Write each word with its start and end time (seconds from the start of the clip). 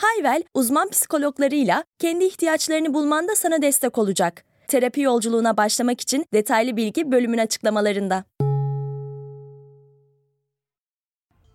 Hayvel, 0.00 0.42
uzman 0.54 0.88
psikologlarıyla 0.88 1.84
kendi 1.98 2.24
ihtiyaçlarını 2.24 2.94
bulmanda 2.94 3.36
sana 3.36 3.62
destek 3.62 3.98
olacak. 3.98 4.44
Terapi 4.68 5.00
yolculuğuna 5.00 5.56
başlamak 5.56 6.00
için 6.00 6.26
detaylı 6.32 6.76
bilgi 6.76 7.12
bölümün 7.12 7.38
açıklamalarında. 7.38 8.24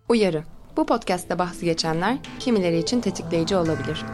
Uyarı. 0.08 0.44
Bu 0.76 0.86
podcast'te 0.86 1.38
bahsi 1.38 1.64
geçenler 1.64 2.16
kimileri 2.38 2.78
için 2.78 3.00
tetikleyici 3.00 3.56
olabilir. 3.56 4.04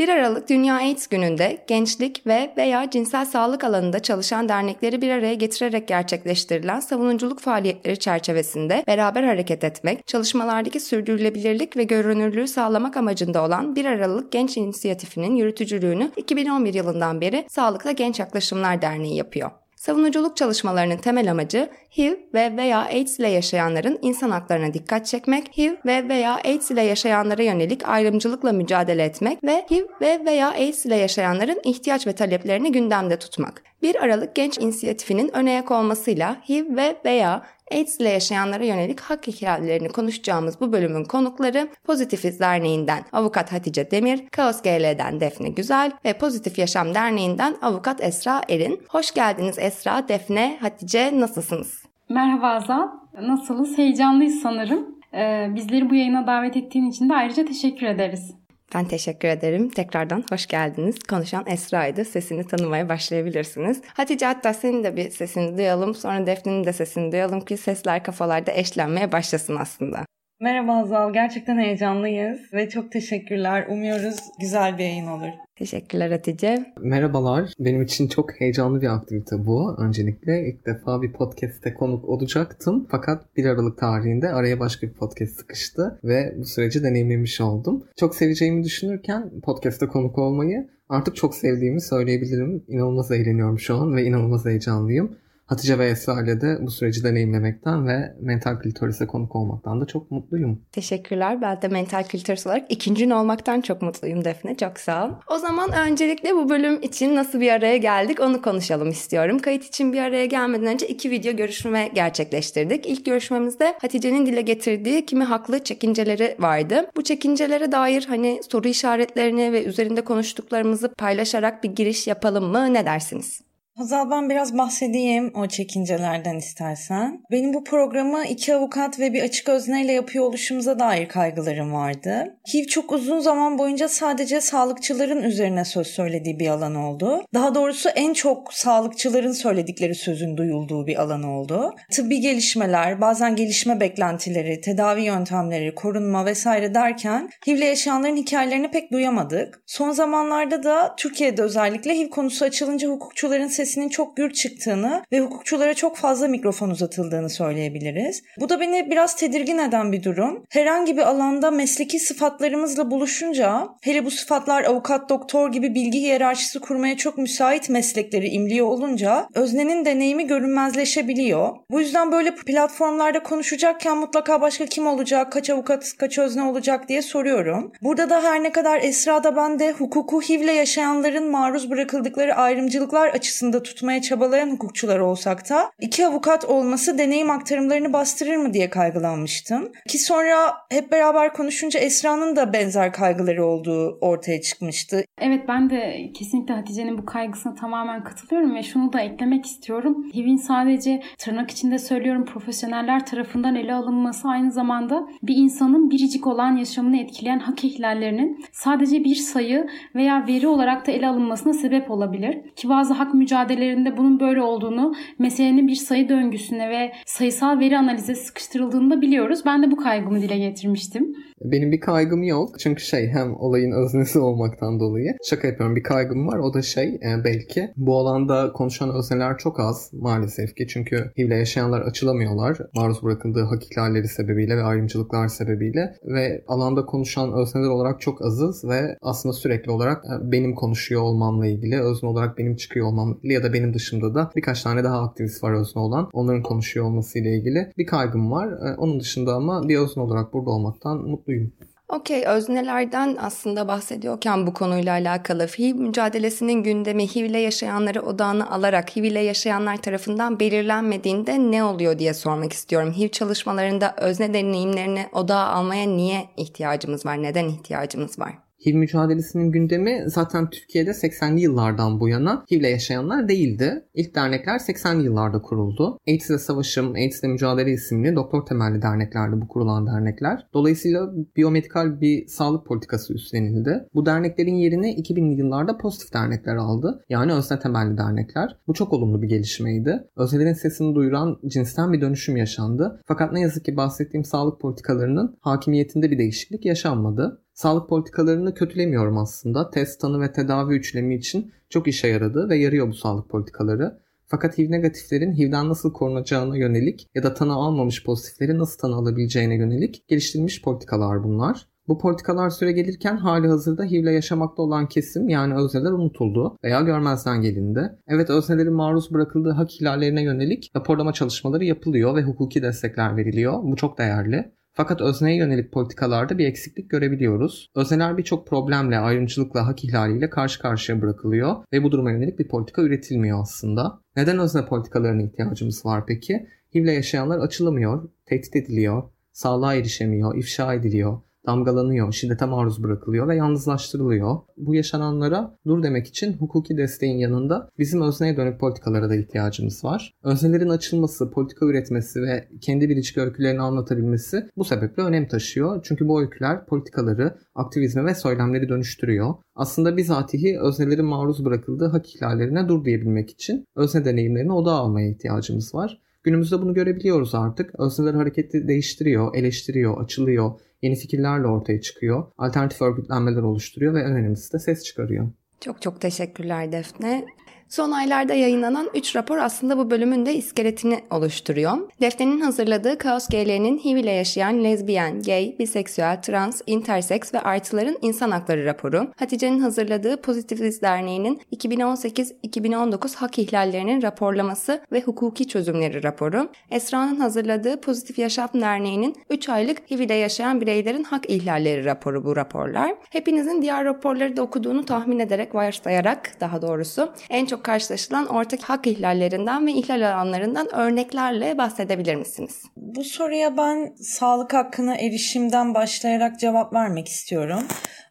Bir 0.00 0.08
Aralık 0.08 0.48
Dünya 0.48 0.74
AIDS 0.74 1.06
Günü'nde 1.06 1.64
gençlik 1.66 2.26
ve 2.26 2.52
veya 2.56 2.90
cinsel 2.90 3.26
sağlık 3.26 3.64
alanında 3.64 3.98
çalışan 3.98 4.48
dernekleri 4.48 5.02
bir 5.02 5.10
araya 5.10 5.34
getirerek 5.34 5.88
gerçekleştirilen 5.88 6.80
savunuculuk 6.80 7.40
faaliyetleri 7.40 7.98
çerçevesinde 7.98 8.84
beraber 8.86 9.22
hareket 9.22 9.64
etmek, 9.64 10.06
çalışmalardaki 10.06 10.80
sürdürülebilirlik 10.80 11.76
ve 11.76 11.84
görünürlüğü 11.84 12.48
sağlamak 12.48 12.96
amacında 12.96 13.44
olan 13.44 13.76
Bir 13.76 13.84
Aralık 13.84 14.32
Genç 14.32 14.56
İnisiyatifi'nin 14.56 15.36
yürütücülüğünü 15.36 16.10
2011 16.16 16.74
yılından 16.74 17.20
beri 17.20 17.44
Sağlıkla 17.48 17.92
Genç 17.92 18.20
Yaklaşımlar 18.20 18.82
Derneği 18.82 19.16
yapıyor. 19.16 19.50
Savunuculuk 19.80 20.36
çalışmalarının 20.36 20.96
temel 20.96 21.30
amacı 21.30 21.68
HIV 21.98 22.12
ve 22.34 22.56
veya 22.56 22.78
AIDS 22.78 23.18
ile 23.18 23.28
yaşayanların 23.28 23.98
insan 24.02 24.30
haklarına 24.30 24.74
dikkat 24.74 25.06
çekmek, 25.06 25.58
HIV 25.58 25.72
ve 25.86 26.08
veya 26.08 26.34
AIDS 26.44 26.70
ile 26.70 26.82
yaşayanlara 26.82 27.42
yönelik 27.42 27.88
ayrımcılıkla 27.88 28.52
mücadele 28.52 29.04
etmek 29.04 29.44
ve 29.44 29.66
HIV 29.70 29.84
ve 30.00 30.24
veya 30.24 30.50
AIDS 30.50 30.86
ile 30.86 30.96
yaşayanların 30.96 31.60
ihtiyaç 31.64 32.06
ve 32.06 32.12
taleplerini 32.12 32.72
gündemde 32.72 33.18
tutmak. 33.18 33.62
1 33.82 34.04
Aralık 34.04 34.34
Genç 34.34 34.58
İnisiyatifinin 34.58 35.36
önayak 35.36 35.70
olmasıyla 35.70 36.36
HIV 36.48 36.76
ve 36.76 36.96
veya 37.04 37.42
AIDS 37.70 38.00
ile 38.00 38.08
yaşayanlara 38.08 38.64
yönelik 38.64 39.00
hak 39.00 39.26
hikayelerini 39.26 39.88
konuşacağımız 39.88 40.60
bu 40.60 40.72
bölümün 40.72 41.04
konukları 41.04 41.68
Pozitifiz 41.84 42.40
Derneği'nden 42.40 43.02
Avukat 43.12 43.52
Hatice 43.52 43.90
Demir, 43.90 44.28
Kaos 44.28 44.62
GL'den 44.62 45.20
Defne 45.20 45.48
Güzel 45.48 45.92
ve 46.04 46.12
Pozitif 46.12 46.58
Yaşam 46.58 46.94
Derneği'nden 46.94 47.56
Avukat 47.62 48.04
Esra 48.04 48.42
Erin. 48.48 48.80
Hoş 48.88 49.14
geldiniz 49.14 49.58
Esra, 49.58 50.08
Defne, 50.08 50.58
Hatice 50.60 51.20
nasılsınız? 51.20 51.82
Merhaba 52.08 52.48
Azal, 52.48 52.88
nasılsınız? 53.22 53.78
Heyecanlıyız 53.78 54.42
sanırım. 54.42 55.00
Ee, 55.14 55.46
bizleri 55.54 55.90
bu 55.90 55.94
yayına 55.94 56.26
davet 56.26 56.56
ettiğin 56.56 56.90
için 56.90 57.08
de 57.08 57.14
ayrıca 57.14 57.44
teşekkür 57.44 57.86
ederiz. 57.86 58.39
Ben 58.74 58.84
teşekkür 58.84 59.28
ederim. 59.28 59.68
Tekrardan 59.68 60.24
hoş 60.30 60.46
geldiniz. 60.46 60.98
Konuşan 60.98 61.44
Esra'ydı. 61.46 62.04
Sesini 62.04 62.46
tanımaya 62.46 62.88
başlayabilirsiniz. 62.88 63.82
Hatice 63.94 64.26
hatta 64.26 64.54
senin 64.54 64.84
de 64.84 64.96
bir 64.96 65.10
sesini 65.10 65.58
duyalım. 65.58 65.94
Sonra 65.94 66.26
Defne'nin 66.26 66.64
de 66.64 66.72
sesini 66.72 67.12
duyalım 67.12 67.40
ki 67.40 67.56
sesler 67.56 68.02
kafalarda 68.02 68.52
eşlenmeye 68.52 69.12
başlasın 69.12 69.56
aslında. 69.56 70.04
Merhaba 70.40 70.72
Azal. 70.72 71.12
Gerçekten 71.12 71.58
heyecanlıyız 71.58 72.52
ve 72.52 72.68
çok 72.68 72.92
teşekkürler. 72.92 73.66
Umuyoruz 73.68 74.16
güzel 74.40 74.78
bir 74.78 74.84
yayın 74.84 75.06
olur. 75.06 75.32
Teşekkürler 75.60 76.10
Hatice. 76.10 76.72
Merhabalar. 76.80 77.52
Benim 77.58 77.82
için 77.82 78.08
çok 78.08 78.40
heyecanlı 78.40 78.82
bir 78.82 78.94
aktivite 78.94 79.46
bu. 79.46 79.76
Öncelikle 79.78 80.48
ilk 80.48 80.66
defa 80.66 81.02
bir 81.02 81.12
podcast'te 81.12 81.74
konuk 81.74 82.04
olacaktım. 82.04 82.86
Fakat 82.90 83.36
1 83.36 83.44
Aralık 83.44 83.78
tarihinde 83.78 84.28
araya 84.28 84.60
başka 84.60 84.86
bir 84.86 84.92
podcast 84.92 85.36
sıkıştı 85.36 86.00
ve 86.04 86.34
bu 86.38 86.44
süreci 86.44 86.82
deneyimlemiş 86.82 87.40
oldum. 87.40 87.84
Çok 87.96 88.14
seveceğimi 88.14 88.64
düşünürken 88.64 89.30
podcast'te 89.42 89.86
konuk 89.86 90.18
olmayı 90.18 90.68
artık 90.88 91.16
çok 91.16 91.34
sevdiğimi 91.34 91.80
söyleyebilirim. 91.80 92.64
İnanılmaz 92.68 93.10
eğleniyorum 93.10 93.58
şu 93.58 93.74
an 93.74 93.96
ve 93.96 94.04
inanılmaz 94.04 94.44
heyecanlıyım. 94.44 95.16
Hatice 95.50 95.78
ve 95.78 95.90
Esra 95.90 96.22
ile 96.22 96.40
de 96.40 96.58
bu 96.60 96.70
süreci 96.70 97.04
deneyimlemekten 97.04 97.88
ve 97.88 98.14
mental 98.20 98.58
klitoris'e 98.58 99.06
konuk 99.06 99.36
olmaktan 99.36 99.80
da 99.80 99.86
çok 99.86 100.10
mutluyum. 100.10 100.62
Teşekkürler. 100.72 101.40
Ben 101.42 101.62
de 101.62 101.68
mental 101.68 102.04
klitoris 102.04 102.46
olarak 102.46 102.72
ikincin 102.72 103.10
olmaktan 103.10 103.60
çok 103.60 103.82
mutluyum 103.82 104.24
Defne. 104.24 104.56
Çok 104.56 104.78
sağ 104.78 105.06
ol. 105.06 105.10
O 105.30 105.38
zaman 105.38 105.72
öncelikle 105.72 106.34
bu 106.34 106.48
bölüm 106.48 106.82
için 106.82 107.16
nasıl 107.16 107.40
bir 107.40 107.52
araya 107.52 107.76
geldik 107.76 108.20
onu 108.20 108.42
konuşalım 108.42 108.90
istiyorum. 108.90 109.38
Kayıt 109.38 109.64
için 109.64 109.92
bir 109.92 109.98
araya 109.98 110.26
gelmeden 110.26 110.66
önce 110.66 110.88
iki 110.88 111.10
video 111.10 111.36
görüşme 111.36 111.90
gerçekleştirdik. 111.94 112.86
İlk 112.86 113.06
görüşmemizde 113.06 113.74
Hatice'nin 113.80 114.26
dile 114.26 114.40
getirdiği 114.40 115.06
kimi 115.06 115.24
haklı 115.24 115.64
çekinceleri 115.64 116.36
vardı. 116.38 116.86
Bu 116.96 117.04
çekincelere 117.04 117.72
dair 117.72 118.04
hani 118.08 118.40
soru 118.50 118.68
işaretlerini 118.68 119.52
ve 119.52 119.64
üzerinde 119.64 120.00
konuştuklarımızı 120.00 120.94
paylaşarak 120.94 121.64
bir 121.64 121.70
giriş 121.70 122.06
yapalım 122.06 122.44
mı? 122.44 122.74
Ne 122.74 122.86
dersiniz? 122.86 123.49
Hazal 123.80 124.10
ben 124.10 124.30
biraz 124.30 124.58
bahsedeyim 124.58 125.32
o 125.34 125.46
çekincelerden 125.46 126.36
istersen. 126.36 127.22
Benim 127.30 127.54
bu 127.54 127.64
programı 127.64 128.24
iki 128.24 128.54
avukat 128.54 129.00
ve 129.00 129.12
bir 129.12 129.22
açık 129.22 129.48
özneyle 129.48 129.92
yapıyor 129.92 130.24
oluşumuza 130.24 130.78
dair 130.78 131.08
kaygılarım 131.08 131.72
vardı. 131.72 132.36
HIV 132.54 132.64
çok 132.64 132.92
uzun 132.92 133.20
zaman 133.20 133.58
boyunca 133.58 133.88
sadece 133.88 134.40
sağlıkçıların 134.40 135.22
üzerine 135.22 135.64
söz 135.64 135.86
söylediği 135.86 136.38
bir 136.38 136.48
alan 136.48 136.74
oldu. 136.74 137.24
Daha 137.34 137.54
doğrusu 137.54 137.88
en 137.88 138.12
çok 138.12 138.54
sağlıkçıların 138.54 139.32
söyledikleri 139.32 139.94
sözün 139.94 140.36
duyulduğu 140.36 140.86
bir 140.86 141.02
alan 141.02 141.22
oldu. 141.22 141.74
Tıbbi 141.92 142.20
gelişmeler, 142.20 143.00
bazen 143.00 143.36
gelişme 143.36 143.80
beklentileri, 143.80 144.60
tedavi 144.60 145.02
yöntemleri, 145.02 145.74
korunma 145.74 146.26
vesaire 146.26 146.74
derken 146.74 147.30
HIV'le 147.46 147.64
yaşayanların 147.64 148.16
hikayelerini 148.16 148.70
pek 148.70 148.92
duyamadık. 148.92 149.62
Son 149.66 149.90
zamanlarda 149.90 150.62
da 150.62 150.94
Türkiye'de 150.96 151.42
özellikle 151.42 151.98
HIV 151.98 152.10
konusu 152.10 152.44
açılınca 152.44 152.88
hukukçuların 152.88 153.46
sesi 153.46 153.69
sesinin 153.70 153.88
çok 153.88 154.16
gür 154.16 154.32
çıktığını 154.32 155.02
ve 155.12 155.20
hukukçulara 155.20 155.74
çok 155.74 155.96
fazla 155.96 156.28
mikrofon 156.28 156.70
uzatıldığını 156.70 157.30
söyleyebiliriz. 157.30 158.22
Bu 158.40 158.48
da 158.48 158.60
beni 158.60 158.90
biraz 158.90 159.16
tedirgin 159.16 159.58
eden 159.58 159.92
bir 159.92 160.02
durum. 160.02 160.44
Herhangi 160.50 160.96
bir 160.96 161.02
alanda 161.02 161.50
mesleki 161.50 161.98
sıfatlarımızla 161.98 162.90
buluşunca, 162.90 163.68
hele 163.82 164.04
bu 164.04 164.10
sıfatlar 164.10 164.64
avukat, 164.64 165.08
doktor 165.08 165.52
gibi 165.52 165.74
bilgi 165.74 166.00
hiyerarşisi 166.00 166.60
kurmaya 166.60 166.96
çok 166.96 167.18
müsait 167.18 167.68
meslekleri 167.68 168.28
imliyor 168.28 168.66
olunca 168.66 169.28
öznenin 169.34 169.84
deneyimi 169.84 170.26
görünmezleşebiliyor. 170.26 171.56
Bu 171.70 171.80
yüzden 171.80 172.12
böyle 172.12 172.34
platformlarda 172.34 173.22
konuşacakken 173.22 173.98
mutlaka 173.98 174.40
başka 174.40 174.66
kim 174.66 174.86
olacak, 174.86 175.32
kaç 175.32 175.50
avukat, 175.50 175.92
kaç 175.98 176.18
özne 176.18 176.42
olacak 176.42 176.88
diye 176.88 177.02
soruyorum. 177.02 177.72
Burada 177.82 178.10
da 178.10 178.22
her 178.22 178.42
ne 178.42 178.52
kadar 178.52 178.82
Esra'da 178.82 179.36
ben 179.36 179.58
de 179.58 179.72
hukuku 179.72 180.20
HIV'le 180.20 180.54
yaşayanların 180.56 181.30
maruz 181.30 181.70
bırakıldıkları 181.70 182.34
ayrımcılıklar 182.34 183.14
açısında 183.50 183.62
tutmaya 183.62 184.02
çabalayan 184.02 184.50
hukukçular 184.50 184.98
olsak 184.98 185.50
da 185.50 185.70
iki 185.80 186.06
avukat 186.06 186.44
olması 186.44 186.98
deneyim 186.98 187.30
aktarımlarını 187.30 187.92
bastırır 187.92 188.36
mı 188.36 188.54
diye 188.54 188.70
kaygılanmıştım. 188.70 189.72
Ki 189.88 189.98
sonra 189.98 190.52
hep 190.70 190.92
beraber 190.92 191.32
konuşunca 191.32 191.80
Esra'nın 191.80 192.36
da 192.36 192.52
benzer 192.52 192.92
kaygıları 192.92 193.44
olduğu 193.44 193.98
ortaya 194.00 194.40
çıkmıştı. 194.40 195.04
Evet 195.20 195.48
ben 195.48 195.70
de 195.70 196.10
kesinlikle 196.14 196.54
Hatice'nin 196.54 196.98
bu 196.98 197.04
kaygısına 197.04 197.54
tamamen 197.54 198.04
katılıyorum 198.04 198.54
ve 198.54 198.62
şunu 198.62 198.92
da 198.92 199.00
eklemek 199.00 199.46
istiyorum. 199.46 200.10
HIV'in 200.14 200.36
sadece 200.36 201.02
tırnak 201.18 201.50
içinde 201.50 201.78
söylüyorum 201.78 202.24
profesyoneller 202.24 203.06
tarafından 203.06 203.54
ele 203.54 203.74
alınması 203.74 204.28
aynı 204.28 204.52
zamanda 204.52 205.06
bir 205.22 205.36
insanın 205.36 205.90
biricik 205.90 206.26
olan 206.26 206.56
yaşamını 206.56 207.00
etkileyen 207.00 207.38
hak 207.38 207.64
ihlallerinin 207.64 208.44
sadece 208.52 209.04
bir 209.04 209.14
sayı 209.14 209.66
veya 209.94 210.26
veri 210.28 210.48
olarak 210.48 210.86
da 210.86 210.92
ele 210.92 211.06
alınmasına 211.06 211.52
sebep 211.52 211.90
olabilir. 211.90 212.38
Ki 212.56 212.68
bazı 212.68 212.94
hak 212.94 213.14
mücadelelerinde 213.40 213.96
bunun 213.96 214.20
böyle 214.20 214.42
olduğunu, 214.42 214.94
meselenin 215.18 215.68
bir 215.68 215.74
sayı 215.74 216.08
döngüsüne 216.08 216.70
ve 216.70 216.92
sayısal 217.06 217.60
veri 217.60 217.78
analize 217.78 218.14
sıkıştırıldığını 218.14 218.90
da 218.90 219.00
biliyoruz. 219.00 219.40
Ben 219.46 219.62
de 219.62 219.70
bu 219.70 219.76
kaygımı 219.76 220.22
dile 220.22 220.38
getirmiştim. 220.38 221.16
Benim 221.44 221.72
bir 221.72 221.80
kaygım 221.80 222.22
yok. 222.22 222.58
Çünkü 222.58 222.82
şey 222.82 223.08
hem 223.08 223.36
olayın 223.36 223.72
öznesi 223.72 224.18
olmaktan 224.18 224.80
dolayı. 224.80 225.16
Şaka 225.24 225.48
yapıyorum 225.48 225.76
bir 225.76 225.82
kaygım 225.82 226.28
var. 226.28 226.38
O 226.38 226.54
da 226.54 226.62
şey 226.62 226.88
e, 226.88 227.24
belki 227.24 227.70
bu 227.76 227.98
alanda 227.98 228.52
konuşan 228.52 228.94
özneler 228.94 229.38
çok 229.38 229.60
az 229.60 229.90
maalesef 229.92 230.56
ki. 230.56 230.66
Çünkü 230.68 231.10
HIV'le 231.18 231.30
yaşayanlar 231.30 231.80
açılamıyorlar. 231.80 232.58
Maruz 232.74 233.02
bırakıldığı 233.02 233.42
hak 233.42 233.72
ihlalleri 233.72 234.08
sebebiyle 234.08 234.56
ve 234.56 234.62
ayrımcılıklar 234.62 235.28
sebebiyle. 235.28 235.94
Ve 236.04 236.44
alanda 236.48 236.86
konuşan 236.86 237.32
özneler 237.32 237.68
olarak 237.68 238.00
çok 238.00 238.24
azız 238.24 238.64
ve 238.64 238.98
aslında 239.02 239.32
sürekli 239.32 239.70
olarak 239.70 240.04
e, 240.04 240.32
benim 240.32 240.54
konuşuyor 240.54 241.02
olmamla 241.02 241.46
ilgili, 241.46 241.80
özne 241.80 242.08
olarak 242.08 242.38
benim 242.38 242.56
çıkıyor 242.56 242.86
olmamla 242.86 243.16
ya 243.22 243.42
da 243.42 243.52
benim 243.52 243.74
dışımda 243.74 244.14
da 244.14 244.30
birkaç 244.36 244.62
tane 244.62 244.84
daha 244.84 245.02
aktivist 245.02 245.44
var 245.44 245.52
özne 245.52 245.82
olan. 245.82 246.08
Onların 246.12 246.42
konuşuyor 246.42 246.86
olmasıyla 246.86 247.30
ilgili 247.30 247.72
bir 247.78 247.86
kaygım 247.86 248.30
var. 248.30 248.48
Ee, 248.52 248.76
onun 248.76 249.00
dışında 249.00 249.34
ama 249.34 249.68
bir 249.68 249.78
özne 249.78 250.02
olarak 250.02 250.32
burada 250.32 250.50
olmaktan 250.50 250.98
mutluyum. 251.30 251.52
Okey, 251.88 252.24
öznelerden 252.26 253.16
aslında 253.20 253.68
bahsediyorken 253.68 254.46
bu 254.46 254.54
konuyla 254.54 254.92
alakalı 254.92 255.46
HIV 255.46 255.74
mücadelesinin 255.74 256.62
gündemi 256.62 257.06
HIV 257.06 257.24
ile 257.24 257.38
yaşayanları 257.38 258.02
odağına 258.02 258.50
alarak 258.50 258.96
HIV 258.96 259.04
ile 259.04 259.20
yaşayanlar 259.20 259.76
tarafından 259.76 260.40
belirlenmediğinde 260.40 261.38
ne 261.38 261.64
oluyor 261.64 261.98
diye 261.98 262.14
sormak 262.14 262.52
istiyorum. 262.52 262.92
HIV 262.92 263.08
çalışmalarında 263.08 263.94
özne 263.96 264.34
deneyimlerini 264.34 265.06
odağa 265.12 265.46
almaya 265.46 265.86
niye 265.86 266.24
ihtiyacımız 266.36 267.06
var, 267.06 267.22
neden 267.22 267.48
ihtiyacımız 267.48 268.18
var? 268.18 268.49
HIV 268.66 268.74
mücadelesinin 268.74 269.52
gündemi 269.52 270.04
zaten 270.06 270.50
Türkiye'de 270.50 270.90
80'li 270.90 271.40
yıllardan 271.40 272.00
bu 272.00 272.08
yana 272.08 272.44
HIV 272.50 272.60
ile 272.60 272.68
yaşayanlar 272.68 273.28
değildi. 273.28 273.84
İlk 273.94 274.14
dernekler 274.14 274.58
80'li 274.58 275.04
yıllarda 275.04 275.42
kuruldu. 275.42 275.98
AIDS 276.08 276.30
ile 276.30 276.38
Savaşım, 276.38 276.94
AIDS 276.94 277.20
ile 277.20 277.28
Mücadele 277.28 277.72
isimli 277.72 278.16
doktor 278.16 278.46
temelli 278.46 278.82
derneklerdi 278.82 279.40
bu 279.40 279.48
kurulan 279.48 279.86
dernekler. 279.86 280.46
Dolayısıyla 280.54 281.12
biyomedikal 281.36 282.00
bir 282.00 282.26
sağlık 282.26 282.66
politikası 282.66 283.14
üstlenildi. 283.14 283.88
Bu 283.94 284.06
derneklerin 284.06 284.54
yerini 284.54 284.94
2000'li 284.94 285.38
yıllarda 285.38 285.78
pozitif 285.78 286.12
dernekler 286.12 286.56
aldı. 286.56 287.04
Yani 287.08 287.32
özne 287.32 287.58
temelli 287.58 287.98
dernekler. 287.98 288.56
Bu 288.66 288.74
çok 288.74 288.92
olumlu 288.92 289.22
bir 289.22 289.28
gelişmeydi. 289.28 290.04
Öznelerin 290.16 290.52
sesini 290.52 290.94
duyuran 290.94 291.38
cinsten 291.46 291.92
bir 291.92 292.00
dönüşüm 292.00 292.36
yaşandı. 292.36 293.00
Fakat 293.06 293.32
ne 293.32 293.40
yazık 293.40 293.64
ki 293.64 293.76
bahsettiğim 293.76 294.24
sağlık 294.24 294.60
politikalarının 294.60 295.36
hakimiyetinde 295.40 296.10
bir 296.10 296.18
değişiklik 296.18 296.64
yaşanmadı. 296.64 297.42
Sağlık 297.60 297.88
politikalarını 297.88 298.54
kötülemiyorum 298.54 299.18
aslında. 299.18 299.70
Test, 299.70 300.00
tanı 300.00 300.20
ve 300.20 300.32
tedavi 300.32 300.74
üçlemi 300.74 301.14
için 301.14 301.52
çok 301.68 301.88
işe 301.88 302.08
yaradı 302.08 302.48
ve 302.48 302.56
yarıyor 302.56 302.88
bu 302.88 302.94
sağlık 302.94 303.28
politikaları. 303.28 303.98
Fakat 304.26 304.58
HIV 304.58 304.70
negatiflerin 304.70 305.32
HIV'den 305.32 305.68
nasıl 305.68 305.92
korunacağına 305.92 306.56
yönelik 306.56 307.06
ya 307.14 307.22
da 307.22 307.34
tanı 307.34 307.52
almamış 307.52 308.04
pozitiflerin 308.04 308.58
nasıl 308.58 308.78
tanı 308.78 308.94
alabileceğine 308.94 309.54
yönelik 309.54 310.08
geliştirilmiş 310.08 310.62
politikalar 310.62 311.24
bunlar. 311.24 311.66
Bu 311.88 311.98
politikalar 311.98 312.50
süre 312.50 312.72
gelirken 312.72 313.16
hali 313.16 313.48
hazırda 313.48 313.84
HIV 313.84 314.02
ile 314.02 314.12
yaşamakta 314.12 314.62
olan 314.62 314.88
kesim 314.88 315.28
yani 315.28 315.54
özneler 315.54 315.90
unutuldu 315.90 316.56
veya 316.64 316.80
görmezden 316.80 317.42
gelindi. 317.42 317.98
Evet 318.08 318.30
öznelerin 318.30 318.74
maruz 318.74 319.14
bırakıldığı 319.14 319.50
hak 319.50 319.80
ihlallerine 319.80 320.22
yönelik 320.22 320.70
raporlama 320.76 321.12
çalışmaları 321.12 321.64
yapılıyor 321.64 322.16
ve 322.16 322.22
hukuki 322.22 322.62
destekler 322.62 323.16
veriliyor. 323.16 323.62
Bu 323.62 323.76
çok 323.76 323.98
değerli. 323.98 324.59
Fakat 324.80 325.00
özneye 325.00 325.36
yönelik 325.36 325.72
politikalarda 325.72 326.38
bir 326.38 326.46
eksiklik 326.46 326.90
görebiliyoruz. 326.90 327.70
Özneler 327.74 328.18
birçok 328.18 328.46
problemle, 328.46 328.98
ayrımcılıkla, 328.98 329.66
hak 329.66 329.84
ihlaliyle 329.84 330.30
karşı 330.30 330.60
karşıya 330.60 331.02
bırakılıyor 331.02 331.56
ve 331.72 331.82
bu 331.82 331.92
duruma 331.92 332.10
yönelik 332.10 332.38
bir 332.38 332.48
politika 332.48 332.82
üretilmiyor 332.82 333.40
aslında. 333.42 334.00
Neden 334.16 334.38
özne 334.38 334.66
politikalarına 334.66 335.22
ihtiyacımız 335.22 335.86
var 335.86 336.06
peki? 336.06 336.46
HIV'le 336.74 336.92
yaşayanlar 336.92 337.38
açılamıyor, 337.38 338.08
tehdit 338.26 338.56
ediliyor, 338.56 339.02
sağlığa 339.32 339.74
erişemiyor, 339.74 340.36
ifşa 340.36 340.74
ediliyor 340.74 341.20
damgalanıyor, 341.46 342.12
şiddete 342.12 342.46
maruz 342.46 342.82
bırakılıyor 342.82 343.28
ve 343.28 343.36
yalnızlaştırılıyor. 343.36 344.36
Bu 344.56 344.74
yaşananlara 344.74 345.56
dur 345.66 345.82
demek 345.82 346.06
için 346.06 346.32
hukuki 346.32 346.76
desteğin 346.76 347.18
yanında 347.18 347.68
bizim 347.78 348.02
özneye 348.02 348.36
dönük 348.36 348.60
politikalara 348.60 349.10
da 349.10 349.14
ihtiyacımız 349.14 349.84
var. 349.84 350.14
Öznelerin 350.24 350.68
açılması, 350.68 351.30
politika 351.30 351.66
üretmesi 351.66 352.22
ve 352.22 352.48
kendi 352.60 352.88
biricik 352.88 353.18
öykülerini 353.18 353.60
anlatabilmesi 353.60 354.46
bu 354.56 354.64
sebeple 354.64 355.02
önem 355.02 355.28
taşıyor. 355.28 355.80
Çünkü 355.82 356.08
bu 356.08 356.20
öyküler 356.20 356.66
politikaları, 356.66 357.34
aktivizme 357.54 358.04
ve 358.04 358.14
söylemleri 358.14 358.68
dönüştürüyor. 358.68 359.34
Aslında 359.54 359.96
bizatihi 359.96 360.60
öznelerin 360.60 361.04
maruz 361.04 361.44
bırakıldığı 361.44 361.86
hak 361.86 362.16
ihlallerine 362.16 362.68
dur 362.68 362.84
diyebilmek 362.84 363.30
için 363.30 363.64
özne 363.76 364.04
deneyimlerini 364.04 364.52
odağa 364.52 364.74
almaya 364.74 365.10
ihtiyacımız 365.10 365.74
var. 365.74 366.00
Günümüzde 366.22 366.62
bunu 366.62 366.74
görebiliyoruz 366.74 367.34
artık. 367.34 367.80
Özneler 367.80 368.14
hareketi 368.14 368.68
değiştiriyor, 368.68 369.34
eleştiriyor, 369.34 370.02
açılıyor, 370.04 370.50
yeni 370.82 370.96
fikirlerle 370.96 371.46
ortaya 371.46 371.80
çıkıyor. 371.80 372.26
Alternatif 372.38 372.82
örgütlenmeler 372.82 373.42
oluşturuyor 373.42 373.94
ve 373.94 374.00
en 374.00 374.12
önemlisi 374.12 374.52
de 374.52 374.58
ses 374.58 374.84
çıkarıyor. 374.84 375.28
Çok 375.60 375.82
çok 375.82 376.00
teşekkürler 376.00 376.72
Defne. 376.72 377.24
Son 377.70 377.90
aylarda 377.90 378.34
yayınlanan 378.34 378.90
3 378.94 379.16
rapor 379.16 379.38
aslında 379.38 379.78
bu 379.78 379.90
bölümün 379.90 380.26
de 380.26 380.34
iskeletini 380.34 381.00
oluşturuyor. 381.10 381.78
Defne'nin 382.00 382.40
hazırladığı 382.40 382.98
Kaos 382.98 383.28
GL'nin 383.28 383.78
HIV 383.78 383.96
ile 383.96 384.10
yaşayan 384.10 384.64
lezbiyen, 384.64 385.22
gay, 385.22 385.56
biseksüel, 385.58 386.22
trans, 386.22 386.60
interseks 386.66 387.34
ve 387.34 387.40
artıların 387.40 387.96
insan 388.02 388.30
hakları 388.30 388.64
raporu, 388.64 389.12
Hatice'nin 389.16 389.60
hazırladığı 389.60 390.22
Pozitivist 390.22 390.82
Derneği'nin 390.82 391.40
2018-2019 391.56 393.16
hak 393.16 393.38
ihlallerinin 393.38 394.02
raporlaması 394.02 394.80
ve 394.92 395.00
hukuki 395.00 395.48
çözümleri 395.48 396.02
raporu, 396.02 396.48
Esra'nın 396.70 397.16
hazırladığı 397.16 397.80
Pozitif 397.80 398.18
Yaşam 398.18 398.48
Derneği'nin 398.54 399.16
3 399.30 399.48
aylık 399.48 399.90
HIV 399.90 400.00
ile 400.00 400.14
yaşayan 400.14 400.60
bireylerin 400.60 401.04
hak 401.04 401.30
ihlalleri 401.30 401.84
raporu 401.84 402.24
bu 402.24 402.36
raporlar. 402.36 402.94
Hepinizin 403.10 403.62
diğer 403.62 403.84
raporları 403.84 404.36
da 404.36 404.42
okuduğunu 404.42 404.84
tahmin 404.84 405.18
ederek, 405.18 405.54
varsayarak 405.54 406.40
daha 406.40 406.62
doğrusu 406.62 407.12
en 407.30 407.46
çok 407.46 407.59
karşılaşılan 407.62 408.26
ortak 408.26 408.62
hak 408.62 408.86
ihlallerinden 408.86 409.66
ve 409.66 409.72
ihlal 409.72 410.12
alanlarından 410.12 410.74
örneklerle 410.74 411.58
bahsedebilir 411.58 412.14
misiniz? 412.14 412.62
Bu 412.76 413.04
soruya 413.04 413.56
ben 413.56 413.94
sağlık 414.02 414.54
hakkına 414.54 414.94
erişimden 414.96 415.74
başlayarak 415.74 416.40
cevap 416.40 416.72
vermek 416.72 417.08
istiyorum. 417.08 417.62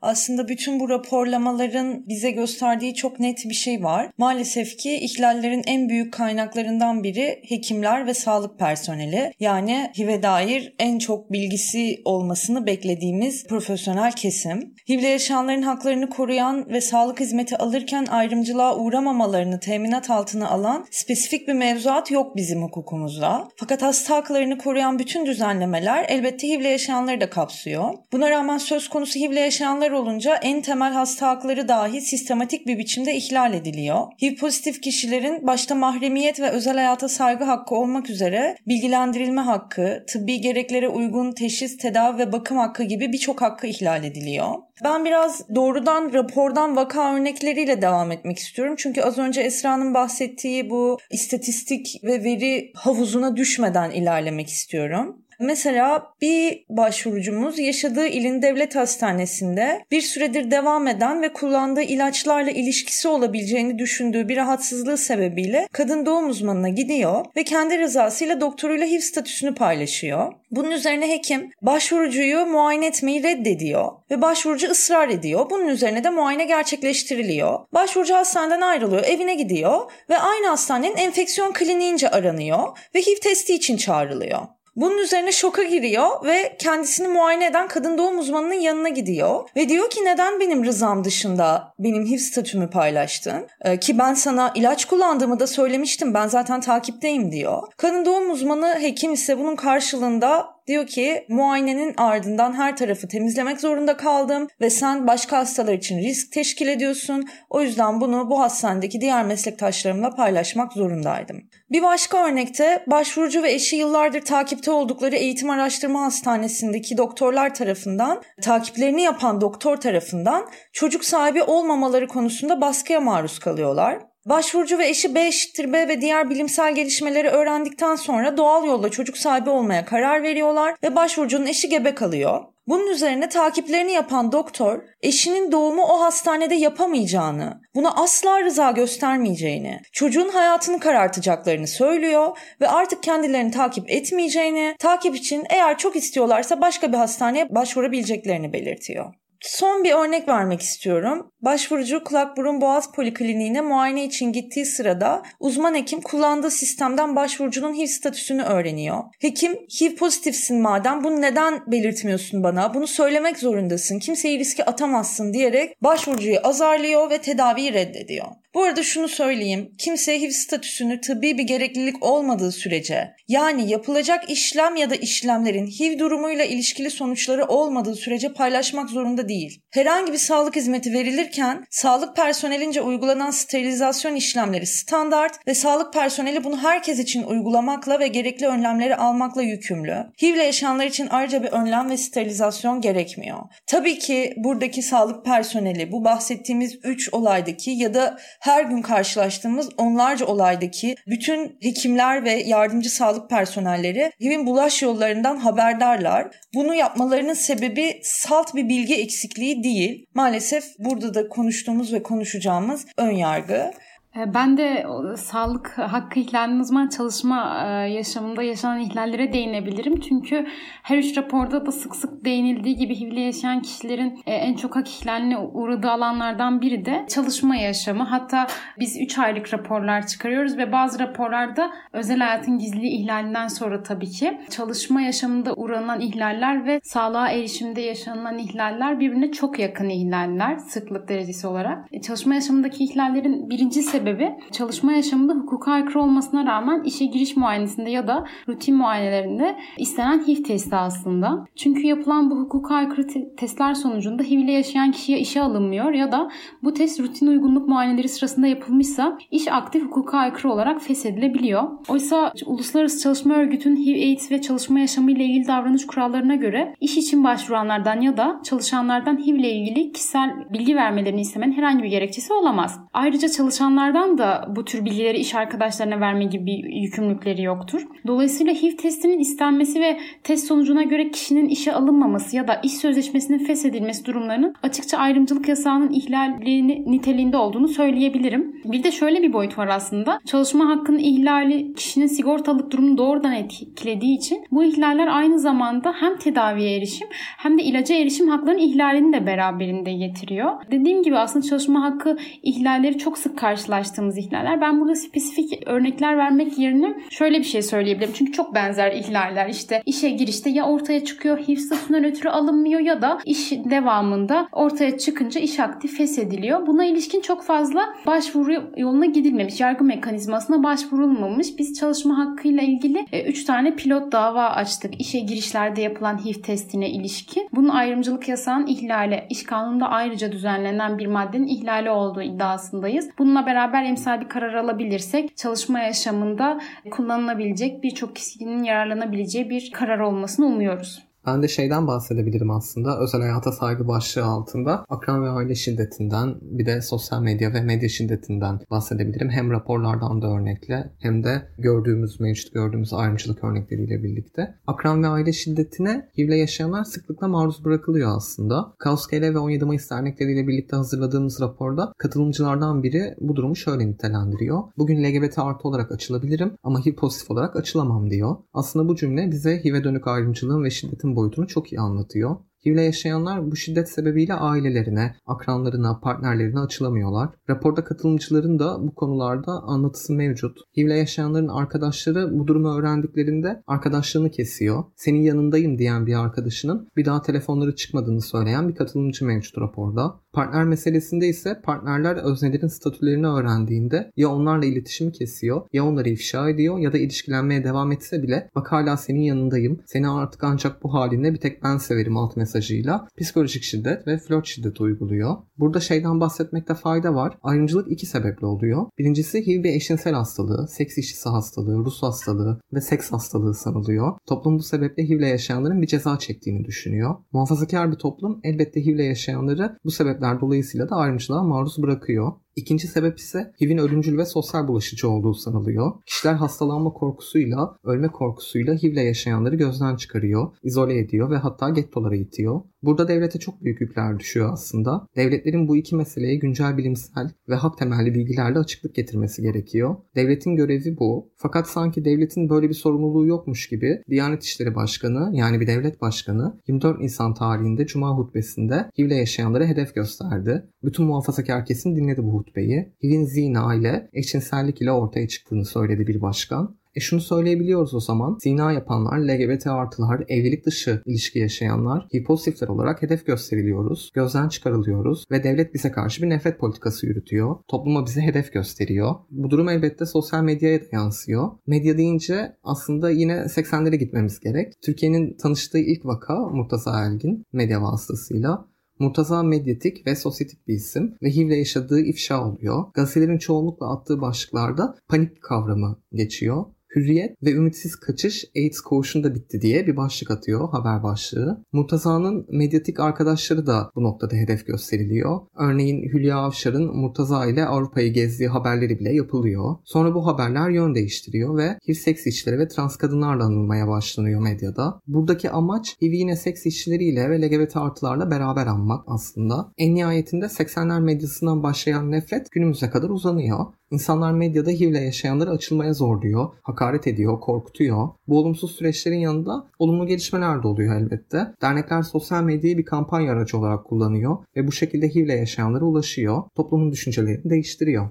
Aslında 0.01 0.47
bütün 0.47 0.79
bu 0.79 0.89
raporlamaların 0.89 2.07
bize 2.07 2.31
gösterdiği 2.31 2.95
çok 2.95 3.19
net 3.19 3.45
bir 3.45 3.53
şey 3.53 3.83
var. 3.83 4.11
Maalesef 4.17 4.77
ki 4.77 4.95
ihlallerin 4.95 5.63
en 5.67 5.89
büyük 5.89 6.13
kaynaklarından 6.13 7.03
biri 7.03 7.43
hekimler 7.47 8.07
ve 8.07 8.13
sağlık 8.13 8.59
personeli. 8.59 9.33
Yani 9.39 9.91
HIV'e 9.97 10.23
dair 10.23 10.73
en 10.79 10.99
çok 10.99 11.31
bilgisi 11.31 12.01
olmasını 12.05 12.65
beklediğimiz 12.65 13.47
profesyonel 13.47 14.11
kesim. 14.11 14.75
HIV'le 14.89 15.03
yaşayanların 15.03 15.61
haklarını 15.61 16.09
koruyan 16.09 16.69
ve 16.69 16.81
sağlık 16.81 17.19
hizmeti 17.19 17.57
alırken 17.57 18.05
ayrımcılığa 18.05 18.77
uğramamalarını 18.77 19.59
teminat 19.59 20.09
altına 20.09 20.49
alan 20.49 20.85
spesifik 20.91 21.47
bir 21.47 21.53
mevzuat 21.53 22.11
yok 22.11 22.35
bizim 22.35 22.63
hukukumuzda. 22.63 23.47
Fakat 23.55 23.81
hasta 23.81 24.15
haklarını 24.15 24.57
koruyan 24.57 24.99
bütün 24.99 25.25
düzenlemeler 25.25 26.05
elbette 26.07 26.47
HIV'le 26.47 26.65
yaşayanları 26.71 27.21
da 27.21 27.29
kapsıyor. 27.29 27.93
Buna 28.11 28.29
rağmen 28.29 28.57
söz 28.57 28.89
konusu 28.89 29.19
HIV'le 29.19 29.35
yaşayanlar 29.35 29.88
olunca 29.91 30.36
en 30.36 30.62
temel 30.62 30.94
hasta 30.94 31.27
hakları 31.27 31.68
dahi 31.68 32.01
sistematik 32.01 32.68
bir 32.68 32.78
biçimde 32.78 33.16
ihlal 33.16 33.54
ediliyor. 33.54 34.07
HIV 34.21 34.35
pozitif 34.35 34.81
kişilerin 34.81 35.47
başta 35.47 35.75
mahremiyet 35.75 36.40
ve 36.40 36.49
özel 36.49 36.75
hayata 36.75 37.09
saygı 37.09 37.44
hakkı 37.44 37.75
olmak 37.75 38.09
üzere 38.09 38.56
bilgilendirilme 38.68 39.42
hakkı, 39.42 40.04
tıbbi 40.07 40.42
gereklere 40.42 40.87
uygun 40.87 41.31
teşhis, 41.31 41.78
tedavi 41.78 42.18
ve 42.18 42.31
bakım 42.31 42.57
hakkı 42.57 42.83
gibi 42.83 43.13
birçok 43.13 43.42
hakkı 43.42 43.68
ihlal 43.68 44.04
ediliyor. 44.04 44.56
Ben 44.83 45.06
biraz 45.06 45.56
doğrudan 45.56 46.13
rapordan 46.13 46.75
vaka 46.75 47.16
örnekleriyle 47.16 47.81
devam 47.81 48.11
etmek 48.11 48.40
istiyorum. 48.40 48.75
Çünkü 48.78 49.02
az 49.02 49.18
önce 49.18 49.42
Esra'nın 49.42 49.94
bahsettiği 49.94 50.69
bu 50.69 50.97
istatistik 51.11 52.02
ve 52.04 52.23
veri 52.23 52.71
havuzuna 52.75 53.37
düşmeden 53.37 53.92
ilerlemek 53.92 54.49
istiyorum. 54.49 55.25
Mesela 55.39 56.13
bir 56.21 56.65
başvurucumuz 56.69 57.59
yaşadığı 57.59 58.07
ilin 58.07 58.41
devlet 58.41 58.75
hastanesinde 58.75 59.85
bir 59.91 60.01
süredir 60.01 60.51
devam 60.51 60.87
eden 60.87 61.21
ve 61.21 61.33
kullandığı 61.33 61.81
ilaçlarla 61.81 62.51
ilişkisi 62.51 63.07
olabileceğini 63.07 63.79
düşündüğü 63.79 64.27
bir 64.27 64.37
rahatsızlığı 64.37 64.97
sebebiyle 64.97 65.67
kadın 65.71 66.05
doğum 66.05 66.29
uzmanına 66.29 66.69
gidiyor 66.69 67.25
ve 67.37 67.43
kendi 67.43 67.79
rızasıyla 67.79 68.41
doktoruyla 68.41 68.87
HIV 68.87 68.99
statüsünü 68.99 69.55
paylaşıyor. 69.55 70.33
Bunun 70.51 70.71
üzerine 70.71 71.09
hekim 71.09 71.51
başvurucuyu 71.61 72.45
muayene 72.45 72.85
etmeyi 72.85 73.23
reddediyor 73.23 73.91
ve 74.11 74.21
başvurucu 74.21 74.67
ısrar 74.67 75.09
ediyor. 75.09 75.49
Bunun 75.49 75.67
üzerine 75.67 76.03
de 76.03 76.09
muayene 76.09 76.45
gerçekleştiriliyor. 76.45 77.59
Başvurucu 77.73 78.15
hastaneden 78.15 78.61
ayrılıyor, 78.61 79.03
evine 79.03 79.35
gidiyor 79.35 79.91
ve 80.09 80.17
aynı 80.17 80.47
hastanenin 80.47 80.97
enfeksiyon 80.97 81.53
kliniğince 81.53 82.09
aranıyor 82.09 82.77
ve 82.95 82.99
HIV 83.01 83.15
testi 83.21 83.53
için 83.53 83.77
çağrılıyor. 83.77 84.58
Bunun 84.80 84.98
üzerine 84.98 85.31
şoka 85.31 85.64
giriyor 85.64 86.26
ve 86.26 86.56
kendisini 86.59 87.07
muayene 87.07 87.45
eden 87.45 87.68
kadın 87.68 87.98
doğum 87.98 88.19
uzmanının 88.19 88.54
yanına 88.54 88.90
gidiyor. 88.90 89.50
Ve 89.56 89.69
diyor 89.69 89.90
ki 89.90 90.06
neden 90.06 90.40
benim 90.40 90.66
rızam 90.66 91.04
dışında 91.04 91.74
benim 91.80 92.06
HIV 92.06 92.18
statümü 92.18 92.69
paylaştın? 92.69 93.48
Ee, 93.62 93.80
ki 93.80 93.98
ben 94.00 94.14
sana 94.14 94.52
ilaç 94.56 94.86
kullandığımı 94.86 95.40
da 95.40 95.48
söylemiştim 95.48 96.14
ben 96.14 96.28
zaten 96.28 96.62
takipteyim 96.62 97.31
diyor. 97.31 97.64
Kadın 97.78 98.06
doğum 98.06 98.31
uzmanı 98.31 98.80
hekim 98.81 99.14
ise 99.14 99.40
bunun 99.40 99.56
karşılığında 99.56 100.58
Diyor 100.69 100.88
ki 100.88 101.26
muayenenin 101.30 101.94
ardından 101.97 102.54
her 102.54 102.78
tarafı 102.78 103.07
temizlemek 103.07 103.61
zorunda 103.61 103.97
kaldım 103.97 104.47
ve 104.61 104.69
sen 104.69 105.07
başka 105.07 105.38
hastalar 105.38 105.73
için 105.73 105.97
risk 105.97 106.31
teşkil 106.31 106.68
ediyorsun. 106.68 107.30
O 107.49 107.61
yüzden 107.61 108.02
bunu 108.02 108.30
bu 108.30 108.40
hastanedeki 108.40 109.02
diğer 109.02 109.26
meslektaşlarımla 109.26 110.16
paylaşmak 110.16 110.73
zorundaydım. 110.73 111.42
Bir 111.71 111.81
başka 111.81 112.28
örnekte 112.28 112.83
başvurucu 112.88 113.44
ve 113.44 113.52
eşi 113.52 113.76
yıllardır 113.76 114.21
takipte 114.21 114.71
oldukları 114.71 115.16
eğitim 115.16 115.49
araştırma 115.49 116.02
hastanesindeki 116.02 116.97
doktorlar 116.97 117.56
tarafından, 117.56 118.21
takiplerini 118.42 119.02
yapan 119.02 119.42
doktor 119.42 119.78
tarafından 119.78 120.47
çocuk 120.73 121.06
sahibi 121.06 121.44
olmamaları 121.44 122.07
konusunda 122.07 122.61
baskıya 122.61 122.99
maruz 122.99 123.40
kalıyorlar. 123.40 124.08
Başvurucu 124.26 124.78
ve 124.78 124.88
eşi 124.88 125.16
B 125.16 125.28
eşittir 125.28 125.73
B 125.73 125.88
ve 125.88 126.02
diğer 126.02 126.30
bilimsel 126.30 126.76
gelişmeleri 126.76 127.30
öğrendikten 127.30 127.95
sonra 127.95 128.38
doğal 128.38 128.66
yolla 128.66 128.90
çocuk 128.90 129.18
sahibi 129.18 129.49
olmaya 129.49 129.85
karar 129.85 130.23
veriyorlar 130.23 130.76
ve 130.83 130.95
başvurucunun 130.95 131.45
eşi 131.45 131.69
gebe 131.69 131.95
kalıyor. 131.95 132.44
Bunun 132.68 132.88
üzerine 132.88 133.30
takiplerini 133.30 133.92
yapan 133.92 134.31
doktor 134.31 134.81
eşinin 135.02 135.52
doğumu 135.52 135.83
o 135.83 136.02
hastanede 136.02 136.56
yapamayacağını, 136.56 137.61
buna 137.76 137.95
asla 137.95 138.42
rıza 138.44 138.71
göstermeyeceğini, 138.71 139.81
çocuğun 139.92 140.30
hayatını 140.30 140.80
karartacaklarını 140.80 141.68
söylüyor 141.68 142.38
ve 142.61 142.68
artık 142.68 143.04
kendilerini 143.04 143.52
takip 143.52 143.92
etmeyeceğini, 143.92 144.76
takip 144.80 145.16
için 145.16 145.45
eğer 145.49 145.78
çok 145.78 145.95
istiyorlarsa 145.95 146.61
başka 146.61 146.92
bir 146.92 146.97
hastaneye 146.97 147.56
başvurabileceklerini 147.56 148.54
belirtiyor. 148.54 149.14
Son 149.41 149.83
bir 149.83 149.93
örnek 149.93 150.27
vermek 150.27 150.61
istiyorum. 150.61 151.31
Başvurucu 151.41 152.03
kulak 152.03 152.37
burun 152.37 152.61
boğaz 152.61 152.91
polikliniğine 152.91 153.61
muayene 153.61 154.05
için 154.05 154.31
gittiği 154.31 154.65
sırada 154.65 155.23
uzman 155.39 155.75
hekim 155.75 156.01
kullandığı 156.01 156.51
sistemden 156.51 157.15
başvurucunun 157.15 157.75
HIV 157.75 157.85
statüsünü 157.85 158.43
öğreniyor. 158.43 159.03
Hekim 159.19 159.53
HIV 159.53 159.95
pozitifsin 159.95 160.61
madem 160.61 161.03
bunu 161.03 161.21
neden 161.21 161.71
belirtmiyorsun 161.71 162.43
bana? 162.43 162.73
Bunu 162.73 162.87
söylemek 162.87 163.39
zorundasın. 163.39 163.99
Kimseyi 163.99 164.39
riske 164.39 164.65
atamazsın 164.65 165.33
diyerek 165.33 165.83
başvurucuyu 165.83 166.37
azarlıyor 166.43 167.09
ve 167.09 167.17
tedaviyi 167.17 167.73
reddediyor. 167.73 168.27
Bu 168.53 168.63
arada 168.63 168.83
şunu 168.83 169.07
söyleyeyim. 169.07 169.75
Kimse 169.77 170.21
HIV 170.21 170.29
statüsünü 170.29 171.01
tıbbi 171.01 171.37
bir 171.37 171.44
gereklilik 171.44 172.03
olmadığı 172.06 172.51
sürece 172.51 173.13
yani 173.27 173.69
yapılacak 173.69 174.29
işlem 174.29 174.75
ya 174.75 174.89
da 174.89 174.95
işlemlerin 174.95 175.68
HIV 175.68 175.99
durumuyla 175.99 176.45
ilişkili 176.45 176.89
sonuçları 176.89 177.45
olmadığı 177.45 177.95
sürece 177.95 178.33
paylaşmak 178.33 178.89
zorunda 178.89 179.29
değil. 179.29 179.61
Herhangi 179.71 180.13
bir 180.13 180.18
sağlık 180.18 180.56
hizmeti 180.56 180.94
verilirken 180.94 181.65
sağlık 181.69 182.15
personelince 182.15 182.81
uygulanan 182.81 183.31
sterilizasyon 183.31 184.15
işlemleri 184.15 184.65
standart 184.65 185.47
ve 185.47 185.53
sağlık 185.53 185.94
personeli 185.94 186.44
bunu 186.44 186.57
herkes 186.63 186.99
için 186.99 187.23
uygulamakla 187.23 187.99
ve 187.99 188.07
gerekli 188.07 188.47
önlemleri 188.47 188.95
almakla 188.95 189.41
yükümlü. 189.41 189.95
HIV 190.21 190.35
ile 190.35 190.44
yaşayanlar 190.44 190.85
için 190.85 191.07
ayrıca 191.11 191.44
bir 191.44 191.51
önlem 191.51 191.89
ve 191.89 191.97
sterilizasyon 191.97 192.81
gerekmiyor. 192.81 193.39
Tabii 193.68 193.99
ki 193.99 194.33
buradaki 194.37 194.81
sağlık 194.81 195.25
personeli 195.25 195.91
bu 195.91 196.06
bahsettiğimiz 196.06 196.79
3 196.83 197.13
olaydaki 197.13 197.71
ya 197.71 197.94
da 197.94 198.18
her 198.39 198.63
gün 198.63 198.81
karşılaştığımız 198.81 199.69
onlarca 199.77 200.25
olaydaki 200.25 200.95
bütün 201.07 201.57
hekimler 201.61 202.23
ve 202.23 202.31
yardımcı 202.31 202.89
sağlık 202.89 203.29
personelleri 203.29 204.11
HIV'in 204.21 204.45
bulaş 204.45 204.81
yollarından 204.81 205.37
haberdarlar. 205.37 206.27
Bunu 206.53 206.75
yapmalarının 206.75 207.33
sebebi 207.33 207.99
salt 208.03 208.55
bir 208.55 208.69
bilgi 208.69 208.95
eksikliği 208.95 209.63
değil. 209.63 210.05
Maalesef 210.13 210.63
burada 210.79 211.13
da 211.13 211.29
konuştuğumuz 211.29 211.93
ve 211.93 212.03
konuşacağımız 212.03 212.85
ön 212.97 213.11
yargı. 213.11 213.71
E, 214.18 214.33
ben 214.33 214.57
de 214.57 214.85
sağlık 215.18 215.78
hakkı 215.78 216.19
ihlalinden 216.19 216.59
uzman 216.59 216.87
çalışma 216.87 217.66
e, 217.66 217.69
yaşamında 217.89 218.44
yaşanan 218.44 218.80
ihlallere 218.80 219.33
değinebilirim. 219.33 219.99
Çünkü 219.99 220.47
her 220.83 220.97
üç 220.97 221.18
raporda 221.18 221.66
da 221.66 221.71
sık 221.71 221.95
sık 221.95 222.25
değinildiği 222.25 222.75
gibi 222.75 222.95
HIV'li 222.95 223.19
yaşayan 223.19 223.61
kişilerin 223.61 224.21
e, 224.25 224.33
en 224.33 224.54
çok 224.54 224.75
hak 224.75 224.89
ihlaline 224.89 225.37
uğradığı 225.37 225.89
alanlardan 225.89 226.61
biri 226.61 226.85
de 226.85 227.06
çalışma 227.09 227.56
yaşamı. 227.56 228.04
Hatta 228.04 228.47
biz 228.80 229.01
3 229.01 229.18
aylık 229.18 229.54
raporlar 229.54 230.07
çıkarıyoruz 230.07 230.57
ve 230.57 230.71
bazı 230.71 230.99
raporlarda 230.99 231.71
özel 231.94 232.19
hayatın 232.19 232.57
gizliliği 232.57 233.01
ihlalinden 233.01 233.47
sonra 233.47 233.83
tabii 233.83 234.09
ki 234.09 234.42
çalışma 234.49 235.01
yaşamında 235.01 235.54
uğranan 235.56 236.01
ihlaller 236.01 236.66
ve 236.66 236.80
sağlığa 236.83 237.30
erişimde 237.30 237.81
yaşanılan 237.81 238.37
ihlaller 238.37 238.99
birbirine 238.99 239.31
çok 239.31 239.59
yakın 239.59 239.89
ihlaller 239.89 240.57
sıklık 240.57 241.09
derecesi 241.09 241.47
olarak. 241.47 242.04
Çalışma 242.04 242.35
yaşamındaki 242.35 242.83
ihlallerin 242.83 243.49
birinci 243.49 243.81
sebebi 243.81 243.98
sebebi 243.99 244.35
çalışma 244.51 244.94
yaşamında 244.94 245.33
hukuka 245.33 245.71
aykırı 245.71 246.01
olmasına 246.01 246.45
rağmen 246.45 246.83
işe 246.83 247.06
giriş 247.06 247.37
muayenesinde 247.37 247.89
ya 247.89 248.07
da 248.07 248.25
rutin 248.47 248.75
muayenelerinde 248.75 249.56
istenen 249.77 250.27
HIV 250.27 250.44
testi 250.44 250.75
aslında. 250.75 251.45
Çünkü 251.56 251.87
yapılan 251.87 252.31
bu 252.31 252.35
hukuka 252.35 252.75
aykırı 252.75 253.07
te- 253.07 253.35
testler 253.35 253.73
sonucunda 253.73 254.23
HIV 254.23 254.39
ile 254.39 254.51
yaşayan 254.51 254.91
kişiye 254.91 255.19
işe 255.19 255.41
alınmıyor 255.41 255.94
ya 255.94 256.11
da 256.11 256.29
bu 256.63 256.73
test 256.73 256.99
rutin 256.99 257.27
uygunluk 257.27 257.68
muayeneleri 257.68 258.09
sırasında 258.09 258.47
yapılmışsa 258.47 259.18
iş 259.31 259.47
aktif 259.47 259.83
hukuka 259.83 260.18
aykırı 260.18 260.51
olarak 260.51 260.81
feshedilebiliyor. 260.81 261.63
Oysa 261.89 262.33
Uluslararası 262.45 263.03
Çalışma 263.03 263.35
Örgütü'nün 263.35 263.85
HIV, 263.85 263.95
AIDS 263.95 264.31
ve 264.31 264.41
çalışma 264.41 264.79
yaşamı 264.79 265.11
ile 265.11 265.23
ilgili 265.23 265.47
davranış 265.47 265.87
kurallarına 265.87 266.35
göre 266.35 266.75
iş 266.81 266.97
için 266.97 267.23
başvuranlardan 267.23 268.01
ya 268.01 268.18
da 268.18 268.41
çalışanlardan 268.44 269.18
HIV 269.18 269.35
ile 269.35 269.51
ilgili 269.51 269.91
kişisel 269.91 270.29
bilgi 270.53 270.75
vermelerini 270.75 271.21
istemenin 271.21 271.53
herhangi 271.53 271.83
bir 271.83 271.89
gerekçesi 271.89 272.33
olamaz. 272.33 272.79
Ayrıca 272.94 273.29
çalışanlar 273.29 273.88
çalışanlardan 273.89 274.17
da 274.17 274.45
bu 274.55 274.65
tür 274.65 274.85
bilgileri 274.85 275.17
iş 275.17 275.35
arkadaşlarına 275.35 275.99
verme 275.99 276.25
gibi 276.25 276.45
bir 276.45 276.81
yükümlülükleri 276.81 277.41
yoktur. 277.43 277.87
Dolayısıyla 278.07 278.53
HIV 278.53 278.77
testinin 278.77 279.19
istenmesi 279.19 279.81
ve 279.81 279.99
test 280.23 280.47
sonucuna 280.47 280.83
göre 280.83 281.11
kişinin 281.11 281.49
işe 281.49 281.73
alınmaması 281.73 282.35
ya 282.35 282.47
da 282.47 282.59
iş 282.63 282.73
sözleşmesinin 282.73 283.45
feshedilmesi 283.45 284.05
durumlarının 284.05 284.55
açıkça 284.63 284.97
ayrımcılık 284.97 285.47
yasağının 285.47 285.91
ihlali 285.91 286.91
niteliğinde 286.91 287.37
olduğunu 287.37 287.67
söyleyebilirim. 287.67 288.61
Bir 288.65 288.83
de 288.83 288.91
şöyle 288.91 289.21
bir 289.21 289.33
boyut 289.33 289.57
var 289.57 289.67
aslında. 289.67 290.19
Çalışma 290.25 290.69
hakkının 290.69 290.99
ihlali 290.99 291.73
kişinin 291.73 292.07
sigortalık 292.07 292.71
durumunu 292.71 292.97
doğrudan 292.97 293.33
etkilediği 293.33 294.17
için 294.17 294.45
bu 294.51 294.63
ihlaller 294.63 295.07
aynı 295.07 295.39
zamanda 295.39 295.93
hem 295.99 296.17
tedaviye 296.17 296.77
erişim 296.77 297.07
hem 297.37 297.57
de 297.57 297.63
ilaca 297.63 297.95
erişim 297.95 298.29
haklarının 298.29 298.61
ihlalini 298.61 299.13
de 299.13 299.25
beraberinde 299.25 299.93
getiriyor. 299.93 300.51
Dediğim 300.71 301.03
gibi 301.03 301.17
aslında 301.17 301.45
çalışma 301.45 301.81
hakkı 301.81 302.17
ihlalleri 302.43 302.97
çok 302.97 303.17
sık 303.17 303.37
karşılaştırıyoruz 303.37 303.79
karşılaştığımız 303.80 304.18
ihlaller. 304.18 304.62
Ben 304.62 304.80
burada 304.80 304.95
spesifik 304.95 305.68
örnekler 305.68 306.18
vermek 306.18 306.57
yerine 306.57 306.95
şöyle 307.09 307.40
bir 307.40 307.44
şey 307.44 307.62
söyleyebilirim. 307.62 308.14
Çünkü 308.14 308.31
çok 308.31 308.56
benzer 308.56 308.92
ihlaller. 308.92 309.50
İşte 309.50 309.81
işe 309.86 310.09
girişte 310.09 310.50
ya 310.50 310.66
ortaya 310.66 311.06
çıkıyor 311.06 311.38
HIV 311.38 311.56
statüsünden 311.56 312.04
ötürü 312.04 312.30
alınmıyor 312.30 312.80
ya 312.80 313.02
da 313.02 313.19
iş 313.26 313.52
devamında 313.52 314.48
ortaya 314.52 314.98
çıkınca 314.98 315.42
iş 315.42 315.59
aktif 315.59 315.98
feshediliyor. 315.98 316.68
Buna 316.68 316.86
ilişkin 316.86 317.21
çok 317.21 317.44
fazla 317.44 317.95
başvuru 318.07 318.71
yoluna 318.78 319.06
gidilmemiş. 319.06 319.59
Yargı 319.59 319.83
mekanizmasına 319.83 320.64
başvurulmamış. 320.64 321.48
Biz 321.57 321.80
çalışma 321.80 322.18
hakkıyla 322.18 322.64
ilgili 322.64 323.06
3 323.28 323.44
e, 323.44 323.45
tane 323.45 323.76
pilot 323.76 324.12
dava 324.12 324.44
açtık. 324.44 325.02
İşe 325.02 325.19
girişlerde 325.19 325.81
yapılan 325.81 326.26
HIV 326.26 326.42
testine 326.42 326.90
ilişkin. 326.90 327.50
Bunun 327.54 327.69
ayrımcılık 327.69 328.28
yasağının 328.28 328.68
ihlali, 328.68 329.24
iş 329.30 329.44
kanununda 329.44 329.90
ayrıca 329.90 330.31
düzenlenen 330.31 330.98
bir 330.98 331.07
maddenin 331.07 331.48
ihlali 331.48 331.90
olduğu 331.90 332.21
iddiasındayız. 332.21 333.09
Bununla 333.19 333.45
beraber 333.45 333.69
beraber 333.73 333.90
emsal 333.90 334.21
bir 334.21 334.30
karar 334.30 334.54
alabilirsek 334.54 335.38
çalışma 335.38 335.80
yaşamında 335.80 336.59
kullanılabilecek 336.92 337.83
birçok 337.83 338.16
kişinin 338.16 338.64
yararlanabileceği 338.64 339.49
bir 339.49 339.71
karar 339.71 339.99
olmasını 339.99 340.45
umuyoruz. 340.45 341.08
Ben 341.26 341.44
de 341.44 341.47
şeyden 341.47 341.88
bahsedebilirim 341.88 342.52
aslında. 342.52 342.99
Özel 342.99 343.21
hayata 343.21 343.52
saygı 343.52 343.88
başlığı 343.88 344.23
altında 344.23 344.85
akran 344.90 345.23
ve 345.23 345.30
aile 345.30 345.56
şiddetinden 345.56 346.35
bir 346.42 346.66
de 346.66 346.81
sosyal 346.81 347.21
medya 347.21 347.54
ve 347.54 347.61
medya 347.61 347.90
şiddetinden 347.90 348.59
bahsedebilirim. 348.71 349.30
Hem 349.30 349.52
raporlardan 349.52 350.21
da 350.21 350.28
örnekle 350.28 350.90
hem 350.99 351.23
de 351.23 351.47
gördüğümüz, 351.57 352.19
mevcut 352.19 352.54
gördüğümüz 352.54 352.94
ayrımcılık 352.94 353.44
örnekleriyle 353.44 354.04
birlikte. 354.04 354.56
Akran 354.68 355.04
ve 355.04 355.07
aile 355.07 355.33
şiddetine 355.33 356.09
HIV'le 356.18 356.38
yaşayanlar 356.38 356.83
sıklıkla 356.83 357.28
maruz 357.28 357.66
bırakılıyor 357.66 358.18
aslında. 358.18 358.73
KSKL 358.80 359.21
ve 359.21 359.40
17 359.40 359.66
Mayıs 359.66 359.92
dernekleriyle 359.92 360.47
birlikte 360.47 360.76
hazırladığımız 360.76 361.42
raporda 361.42 361.94
katılımcılardan 361.97 362.83
biri 362.83 363.16
bu 363.21 363.35
durumu 363.35 363.56
şöyle 363.56 363.88
nitelendiriyor. 363.88 364.64
Bugün 364.78 365.04
LGBT 365.04 365.40
artı 365.40 365.68
olarak 365.68 365.92
açılabilirim 365.92 366.52
ama 366.64 366.85
HIV 366.85 366.95
pozitif 366.95 367.31
olarak 367.31 367.56
açılamam 367.56 368.09
diyor. 368.09 368.35
Aslında 368.54 368.88
bu 368.88 368.95
cümle 368.95 369.31
bize 369.31 369.64
HIV'e 369.64 369.83
dönük 369.83 370.07
ayrımcılığın 370.07 370.64
ve 370.64 370.69
şiddetin 370.69 371.08
boyutunu 371.16 371.47
çok 371.47 371.71
iyi 371.73 371.80
anlatıyor. 371.80 372.37
HIV'le 372.66 372.81
yaşayanlar 372.81 373.51
bu 373.51 373.56
şiddet 373.56 373.89
sebebiyle 373.89 374.33
ailelerine, 374.33 375.16
akranlarına, 375.25 375.99
partnerlerine 375.99 376.59
açılamıyorlar. 376.59 377.30
Raporda 377.49 377.83
katılımcıların 377.83 378.59
da 378.59 378.87
bu 378.87 378.95
konularda 378.95 379.51
anlatısı 379.51 380.13
mevcut. 380.13 380.57
HIV'le 380.78 380.97
yaşayanların 380.97 381.47
arkadaşları 381.47 382.39
bu 382.39 382.47
durumu 382.47 382.80
öğrendiklerinde 382.80 383.63
arkadaşlığını 383.68 384.31
kesiyor. 384.31 384.83
Senin 384.95 385.21
yanındayım 385.21 385.78
diyen 385.78 386.07
bir 386.07 386.19
arkadaşının 386.19 386.87
bir 386.97 387.06
daha 387.06 387.21
telefonları 387.21 387.75
çıkmadığını 387.75 388.21
söyleyen 388.21 388.69
bir 388.69 388.75
katılımcı 388.75 389.25
mevcut 389.25 389.57
raporda. 389.57 390.19
Partner 390.33 390.63
meselesinde 390.63 391.28
ise 391.28 391.61
partnerler 391.63 392.16
öznelerin 392.16 392.68
statülerini 392.68 393.28
öğrendiğinde 393.28 394.11
ya 394.18 394.30
onlarla 394.30 394.66
iletişimi 394.66 395.11
kesiyor 395.11 395.61
ya 395.73 395.85
onları 395.85 396.09
ifşa 396.09 396.49
ediyor 396.49 396.80
ya 396.80 396.94
da 396.94 396.97
ilişkilenmeye 396.97 397.63
devam 397.63 397.92
etse 397.92 398.23
bile 398.23 398.49
bak 398.56 398.71
hala 398.71 398.97
senin 398.97 399.21
yanındayım. 399.21 399.80
Seni 399.85 400.09
artık 400.09 400.44
ancak 400.44 400.83
bu 400.83 400.94
halinle 400.94 401.33
bir 401.33 401.39
tek 401.39 401.63
ben 401.63 401.78
severim 401.78 402.18
alt 402.18 402.37
mesajıyla 402.49 403.07
psikolojik 403.18 403.63
şiddet 403.63 404.07
ve 404.07 404.18
flört 404.18 404.47
şiddeti 404.47 404.83
uyguluyor. 404.83 405.37
Burada 405.57 405.79
şeyden 405.79 406.19
bahsetmekte 406.19 406.73
fayda 406.73 407.15
var. 407.15 407.37
Ayrımcılık 407.44 407.91
iki 407.91 408.06
sebeple 408.06 408.47
oluyor. 408.47 408.85
Birincisi 408.97 409.47
HIV 409.47 409.63
bir 409.63 409.69
eşcinsel 409.69 410.13
hastalığı, 410.13 410.68
seks 410.68 410.97
işçisi 410.97 411.29
hastalığı, 411.29 411.77
Rus 411.77 412.03
hastalığı 412.03 412.61
ve 412.73 412.81
seks 412.81 413.11
hastalığı 413.11 413.53
sanılıyor. 413.53 414.13
Toplum 414.25 414.59
bu 414.59 414.63
sebeple 414.63 415.09
HIV'le 415.09 415.27
yaşayanların 415.27 415.81
bir 415.81 415.87
ceza 415.87 416.19
çektiğini 416.19 416.65
düşünüyor. 416.65 417.15
Muhafazakar 417.31 417.91
bir 417.91 417.97
toplum 417.97 418.39
elbette 418.44 418.85
HIV'le 418.85 418.99
yaşayanları 418.99 419.77
bu 419.85 419.91
sebepler 419.91 420.41
dolayısıyla 420.41 420.89
da 420.89 420.95
ayrımcılığa 420.95 421.44
maruz 421.44 421.81
bırakıyor. 421.81 422.31
İkinci 422.59 422.87
sebep 422.87 423.19
ise 423.19 423.54
HIV'in 423.61 423.78
ölümcül 423.78 424.18
ve 424.18 424.25
sosyal 424.25 424.68
bulaşıcı 424.68 425.09
olduğu 425.09 425.33
sanılıyor. 425.33 425.92
Kişiler 426.06 426.33
hastalanma 426.33 426.94
korkusuyla, 426.94 427.78
ölme 427.83 428.07
korkusuyla 428.07 428.73
HIV'le 428.75 429.06
yaşayanları 429.06 429.56
gözden 429.56 429.95
çıkarıyor, 429.95 430.51
izole 430.63 430.99
ediyor 430.99 431.31
ve 431.31 431.37
hatta 431.37 431.69
gettolara 431.69 432.16
itiyor. 432.16 432.61
Burada 432.83 433.07
devlete 433.07 433.40
çok 433.40 433.64
büyük 433.64 433.81
yükler 433.81 434.19
düşüyor 434.19 434.54
aslında. 434.54 435.07
Devletlerin 435.16 435.68
bu 435.68 435.78
iki 435.78 435.95
meseleye 435.95 436.36
güncel 436.36 436.78
bilimsel 436.78 437.31
ve 437.50 437.56
hak 437.56 437.78
temelli 437.78 438.16
bilgilerle 438.16 438.59
açıklık 438.59 438.95
getirmesi 438.95 439.42
gerekiyor. 439.42 439.95
Devletin 440.16 440.56
görevi 440.56 440.98
bu. 441.00 441.31
Fakat 441.36 441.69
sanki 441.69 442.06
devletin 442.06 442.50
böyle 442.50 442.69
bir 442.69 442.74
sorumluluğu 442.74 443.28
yokmuş 443.28 443.69
gibi 443.69 444.02
Diyanet 444.09 444.44
İşleri 444.44 444.76
Başkanı 444.76 445.31
yani 445.33 445.59
bir 445.59 445.68
devlet 445.68 446.02
başkanı 446.02 446.59
24 446.68 447.00
Nisan 447.00 447.33
tarihinde 447.33 447.86
Cuma 447.86 448.18
hutbesinde 448.18 448.90
HIV'le 448.98 449.12
yaşayanlara 449.12 449.66
hedef 449.66 449.95
gösterdi. 449.95 450.64
Bütün 450.83 451.06
muhafazakar 451.06 451.66
kesim 451.66 451.95
dinledi 451.95 452.24
bu 452.24 452.33
hutbeyi. 452.33 452.94
HIV'in 453.04 453.26
zina 453.26 453.76
ile 453.76 454.09
eşcinsellik 454.14 454.81
ile 454.81 454.92
ortaya 454.92 455.28
çıktığını 455.28 455.66
söyledi 455.66 456.07
bir 456.07 456.21
başkan. 456.21 456.80
E 456.99 457.01
şunu 457.01 457.21
söyleyebiliyoruz 457.21 457.94
o 457.94 457.99
zaman. 457.99 458.37
Zina 458.44 458.71
yapanlar, 458.71 459.19
LGBT 459.19 459.68
artılar, 459.68 460.23
evlilik 460.27 460.65
dışı 460.65 461.01
ilişki 461.06 461.39
yaşayanlar, 461.39 462.07
hipozitifler 462.15 462.68
olarak 462.68 463.01
hedef 463.01 463.25
gösteriliyoruz, 463.25 464.11
gözden 464.13 464.49
çıkarılıyoruz 464.49 465.25
ve 465.31 465.44
devlet 465.44 465.73
bize 465.73 465.91
karşı 465.91 466.21
bir 466.21 466.29
nefret 466.29 466.59
politikası 466.59 467.06
yürütüyor. 467.06 467.56
Topluma 467.68 468.06
bize 468.06 468.21
hedef 468.21 468.53
gösteriyor. 468.53 469.15
Bu 469.31 469.49
durum 469.49 469.69
elbette 469.69 470.06
sosyal 470.06 470.44
medyaya 470.44 470.81
da 470.81 470.85
yansıyor. 470.91 471.51
Medya 471.68 471.97
deyince 471.97 472.57
aslında 472.63 473.09
yine 473.09 473.33
80'lere 473.33 473.95
gitmemiz 473.95 474.39
gerek. 474.39 474.73
Türkiye'nin 474.85 475.37
tanıştığı 475.37 475.79
ilk 475.79 476.06
vaka 476.06 476.35
Murtaza 476.49 477.06
Elgin 477.06 477.45
medya 477.53 477.81
vasıtasıyla. 477.81 478.69
Murtaza 478.99 479.44
medyatik 479.44 480.07
ve 480.07 480.15
sosyetik 480.15 480.68
bir 480.68 480.73
isim 480.73 481.15
ve 481.23 481.29
HIV'le 481.29 481.57
yaşadığı 481.57 481.99
ifşa 481.99 482.47
oluyor. 482.47 482.83
Gazetelerin 482.94 483.37
çoğunlukla 483.37 483.94
attığı 483.94 484.21
başlıklarda 484.21 484.97
panik 485.07 485.41
kavramı 485.41 485.99
geçiyor. 486.13 486.65
Hürriyet 486.95 487.43
ve 487.43 487.51
ümitsiz 487.51 487.95
kaçış 487.95 488.45
AIDS 488.57 488.79
koğuşunda 488.79 489.35
bitti 489.35 489.61
diye 489.61 489.87
bir 489.87 489.97
başlık 489.97 490.31
atıyor 490.31 490.69
haber 490.69 491.03
başlığı. 491.03 491.63
Murtaza'nın 491.71 492.45
medyatik 492.49 492.99
arkadaşları 492.99 493.67
da 493.67 493.91
bu 493.95 494.03
noktada 494.03 494.35
hedef 494.35 494.65
gösteriliyor. 494.67 495.39
Örneğin 495.59 496.03
Hülya 496.13 496.37
Avşar'ın 496.37 496.97
Murtaza 496.97 497.45
ile 497.45 497.65
Avrupa'yı 497.65 498.13
gezdiği 498.13 498.49
haberleri 498.49 498.99
bile 498.99 499.13
yapılıyor. 499.13 499.75
Sonra 499.83 500.15
bu 500.15 500.27
haberler 500.27 500.69
yön 500.69 500.95
değiştiriyor 500.95 501.57
ve 501.57 501.77
HIV 501.87 501.93
seks 501.93 502.27
işçileri 502.27 502.59
ve 502.59 502.67
trans 502.67 502.95
kadınlarla 502.95 503.43
anılmaya 503.43 503.87
başlanıyor 503.87 504.41
medyada. 504.41 504.99
Buradaki 505.07 505.49
amaç 505.49 505.95
HIV 506.01 506.11
yine 506.11 506.35
seks 506.35 506.65
işçileriyle 506.65 507.29
ve 507.29 507.41
LGBT 507.41 507.77
artılarla 507.77 508.31
beraber 508.31 508.67
anmak 508.67 509.03
aslında. 509.07 509.71
En 509.77 509.95
nihayetinde 509.95 510.45
80'ler 510.45 511.01
medyasından 511.01 511.63
başlayan 511.63 512.12
nefret 512.12 512.51
günümüze 512.51 512.89
kadar 512.89 513.10
uzanıyor. 513.10 513.65
İnsanlar 513.91 514.31
medyada 514.31 514.69
HIV'le 514.69 515.01
yaşayanları 515.01 515.49
açılmaya 515.49 515.93
zorluyor, 515.93 516.49
hakaret 516.62 517.08
ediyor, 517.08 517.39
korkutuyor. 517.39 518.10
Bu 518.27 518.39
olumsuz 518.39 518.71
süreçlerin 518.71 519.19
yanında 519.19 519.67
olumlu 519.79 520.08
gelişmeler 520.08 520.63
de 520.63 520.67
oluyor 520.67 520.95
elbette. 520.95 521.53
Dernekler 521.62 522.01
sosyal 522.01 522.43
medyayı 522.43 522.77
bir 522.77 522.86
kampanya 522.86 523.34
aracı 523.34 523.58
olarak 523.58 523.86
kullanıyor 523.86 524.38
ve 524.55 524.67
bu 524.67 524.71
şekilde 524.71 525.10
HIV'le 525.10 525.38
yaşayanlara 525.39 525.86
ulaşıyor, 525.86 526.43
toplumun 526.55 526.91
düşüncelerini 526.91 527.49
değiştiriyor. 527.49 528.10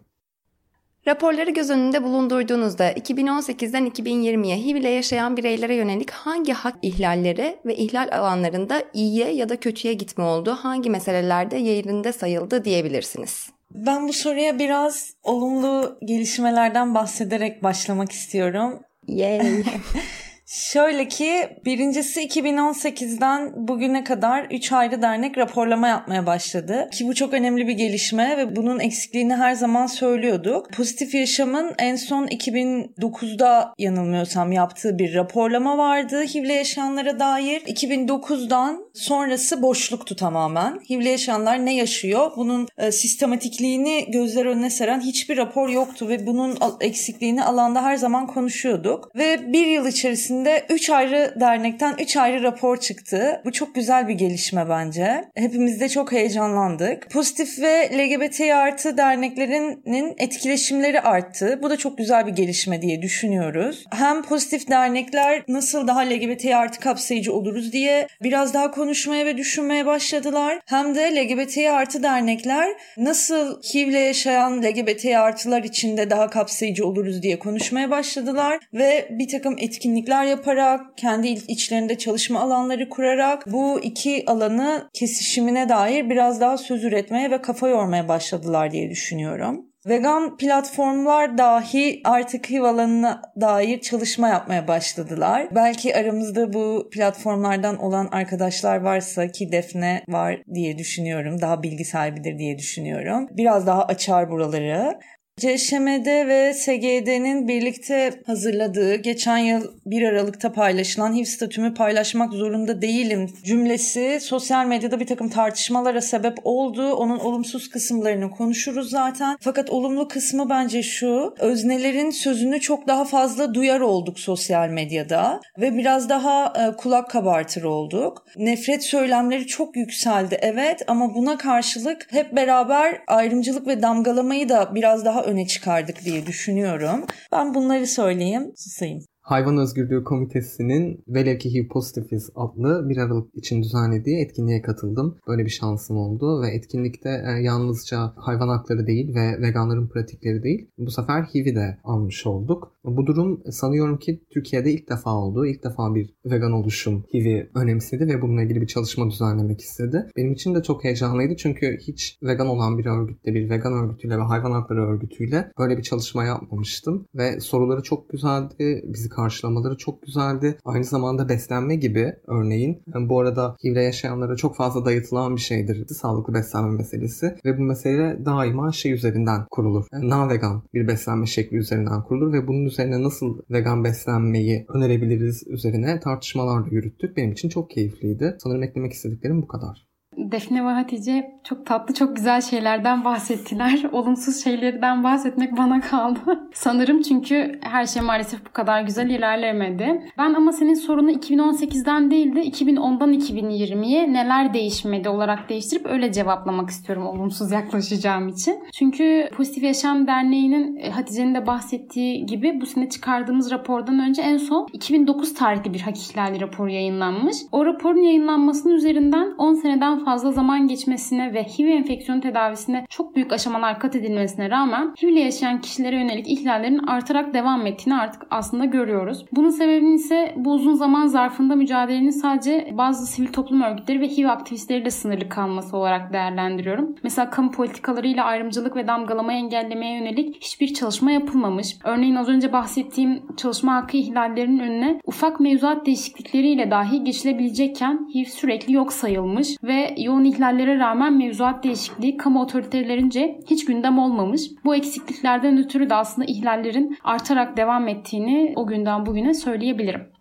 Raporları 1.08 1.50
göz 1.50 1.70
önünde 1.70 2.02
bulundurduğunuzda 2.02 2.92
2018'den 2.92 3.87
2020'ye 3.87 4.56
HIV 4.56 4.76
ile 4.76 4.88
yaşayan 4.88 5.37
bireylere 5.37 5.75
yönelik 5.75 6.11
hangi 6.11 6.52
hak 6.52 6.75
ihlalleri 6.82 7.58
ve 7.66 7.76
ihlal 7.76 8.08
alanlarında 8.12 8.85
iyiye 8.94 9.30
ya 9.30 9.49
da 9.49 9.61
kötüye 9.61 9.94
gitme 9.94 10.25
oldu, 10.25 10.50
hangi 10.50 10.90
meselelerde 10.90 11.56
yerinde 11.56 12.12
sayıldı 12.12 12.64
diyebilirsiniz? 12.64 13.58
Ben 13.75 14.09
bu 14.09 14.13
soruya 14.13 14.59
biraz 14.59 15.15
olumlu 15.23 15.99
gelişmelerden 16.05 16.95
bahsederek 16.95 17.63
başlamak 17.63 18.13
istiyorum. 18.13 18.83
Yay. 19.07 19.63
Şöyle 20.49 21.08
ki 21.08 21.49
birincisi 21.65 22.21
2018'den 22.21 23.69
bugüne 23.69 24.04
kadar 24.04 24.47
3 24.50 24.73
ayrı 24.73 25.02
dernek 25.02 25.39
raporlama 25.39 25.89
yapmaya 25.89 26.26
başladı. 26.26 26.89
Ki 26.93 27.08
bu 27.08 27.15
çok 27.15 27.34
önemli 27.34 27.69
bir 27.69 27.73
gelişme 27.73 28.37
ve 28.37 28.56
bunun 28.56 28.80
eksikliğini 28.80 29.37
her 29.37 29.54
zaman 29.54 29.87
söylüyorduk. 29.87 30.73
Pozitif 30.73 31.15
Yaşam'ın 31.15 31.75
en 31.78 31.97
son 31.97 32.26
2009'da 32.26 33.75
yanılmıyorsam 33.78 34.52
yaptığı 34.52 34.99
bir 34.99 35.15
raporlama 35.15 35.78
vardı 35.78 36.23
HIV'le 36.23 36.50
yaşayanlara 36.50 37.19
dair. 37.19 37.61
2009'dan 37.61 38.84
sonrası 38.95 39.63
boşluktu 39.63 40.17
tamamen. 40.17 40.80
HIV'le 40.91 41.06
yaşayanlar 41.06 41.67
ne 41.67 41.75
yaşıyor? 41.75 42.30
Bunun 42.37 42.69
e, 42.78 42.93
sistematikliğini 42.93 44.06
gözler 44.08 44.47
önüne 44.47 44.71
seren 44.71 45.00
hiçbir 45.00 45.37
rapor 45.37 45.69
yoktu 45.69 46.08
ve 46.08 46.26
bunun 46.26 46.58
eksikliğini 46.80 47.45
alanda 47.45 47.82
her 47.82 47.97
zaman 47.97 48.26
konuşuyorduk. 48.26 49.17
Ve 49.17 49.52
bir 49.52 49.67
yıl 49.67 49.87
içerisinde 49.87 50.38
içinde 50.39 50.65
3 50.71 50.91
ayrı 50.91 51.35
dernekten 51.41 51.95
3 51.99 52.17
ayrı 52.17 52.43
rapor 52.43 52.77
çıktı. 52.77 53.43
Bu 53.45 53.53
çok 53.53 53.75
güzel 53.75 54.09
bir 54.09 54.15
gelişme 54.15 54.69
bence. 54.69 55.25
Hepimiz 55.35 55.81
de 55.81 55.89
çok 55.89 56.13
heyecanlandık. 56.13 57.11
Pozitif 57.11 57.59
ve 57.59 57.91
LGBT 57.93 58.41
artı 58.41 58.97
derneklerinin 58.97 60.15
etkileşimleri 60.19 61.01
arttı. 61.01 61.59
Bu 61.63 61.71
da 61.71 61.77
çok 61.77 61.99
güzel 61.99 62.27
bir 62.27 62.33
gelişme 62.33 62.83
diye 62.83 63.03
düşünüyoruz. 63.03 63.85
Hem 63.91 64.23
pozitif 64.23 64.71
dernekler 64.71 65.43
nasıl 65.49 65.87
daha 65.87 66.01
LGBT 66.01 66.45
artı 66.45 66.81
kapsayıcı 66.81 67.33
oluruz 67.33 67.73
diye 67.73 68.07
biraz 68.23 68.55
daha 68.55 68.71
konuşmaya 68.71 69.27
ve 69.27 69.37
düşünmeye 69.37 69.87
başladılar. 69.87 70.61
Hem 70.67 70.95
de 70.95 71.17
LGBT 71.17 71.59
artı 71.59 72.03
dernekler 72.03 72.69
nasıl 72.97 73.63
HIV'le 73.63 74.07
yaşayan 74.07 74.63
LGBT 74.63 75.05
artılar 75.05 75.63
içinde 75.63 76.11
daha 76.11 76.31
kapsayıcı 76.31 76.87
oluruz 76.87 77.23
diye 77.23 77.39
konuşmaya 77.39 77.91
başladılar 77.91 78.59
ve 78.75 79.09
bir 79.11 79.29
takım 79.29 79.57
etkinlikler 79.59 80.27
yaparak, 80.28 80.80
kendi 80.97 81.28
içlerinde 81.28 81.99
çalışma 81.99 82.41
alanları 82.41 82.88
kurarak 82.88 83.45
bu 83.47 83.80
iki 83.80 84.25
alanı 84.26 84.88
kesişimine 84.95 85.69
dair 85.69 86.10
biraz 86.10 86.41
daha 86.41 86.58
söz 86.58 86.84
üretmeye 86.84 87.30
ve 87.30 87.43
kafa 87.43 87.69
yormaya 87.69 88.08
başladılar 88.08 88.71
diye 88.71 88.91
düşünüyorum. 88.91 89.69
Vegan 89.86 90.36
platformlar 90.36 91.38
dahi 91.38 92.00
artık 92.04 92.50
HIV 92.50 92.62
alanına 92.62 93.23
dair 93.41 93.80
çalışma 93.80 94.28
yapmaya 94.28 94.69
başladılar. 94.69 95.49
Belki 95.54 95.97
aramızda 95.97 96.52
bu 96.52 96.88
platformlardan 96.93 97.78
olan 97.78 98.08
arkadaşlar 98.12 98.76
varsa 98.76 99.28
ki 99.28 99.52
Defne 99.52 100.02
var 100.08 100.43
diye 100.54 100.78
düşünüyorum. 100.78 101.41
Daha 101.41 101.62
bilgi 101.62 101.84
sahibidir 101.84 102.38
diye 102.38 102.58
düşünüyorum. 102.58 103.28
Biraz 103.30 103.67
daha 103.67 103.84
açar 103.84 104.30
buraları. 104.30 104.99
CŞMD 105.39 106.07
ve 106.29 106.55
SGD'nin 106.55 107.49
birlikte 107.49 108.13
hazırladığı 108.27 108.95
geçen 108.95 109.39
yıl 109.39 109.73
1 109.87 110.03
Aralık'ta 110.03 110.53
paylaşılan 110.53 111.15
HIV 111.15 111.25
statümü 111.25 111.75
paylaşmak 111.75 112.33
zorunda 112.33 112.83
değilim 112.83 113.31
cümlesi 113.45 114.19
sosyal 114.23 114.67
medyada 114.67 115.01
bir 115.01 115.07
takım 115.07 115.29
tartışmalara 115.29 116.01
sebep 116.01 116.39
oldu. 116.45 116.93
Onun 116.93 117.19
olumsuz 117.19 117.71
kısımlarını 117.71 118.31
konuşuruz 118.31 118.91
zaten. 118.91 119.37
Fakat 119.41 119.71
olumlu 119.71 120.09
kısmı 120.09 120.51
bence 120.51 120.83
şu. 120.83 121.35
Öznelerin 121.39 122.11
sözünü 122.11 122.61
çok 122.61 122.89
daha 122.89 123.05
fazla 123.05 123.55
duyar 123.55 123.81
olduk 123.81 124.19
sosyal 124.21 124.69
medyada 124.69 125.41
ve 125.59 125.77
biraz 125.77 126.09
daha 126.09 126.53
e, 126.57 126.77
kulak 126.77 127.11
kabartır 127.11 127.63
olduk. 127.63 128.27
Nefret 128.37 128.85
söylemleri 128.85 129.47
çok 129.47 129.77
yükseldi 129.77 130.39
evet 130.43 130.83
ama 130.87 131.15
buna 131.15 131.39
karşılık 131.39 132.07
hep 132.11 132.37
beraber 132.37 133.01
ayrımcılık 133.07 133.67
ve 133.67 133.83
damgalamayı 133.83 134.49
da 134.49 134.75
biraz 134.75 135.05
daha 135.05 135.27
öne 135.28 135.47
çıkardık 135.47 136.04
diye 136.04 136.26
düşünüyorum. 136.26 137.06
Ben 137.32 137.54
bunları 137.54 137.86
söyleyeyim, 137.86 138.52
susayım. 138.56 139.04
Hayvan 139.28 139.58
Özgürlüğü 139.58 140.04
Komitesi'nin 140.04 141.04
Velev 141.08 141.38
ki 141.38 141.54
HIV 141.54 141.69
Pozitifiz 141.69 142.30
adlı 142.34 142.88
bir 142.88 142.97
Aralık 142.97 143.34
için 143.34 143.62
düzenlediği 143.62 144.25
etkinliğe 144.25 144.62
katıldım. 144.62 145.17
Böyle 145.28 145.45
bir 145.45 145.50
şansım 145.50 145.97
oldu 145.97 146.43
ve 146.43 146.49
etkinlikte 146.49 147.08
e, 147.08 147.43
yalnızca 147.43 148.12
hayvan 148.17 148.49
hakları 148.49 148.86
değil 148.86 149.14
ve 149.14 149.43
veganların 149.43 149.88
pratikleri 149.88 150.43
değil 150.43 150.71
bu 150.78 150.91
sefer 150.91 151.23
HIV'i 151.23 151.54
de 151.54 151.78
almış 151.84 152.26
olduk. 152.26 152.73
Bu 152.84 153.06
durum 153.06 153.43
sanıyorum 153.50 153.99
ki 153.99 154.23
Türkiye'de 154.30 154.73
ilk 154.73 154.91
defa 154.91 155.10
oldu. 155.10 155.47
İlk 155.47 155.64
defa 155.64 155.95
bir 155.95 156.14
vegan 156.25 156.52
oluşum 156.52 157.04
HIV'i 157.14 157.50
önemsedi 157.54 158.06
ve 158.06 158.23
bununla 158.23 158.43
ilgili 158.43 158.60
bir 158.60 158.67
çalışma 158.67 159.10
düzenlemek 159.10 159.60
istedi. 159.60 160.06
Benim 160.17 160.32
için 160.32 160.54
de 160.54 160.62
çok 160.62 160.84
heyecanlıydı 160.84 161.36
çünkü 161.36 161.78
hiç 161.80 162.19
vegan 162.23 162.47
olan 162.47 162.78
bir 162.78 162.86
örgütle, 162.86 163.34
bir 163.34 163.50
vegan 163.50 163.73
örgütüyle 163.73 164.19
ve 164.19 164.23
hayvan 164.23 164.52
hakları 164.52 164.86
örgütüyle 164.86 165.52
böyle 165.58 165.78
bir 165.78 165.82
çalışma 165.82 166.25
yapmamıştım. 166.25 167.06
Ve 167.14 167.41
soruları 167.41 167.82
çok 167.82 168.10
güzeldi. 168.10 168.82
Bizi 168.84 169.08
karşılamaları 169.19 169.76
çok 169.76 170.02
güzeldi. 170.02 170.59
Aynı 170.65 170.85
zamanda 170.85 171.28
beslenme 171.28 171.76
gibi 171.76 172.13
örneğin 172.26 172.83
bu 172.97 173.21
arada 173.21 173.57
HIV'le 173.65 173.83
yaşayanlara 173.83 174.37
çok 174.37 174.57
fazla 174.57 174.85
dayatılan 174.85 175.37
bir 175.37 175.41
şeydir. 175.41 175.87
Sağlıklı 175.89 176.35
beslenme 176.35 176.76
meselesi 176.76 177.37
ve 177.45 177.59
bu 177.59 177.63
mesele 177.63 178.25
daima 178.25 178.73
şey 178.73 178.93
üzerinden 178.93 179.47
kurulur. 179.50 179.87
Yani 179.93 180.09
na-vegan 180.09 180.63
bir 180.75 180.89
beslenme 180.89 181.26
şekli 181.26 181.57
üzerinden 181.57 182.02
kurulur 182.02 182.33
ve 182.33 182.47
bunun 182.49 182.65
üzerine 182.65 183.02
nasıl 183.02 183.39
vegan 183.50 183.85
beslenmeyi 183.85 184.67
önerebiliriz 184.69 185.43
üzerine 185.47 186.00
tartışmalar 186.00 186.65
da 186.65 186.69
yürüttük. 186.71 187.17
Benim 187.17 187.33
için 187.33 187.49
çok 187.49 187.71
keyifliydi. 187.71 188.37
Sanırım 188.43 188.63
eklemek 188.63 188.93
istediklerim 188.93 189.43
bu 189.43 189.49
kadar. 189.49 189.88
Defne 190.19 190.65
ve 190.65 190.69
Hatice 190.69 191.39
çok 191.45 191.67
tatlı, 191.67 191.95
çok 191.95 192.17
güzel 192.17 192.41
şeylerden 192.41 193.04
bahsettiler. 193.04 193.85
Olumsuz 193.93 194.45
şeylerden 194.45 195.04
bahsetmek 195.04 195.57
bana 195.57 195.81
kaldı. 195.81 196.21
Sanırım 196.52 197.02
çünkü 197.02 197.59
her 197.63 197.87
şey 197.87 198.02
maalesef 198.02 198.47
bu 198.47 198.52
kadar 198.52 198.83
güzel 198.83 199.11
ilerlemedi. 199.11 200.02
Ben 200.19 200.35
ama 200.35 200.52
senin 200.52 200.75
sorunu 200.75 201.11
2018'den 201.11 202.11
değil 202.11 202.37
de 202.37 202.45
2010'dan 202.47 203.13
2020'ye 203.13 204.13
neler 204.13 204.54
değişmedi 204.54 205.09
olarak 205.09 205.49
değiştirip 205.49 205.87
öyle 205.87 206.13
cevaplamak 206.13 206.71
istiyorum 206.71 207.07
olumsuz 207.07 207.52
yaklaşacağım 207.52 208.28
için. 208.28 208.59
Çünkü 208.73 209.28
Pozitif 209.37 209.63
Yaşam 209.63 210.07
Derneği'nin 210.07 210.76
e, 210.76 210.91
Hatice'nin 210.91 211.35
de 211.35 211.47
bahsettiği 211.47 212.26
gibi 212.26 212.61
bu 212.61 212.67
sene 212.67 212.89
çıkardığımız 212.89 213.50
rapordan 213.50 213.99
önce 213.99 214.23
en 214.23 214.37
son 214.37 214.69
2009 214.73 215.35
tarihli 215.35 215.75
bir 215.75 215.81
hak 215.81 215.97
ihlali 215.99 216.41
raporu 216.41 216.71
yayınlanmış. 216.71 217.37
O 217.52 217.67
raporun 217.67 218.02
yayınlanmasının 218.02 218.75
üzerinden 218.75 219.35
10 219.39 219.54
seneden 219.54 219.99
fazla 220.08 220.32
zaman 220.32 220.68
geçmesine 220.68 221.34
ve 221.34 221.42
HIV 221.42 221.66
enfeksiyonu 221.66 222.21
tedavisine 222.21 222.86
çok 222.88 223.16
büyük 223.16 223.32
aşamalar 223.32 223.80
kat 223.80 223.97
edilmesine 223.97 224.50
rağmen 224.50 224.94
HIV 225.02 225.08
ile 225.08 225.21
yaşayan 225.21 225.60
kişilere 225.60 225.97
yönelik 225.97 226.28
ihlallerin 226.28 226.78
artarak 226.78 227.34
devam 227.34 227.66
ettiğini 227.66 227.94
artık 227.94 228.23
aslında 228.30 228.64
görüyoruz. 228.64 229.25
Bunun 229.32 229.50
sebebini 229.50 229.94
ise 229.94 230.34
bu 230.36 230.52
uzun 230.52 230.75
zaman 230.75 231.06
zarfında 231.06 231.56
mücadelenin 231.56 232.10
sadece 232.10 232.75
bazı 232.78 233.06
sivil 233.06 233.32
toplum 233.32 233.62
örgütleri 233.62 234.00
ve 234.00 234.08
HIV 234.08 234.26
aktivistleriyle 234.26 234.90
sınırlı 234.90 235.28
kalması 235.28 235.76
olarak 235.76 236.12
değerlendiriyorum. 236.12 236.97
Mesela 237.02 237.30
kamu 237.30 237.50
politikalarıyla 237.50 238.25
ayrımcılık 238.25 238.76
ve 238.76 238.86
damgalamayı 238.86 239.38
engellemeye 239.38 239.99
yönelik 239.99 240.44
hiçbir 240.44 240.75
çalışma 240.75 241.10
yapılmamış. 241.10 241.76
Örneğin 241.84 242.14
az 242.14 242.28
önce 242.28 242.52
bahsettiğim 242.52 243.23
çalışma 243.36 243.75
hakkı 243.75 243.97
ihlallerinin 243.97 244.58
önüne 244.58 245.00
ufak 245.04 245.40
mevzuat 245.40 245.86
değişiklikleriyle 245.86 246.71
dahi 246.71 247.04
geçilebilecekken 247.04 248.08
HIV 248.14 248.25
sürekli 248.25 248.73
yok 248.73 248.92
sayılmış 248.92 249.58
ve 249.62 249.98
yoğun 250.02 250.25
ihlallere 250.25 250.78
rağmen 250.78 251.13
mevzuat 251.13 251.65
değişikliği 251.65 252.17
kamu 252.17 252.43
otoritelerince 252.43 253.41
hiç 253.50 253.65
gündem 253.65 253.99
olmamış. 253.99 254.43
Bu 254.65 254.75
eksikliklerden 254.75 255.58
ötürü 255.58 255.91
de 255.91 255.95
aslında 255.95 256.26
ihlallerin 256.30 256.99
artarak 257.04 257.56
devam 257.56 257.89
ettiğini 257.89 258.52
o 258.56 258.67
günden 258.67 259.06
bugüne 259.06 259.34
söyleyebilirim. 259.34 260.18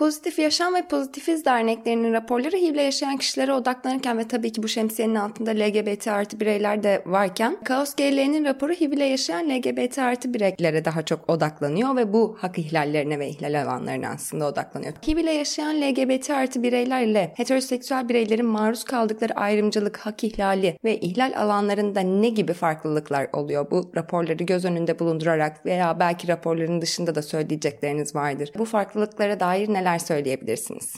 Pozitif 0.00 0.38
Yaşam 0.38 0.74
ve 0.74 0.82
Pozitifiz 0.88 1.44
derneklerinin 1.44 2.12
raporları 2.12 2.56
HIV 2.56 2.74
ile 2.74 2.82
yaşayan 2.82 3.16
kişilere 3.16 3.52
odaklanırken 3.52 4.18
ve 4.18 4.28
tabii 4.28 4.52
ki 4.52 4.62
bu 4.62 4.68
şemsiyenin 4.68 5.14
altında 5.14 5.50
LGBT 5.50 6.08
artı 6.08 6.40
bireyler 6.40 6.82
de 6.82 7.02
varken 7.06 7.56
Kaos 7.64 7.94
GL'nin 7.94 8.44
raporu 8.44 8.72
HIV 8.72 8.92
ile 8.92 9.04
yaşayan 9.04 9.50
LGBT 9.50 9.98
artı 9.98 10.34
bireylere 10.34 10.84
daha 10.84 11.02
çok 11.02 11.30
odaklanıyor 11.30 11.96
ve 11.96 12.12
bu 12.12 12.36
hak 12.40 12.58
ihlallerine 12.58 13.18
ve 13.18 13.28
ihlal 13.28 13.62
alanlarına 13.62 14.08
aslında 14.08 14.46
odaklanıyor. 14.46 14.92
HIV 15.06 15.18
ile 15.18 15.32
yaşayan 15.32 15.80
LGBT 15.80 16.30
artı 16.30 16.62
bireyler 16.62 17.02
ile 17.02 17.32
heteroseksüel 17.36 18.08
bireylerin 18.08 18.46
maruz 18.46 18.84
kaldıkları 18.84 19.34
ayrımcılık, 19.34 19.96
hak 19.96 20.24
ihlali 20.24 20.78
ve 20.84 21.00
ihlal 21.00 21.32
alanlarında 21.36 22.00
ne 22.00 22.28
gibi 22.28 22.52
farklılıklar 22.52 23.26
oluyor? 23.32 23.70
Bu 23.70 23.90
raporları 23.96 24.44
göz 24.44 24.64
önünde 24.64 24.98
bulundurarak 24.98 25.66
veya 25.66 26.00
belki 26.00 26.28
raporların 26.28 26.80
dışında 26.80 27.14
da 27.14 27.22
söyleyecekleriniz 27.22 28.14
vardır. 28.14 28.50
Bu 28.58 28.64
farklılıklara 28.64 29.40
dair 29.40 29.68
neler 29.68 29.89
neler 29.90 29.98
söyleyebilirsiniz? 29.98 30.94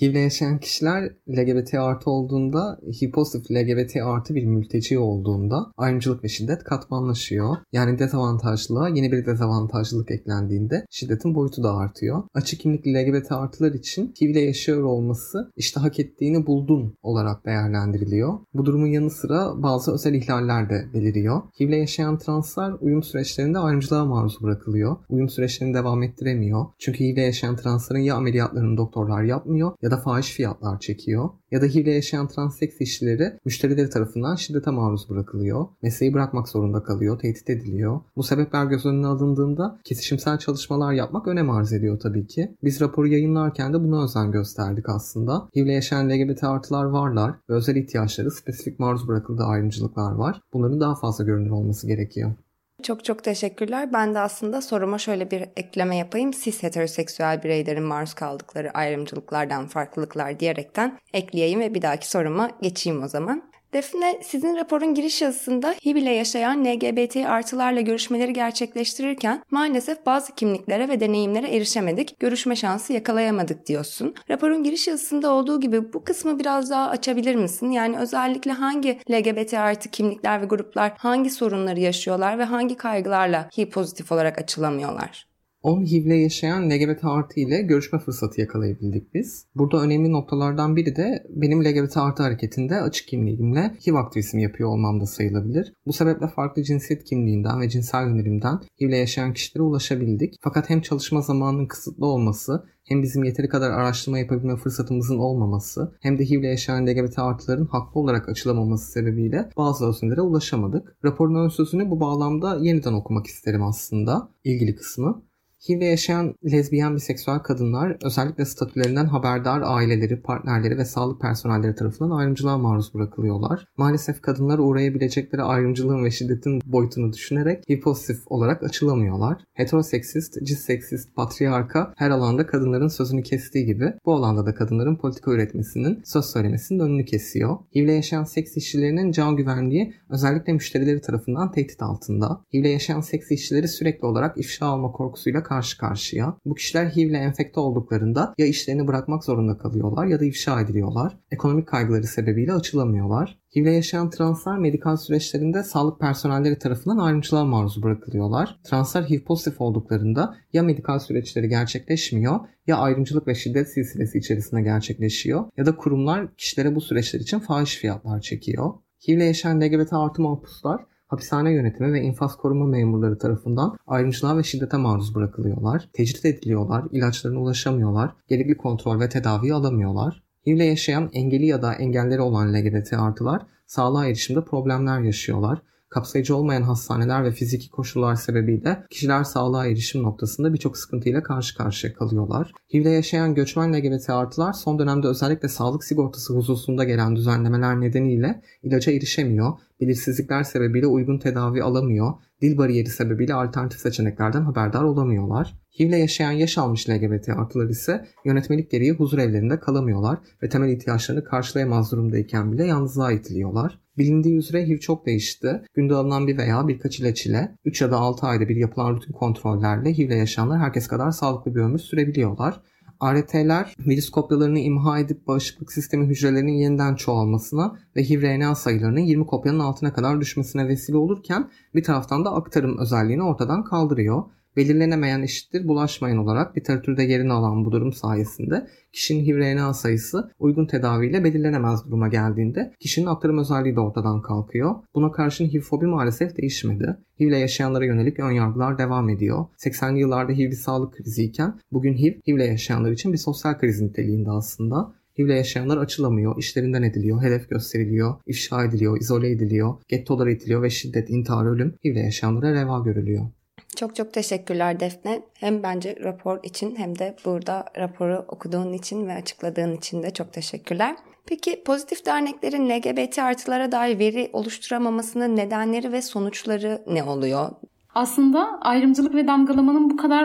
HIV 0.00 0.10
ile 0.10 0.18
yaşayan 0.18 0.58
kişiler 0.58 1.12
LGBT 1.28 1.74
artı 1.74 2.10
olduğunda, 2.10 2.80
HIV 3.00 3.10
pozitif 3.10 3.50
LGBT 3.50 3.96
artı 3.96 4.34
bir 4.34 4.44
mülteci 4.44 4.98
olduğunda 4.98 5.72
ayrımcılık 5.76 6.24
ve 6.24 6.28
şiddet 6.28 6.64
katmanlaşıyor. 6.64 7.56
Yani 7.72 7.98
dezavantajlılığa 7.98 8.88
yeni 8.88 9.12
bir 9.12 9.26
dezavantajlılık 9.26 10.10
eklendiğinde 10.10 10.86
şiddetin 10.90 11.34
boyutu 11.34 11.62
da 11.62 11.76
artıyor. 11.76 12.22
Açık 12.34 12.60
kimlikli 12.60 12.94
LGBT 12.94 13.32
artılar 13.32 13.72
için 13.72 14.14
HIV 14.20 14.30
ile 14.30 14.40
yaşıyor 14.40 14.82
olması 14.82 15.50
işte 15.56 15.80
hak 15.80 15.98
ettiğini 15.98 16.46
buldun 16.46 16.94
olarak 17.02 17.46
değerlendiriliyor. 17.46 18.38
Bu 18.54 18.66
durumun 18.66 18.86
yanı 18.86 19.10
sıra 19.10 19.62
bazı 19.62 19.92
özel 19.92 20.14
ihlaller 20.14 20.70
de 20.70 20.84
beliriyor. 20.94 21.42
HIV 21.60 21.68
ile 21.68 21.76
yaşayan 21.76 22.18
translar 22.18 22.74
uyum 22.80 23.02
süreçlerinde 23.02 23.58
ayrımcılığa 23.58 24.04
maruz 24.04 24.42
bırakılıyor. 24.42 24.96
Uyum 25.08 25.28
süreçlerini 25.28 25.74
devam 25.74 26.02
ettiremiyor. 26.02 26.66
Çünkü 26.78 27.04
HIV 27.04 27.12
ile 27.12 27.22
yaşayan 27.22 27.56
transların 27.56 28.00
ya 28.00 28.14
ameliyatlarını 28.14 28.76
doktorlar 28.76 29.22
yapmıyor 29.22 29.72
ya 29.86 29.90
da 29.92 29.96
fahiş 29.96 30.32
fiyatlar 30.32 30.80
çekiyor 30.80 31.30
ya 31.50 31.62
da 31.62 31.66
HIV 31.66 31.86
yaşayan 31.86 32.28
transseks 32.28 32.80
işçileri 32.80 33.38
müşterileri 33.44 33.90
tarafından 33.90 34.34
şiddete 34.34 34.70
maruz 34.70 35.10
bırakılıyor. 35.10 35.66
Mesleği 35.82 36.14
bırakmak 36.14 36.48
zorunda 36.48 36.82
kalıyor, 36.82 37.18
tehdit 37.18 37.50
ediliyor. 37.50 38.00
Bu 38.16 38.22
sebepler 38.22 38.64
göz 38.64 38.86
önüne 38.86 39.06
alındığında 39.06 39.78
kesişimsel 39.84 40.38
çalışmalar 40.38 40.92
yapmak 40.92 41.28
önem 41.28 41.50
arz 41.50 41.72
ediyor 41.72 42.00
tabii 42.00 42.26
ki. 42.26 42.56
Biz 42.64 42.80
raporu 42.80 43.08
yayınlarken 43.08 43.72
de 43.72 43.80
buna 43.80 44.04
özen 44.04 44.32
gösterdik 44.32 44.88
aslında. 44.88 45.48
HIV 45.56 45.66
yaşayan 45.66 46.10
LGBT 46.10 46.44
artılar 46.44 46.84
varlar 46.84 47.34
ve 47.50 47.54
özel 47.54 47.76
ihtiyaçları 47.76 48.30
spesifik 48.30 48.78
maruz 48.78 49.08
bırakıldığı 49.08 49.44
ayrımcılıklar 49.44 50.12
var. 50.12 50.40
Bunların 50.52 50.80
daha 50.80 50.94
fazla 50.94 51.24
görünür 51.24 51.50
olması 51.50 51.86
gerekiyor. 51.86 52.32
Çok 52.82 53.04
çok 53.04 53.24
teşekkürler. 53.24 53.92
Ben 53.92 54.14
de 54.14 54.18
aslında 54.18 54.62
soruma 54.62 54.98
şöyle 54.98 55.30
bir 55.30 55.44
ekleme 55.56 55.96
yapayım. 55.96 56.32
Siz 56.32 56.62
heteroseksüel 56.62 57.42
bireylerin 57.42 57.82
maruz 57.82 58.14
kaldıkları 58.14 58.70
ayrımcılıklardan 58.70 59.66
farklılıklar 59.66 60.40
diyerekten 60.40 60.98
ekleyeyim 61.12 61.60
ve 61.60 61.74
bir 61.74 61.82
dahaki 61.82 62.10
soruma 62.10 62.50
geçeyim 62.62 63.02
o 63.02 63.08
zaman. 63.08 63.42
Defne, 63.76 64.20
sizin 64.22 64.56
raporun 64.56 64.94
giriş 64.94 65.22
yazısında 65.22 65.74
HIV 65.84 65.96
ile 65.96 66.10
yaşayan 66.10 66.64
LGBT 66.64 67.16
artılarla 67.16 67.80
görüşmeleri 67.80 68.32
gerçekleştirirken 68.32 69.42
maalesef 69.50 70.06
bazı 70.06 70.34
kimliklere 70.34 70.88
ve 70.88 71.00
deneyimlere 71.00 71.56
erişemedik, 71.56 72.20
görüşme 72.20 72.56
şansı 72.56 72.92
yakalayamadık 72.92 73.66
diyorsun. 73.66 74.14
Raporun 74.30 74.62
giriş 74.62 74.88
yazısında 74.88 75.32
olduğu 75.32 75.60
gibi 75.60 75.92
bu 75.92 76.04
kısmı 76.04 76.38
biraz 76.38 76.70
daha 76.70 76.88
açabilir 76.88 77.34
misin? 77.34 77.70
Yani 77.70 77.98
özellikle 77.98 78.52
hangi 78.52 79.00
LGBT 79.10 79.54
artı 79.54 79.90
kimlikler 79.90 80.42
ve 80.42 80.46
gruplar 80.46 80.92
hangi 80.98 81.30
sorunları 81.30 81.80
yaşıyorlar 81.80 82.38
ve 82.38 82.44
hangi 82.44 82.76
kaygılarla 82.76 83.48
HIV 83.56 83.70
pozitif 83.70 84.12
olarak 84.12 84.38
açılamıyorlar? 84.38 85.35
10 85.66 85.84
HIV'le 85.84 86.22
yaşayan 86.22 86.70
LGBT 86.70 87.04
artı 87.04 87.40
ile 87.40 87.62
görüşme 87.62 87.98
fırsatı 87.98 88.40
yakalayabildik 88.40 89.14
biz. 89.14 89.46
Burada 89.54 89.82
önemli 89.82 90.12
noktalardan 90.12 90.76
biri 90.76 90.96
de 90.96 91.26
benim 91.28 91.64
LGBT 91.64 91.96
artı 91.96 92.22
hareketinde 92.22 92.80
açık 92.80 93.08
kimliğimle 93.08 93.74
HIV 93.86 93.94
aktivizmi 93.94 94.42
yapıyor 94.42 94.68
olmam 94.68 95.00
da 95.00 95.06
sayılabilir. 95.06 95.72
Bu 95.86 95.92
sebeple 95.92 96.28
farklı 96.28 96.62
cinsiyet 96.62 97.04
kimliğinden 97.04 97.60
ve 97.60 97.68
cinsel 97.68 98.06
yönelimden 98.06 98.60
HIV'le 98.80 98.96
yaşayan 98.96 99.32
kişilere 99.32 99.62
ulaşabildik. 99.62 100.34
Fakat 100.40 100.70
hem 100.70 100.80
çalışma 100.80 101.20
zamanının 101.20 101.66
kısıtlı 101.66 102.06
olması 102.06 102.66
hem 102.84 103.02
bizim 103.02 103.24
yeteri 103.24 103.48
kadar 103.48 103.70
araştırma 103.70 104.18
yapabilme 104.18 104.56
fırsatımızın 104.56 105.18
olmaması 105.18 105.94
hem 106.00 106.18
de 106.18 106.24
HIV'le 106.24 106.44
yaşayan 106.44 106.86
LGBT 106.86 107.18
artıların 107.18 107.66
haklı 107.66 108.00
olarak 108.00 108.28
açılamaması 108.28 108.92
sebebiyle 108.92 109.50
bazı 109.56 109.88
öznelere 109.88 110.20
ulaşamadık. 110.20 110.96
Raporun 111.04 111.44
ön 111.44 111.48
sözünü 111.48 111.90
bu 111.90 112.00
bağlamda 112.00 112.58
yeniden 112.60 112.92
okumak 112.92 113.26
isterim 113.26 113.62
aslında 113.62 114.28
ilgili 114.44 114.74
kısmı. 114.74 115.22
HIV'le 115.68 115.82
yaşayan 115.82 116.34
lezbiyen 116.44 116.96
biseksüel 116.96 117.38
kadınlar 117.38 117.96
özellikle 118.02 118.44
statülerinden 118.44 119.06
haberdar 119.06 119.62
aileleri, 119.64 120.20
partnerleri 120.22 120.78
ve 120.78 120.84
sağlık 120.84 121.20
personelleri 121.20 121.74
tarafından 121.74 122.16
ayrımcılığa 122.16 122.58
maruz 122.58 122.94
bırakılıyorlar. 122.94 123.66
Maalesef 123.76 124.22
kadınlar 124.22 124.58
uğrayabilecekleri 124.58 125.42
ayrımcılığın 125.42 126.04
ve 126.04 126.10
şiddetin 126.10 126.60
boyutunu 126.66 127.12
düşünerek 127.12 127.64
HIV 127.68 127.80
pozitif 127.80 128.18
olarak 128.26 128.62
açılamıyorlar. 128.62 129.42
Heteroseksist, 129.54 130.44
cisseksist, 130.44 131.16
patriarka 131.16 131.92
her 131.96 132.10
alanda 132.10 132.46
kadınların 132.46 132.88
sözünü 132.88 133.22
kestiği 133.22 133.66
gibi 133.66 133.92
bu 134.04 134.14
alanda 134.14 134.46
da 134.46 134.54
kadınların 134.54 134.96
politika 134.96 135.32
üretmesinin, 135.32 136.02
söz 136.04 136.24
söylemesinin 136.24 136.80
önünü 136.80 137.04
kesiyor. 137.04 137.56
HIV'le 137.74 137.92
yaşayan 137.92 138.24
seks 138.24 138.56
işçilerinin 138.56 139.12
can 139.12 139.36
güvenliği 139.36 139.94
özellikle 140.10 140.52
müşterileri 140.52 141.00
tarafından 141.00 141.52
tehdit 141.52 141.82
altında. 141.82 142.40
HIV'le 142.54 142.70
yaşayan 142.70 143.00
seks 143.00 143.30
işçileri 143.30 143.68
sürekli 143.68 144.06
olarak 144.06 144.38
ifşa 144.38 144.66
alma 144.66 144.92
korkusuyla 144.92 145.42
karşı 145.56 145.78
karşıya. 145.78 146.36
Bu 146.44 146.54
kişiler 146.54 146.86
HIV 146.86 147.10
ile 147.10 147.18
enfekte 147.18 147.60
olduklarında 147.60 148.34
ya 148.38 148.46
işlerini 148.46 148.86
bırakmak 148.86 149.24
zorunda 149.24 149.58
kalıyorlar 149.58 150.06
ya 150.06 150.20
da 150.20 150.24
ifşa 150.24 150.60
ediliyorlar. 150.60 151.18
Ekonomik 151.30 151.68
kaygıları 151.68 152.06
sebebiyle 152.06 152.52
açılamıyorlar. 152.52 153.38
HIV 153.56 153.62
ile 153.62 153.72
yaşayan 153.72 154.10
translar 154.10 154.58
medikal 154.58 154.96
süreçlerinde 154.96 155.62
sağlık 155.62 156.00
personelleri 156.00 156.58
tarafından 156.58 156.98
ayrımcılığa 156.98 157.44
maruz 157.44 157.82
bırakılıyorlar. 157.82 158.58
Translar 158.64 159.10
HIV 159.10 159.20
pozitif 159.20 159.60
olduklarında 159.60 160.36
ya 160.52 160.62
medikal 160.62 160.98
süreçleri 160.98 161.48
gerçekleşmiyor 161.48 162.40
ya 162.66 162.76
ayrımcılık 162.76 163.28
ve 163.28 163.34
şiddet 163.34 163.72
silsilesi 163.72 164.18
içerisinde 164.18 164.62
gerçekleşiyor 164.62 165.44
ya 165.56 165.66
da 165.66 165.76
kurumlar 165.76 166.34
kişilere 166.36 166.74
bu 166.74 166.80
süreçler 166.80 167.20
için 167.20 167.38
fahiş 167.38 167.76
fiyatlar 167.76 168.20
çekiyor. 168.20 168.74
HIV 169.08 169.16
ile 169.16 169.24
yaşayan 169.24 169.60
LGBT 169.60 169.92
artı 169.92 170.22
mahpuslar 170.22 170.80
hapishane 171.06 171.52
yönetimi 171.52 171.92
ve 171.92 172.00
infaz 172.00 172.36
koruma 172.36 172.66
memurları 172.66 173.18
tarafından 173.18 173.76
ayrımcılığa 173.86 174.38
ve 174.38 174.42
şiddete 174.42 174.76
maruz 174.76 175.14
bırakılıyorlar. 175.14 175.88
Tecrit 175.92 176.24
ediliyorlar, 176.24 176.84
ilaçlarına 176.92 177.40
ulaşamıyorlar, 177.40 178.10
gerekli 178.28 178.56
kontrol 178.56 179.00
ve 179.00 179.08
tedavi 179.08 179.54
alamıyorlar. 179.54 180.22
HIV'le 180.46 180.64
yaşayan 180.64 181.10
engeli 181.12 181.46
ya 181.46 181.62
da 181.62 181.74
engelleri 181.74 182.20
olan 182.20 182.54
LGBT 182.54 182.92
artılar 182.92 183.46
sağlığa 183.66 184.06
erişimde 184.06 184.44
problemler 184.44 185.00
yaşıyorlar. 185.00 185.62
Kapsayıcı 185.96 186.36
olmayan 186.36 186.62
hastaneler 186.62 187.24
ve 187.24 187.30
fiziki 187.30 187.70
koşullar 187.70 188.14
sebebiyle 188.14 188.82
kişiler 188.90 189.24
sağlığa 189.24 189.66
erişim 189.66 190.02
noktasında 190.02 190.52
birçok 190.52 190.78
sıkıntıyla 190.78 191.22
karşı 191.22 191.56
karşıya 191.56 191.92
kalıyorlar. 191.94 192.52
HIV'le 192.74 192.86
yaşayan 192.86 193.34
göçmen 193.34 193.72
LGBT 193.72 194.10
artılar 194.10 194.52
son 194.52 194.78
dönemde 194.78 195.06
özellikle 195.06 195.48
sağlık 195.48 195.84
sigortası 195.84 196.34
hususunda 196.34 196.84
gelen 196.84 197.16
düzenlemeler 197.16 197.80
nedeniyle 197.80 198.42
ilaca 198.62 198.92
erişemiyor, 198.92 199.52
belirsizlikler 199.80 200.42
sebebiyle 200.42 200.86
uygun 200.86 201.18
tedavi 201.18 201.62
alamıyor, 201.62 202.12
dil 202.42 202.58
bariyeri 202.58 202.88
sebebiyle 202.88 203.34
alternatif 203.34 203.80
seçeneklerden 203.80 204.42
haberdar 204.42 204.82
olamıyorlar. 204.82 205.54
HIV'le 205.78 205.98
yaşayan 205.98 206.32
yaş 206.32 206.58
almış 206.58 206.88
LGBT 206.88 207.28
artılar 207.28 207.68
ise 207.68 208.06
yönetmelik 208.24 208.70
gereği 208.70 208.92
huzur 208.92 209.18
evlerinde 209.18 209.60
kalamıyorlar 209.60 210.18
ve 210.42 210.48
temel 210.48 210.68
ihtiyaçlarını 210.68 211.24
karşılayamaz 211.24 211.92
durumdayken 211.92 212.52
bile 212.52 212.66
yalnızlığa 212.66 213.12
itiliyorlar. 213.12 213.78
Bilindiği 213.98 214.36
üzere 214.36 214.66
HIV 214.66 214.78
çok 214.78 215.06
değişti. 215.06 215.62
Günde 215.74 215.94
alınan 215.94 216.26
bir 216.26 216.38
veya 216.38 216.68
birkaç 216.68 217.00
ilaç 217.00 217.26
ile 217.26 217.56
3 217.64 217.80
ya 217.80 217.90
da 217.90 217.96
6 217.96 218.26
ayda 218.26 218.48
bir 218.48 218.56
yapılan 218.56 218.94
rutin 218.94 219.12
kontrollerle 219.12 219.98
HIV'le 219.98 220.16
yaşayanlar 220.16 220.58
herkes 220.58 220.86
kadar 220.86 221.10
sağlıklı 221.10 221.54
bir 221.54 221.60
ömür 221.60 221.78
sürebiliyorlar. 221.78 222.60
ART'ler 223.00 223.74
virüs 223.78 224.10
kopyalarını 224.10 224.58
imha 224.58 224.98
edip 224.98 225.26
bağışıklık 225.26 225.72
sistemi 225.72 226.06
hücrelerinin 226.06 226.52
yeniden 226.52 226.94
çoğalmasına 226.94 227.78
ve 227.96 228.04
HIV-RNA 228.04 228.54
sayılarının 228.54 229.00
20 229.00 229.26
kopyanın 229.26 229.58
altına 229.58 229.92
kadar 229.92 230.20
düşmesine 230.20 230.68
vesile 230.68 230.96
olurken 230.96 231.50
bir 231.74 231.84
taraftan 231.84 232.24
da 232.24 232.34
aktarım 232.34 232.78
özelliğini 232.78 233.22
ortadan 233.22 233.64
kaldırıyor 233.64 234.24
belirlenemeyen 234.56 235.22
eşittir 235.22 235.68
bulaşmayın 235.68 236.16
olarak 236.16 236.58
literatürde 236.58 237.02
yerini 237.02 237.32
alan 237.32 237.64
bu 237.64 237.72
durum 237.72 237.92
sayesinde 237.92 238.66
kişinin 238.92 239.24
HIV-RNA 239.24 239.74
sayısı 239.74 240.30
uygun 240.38 240.66
tedaviyle 240.66 241.24
belirlenemez 241.24 241.84
duruma 241.84 242.08
geldiğinde 242.08 242.72
kişinin 242.80 243.06
aktarım 243.06 243.38
özelliği 243.38 243.76
de 243.76 243.80
ortadan 243.80 244.22
kalkıyor. 244.22 244.74
Buna 244.94 245.12
karşın 245.12 245.48
HIV-fobi 245.48 245.86
maalesef 245.86 246.36
değişmedi. 246.36 246.96
HIV 247.20 247.28
ile 247.28 247.38
yaşayanlara 247.38 247.84
yönelik 247.84 248.20
önyargılar 248.20 248.78
devam 248.78 249.08
ediyor. 249.08 249.46
80'li 249.58 250.00
yıllarda 250.00 250.32
HIV 250.32 250.50
bir 250.50 250.56
sağlık 250.56 250.94
kriziyken 250.94 251.60
bugün 251.72 251.94
HIV, 251.94 252.12
HIV 252.26 252.36
ile 252.36 252.44
yaşayanlar 252.44 252.90
için 252.90 253.12
bir 253.12 253.18
sosyal 253.18 253.58
kriz 253.58 253.80
niteliğinde 253.80 254.30
aslında. 254.30 254.94
HIV 255.18 255.26
ile 255.26 255.34
yaşayanlar 255.34 255.76
açılamıyor, 255.76 256.38
işlerinden 256.38 256.82
ediliyor, 256.82 257.22
hedef 257.22 257.50
gösteriliyor, 257.50 258.14
ifşa 258.26 258.64
ediliyor, 258.64 259.00
izole 259.00 259.30
ediliyor, 259.30 259.74
gettolara 259.88 260.30
itiliyor 260.30 260.62
ve 260.62 260.70
şiddet, 260.70 261.10
intihar, 261.10 261.46
ölüm 261.46 261.74
HIV 261.84 261.92
ile 261.92 262.00
yaşayanlara 262.00 262.52
reva 262.52 262.78
görülüyor. 262.78 263.26
Çok 263.76 263.96
çok 263.96 264.12
teşekkürler 264.12 264.80
Defne. 264.80 265.22
Hem 265.34 265.62
bence 265.62 265.96
rapor 266.04 266.38
için 266.42 266.76
hem 266.76 266.98
de 266.98 267.16
burada 267.24 267.64
raporu 267.78 268.24
okuduğun 268.28 268.72
için 268.72 269.08
ve 269.08 269.12
açıkladığın 269.12 269.76
için 269.76 270.02
de 270.02 270.10
çok 270.10 270.32
teşekkürler. 270.32 270.96
Peki 271.26 271.64
pozitif 271.64 272.06
derneklerin 272.06 272.70
LGBT 272.70 273.18
artılara 273.18 273.72
dair 273.72 273.98
veri 273.98 274.30
oluşturamamasının 274.32 275.36
nedenleri 275.36 275.92
ve 275.92 276.02
sonuçları 276.02 276.82
ne 276.86 277.02
oluyor? 277.02 277.50
Aslında 277.96 278.58
ayrımcılık 278.60 279.14
ve 279.14 279.26
damgalamanın 279.26 279.90
bu 279.90 279.96
kadar 279.96 280.22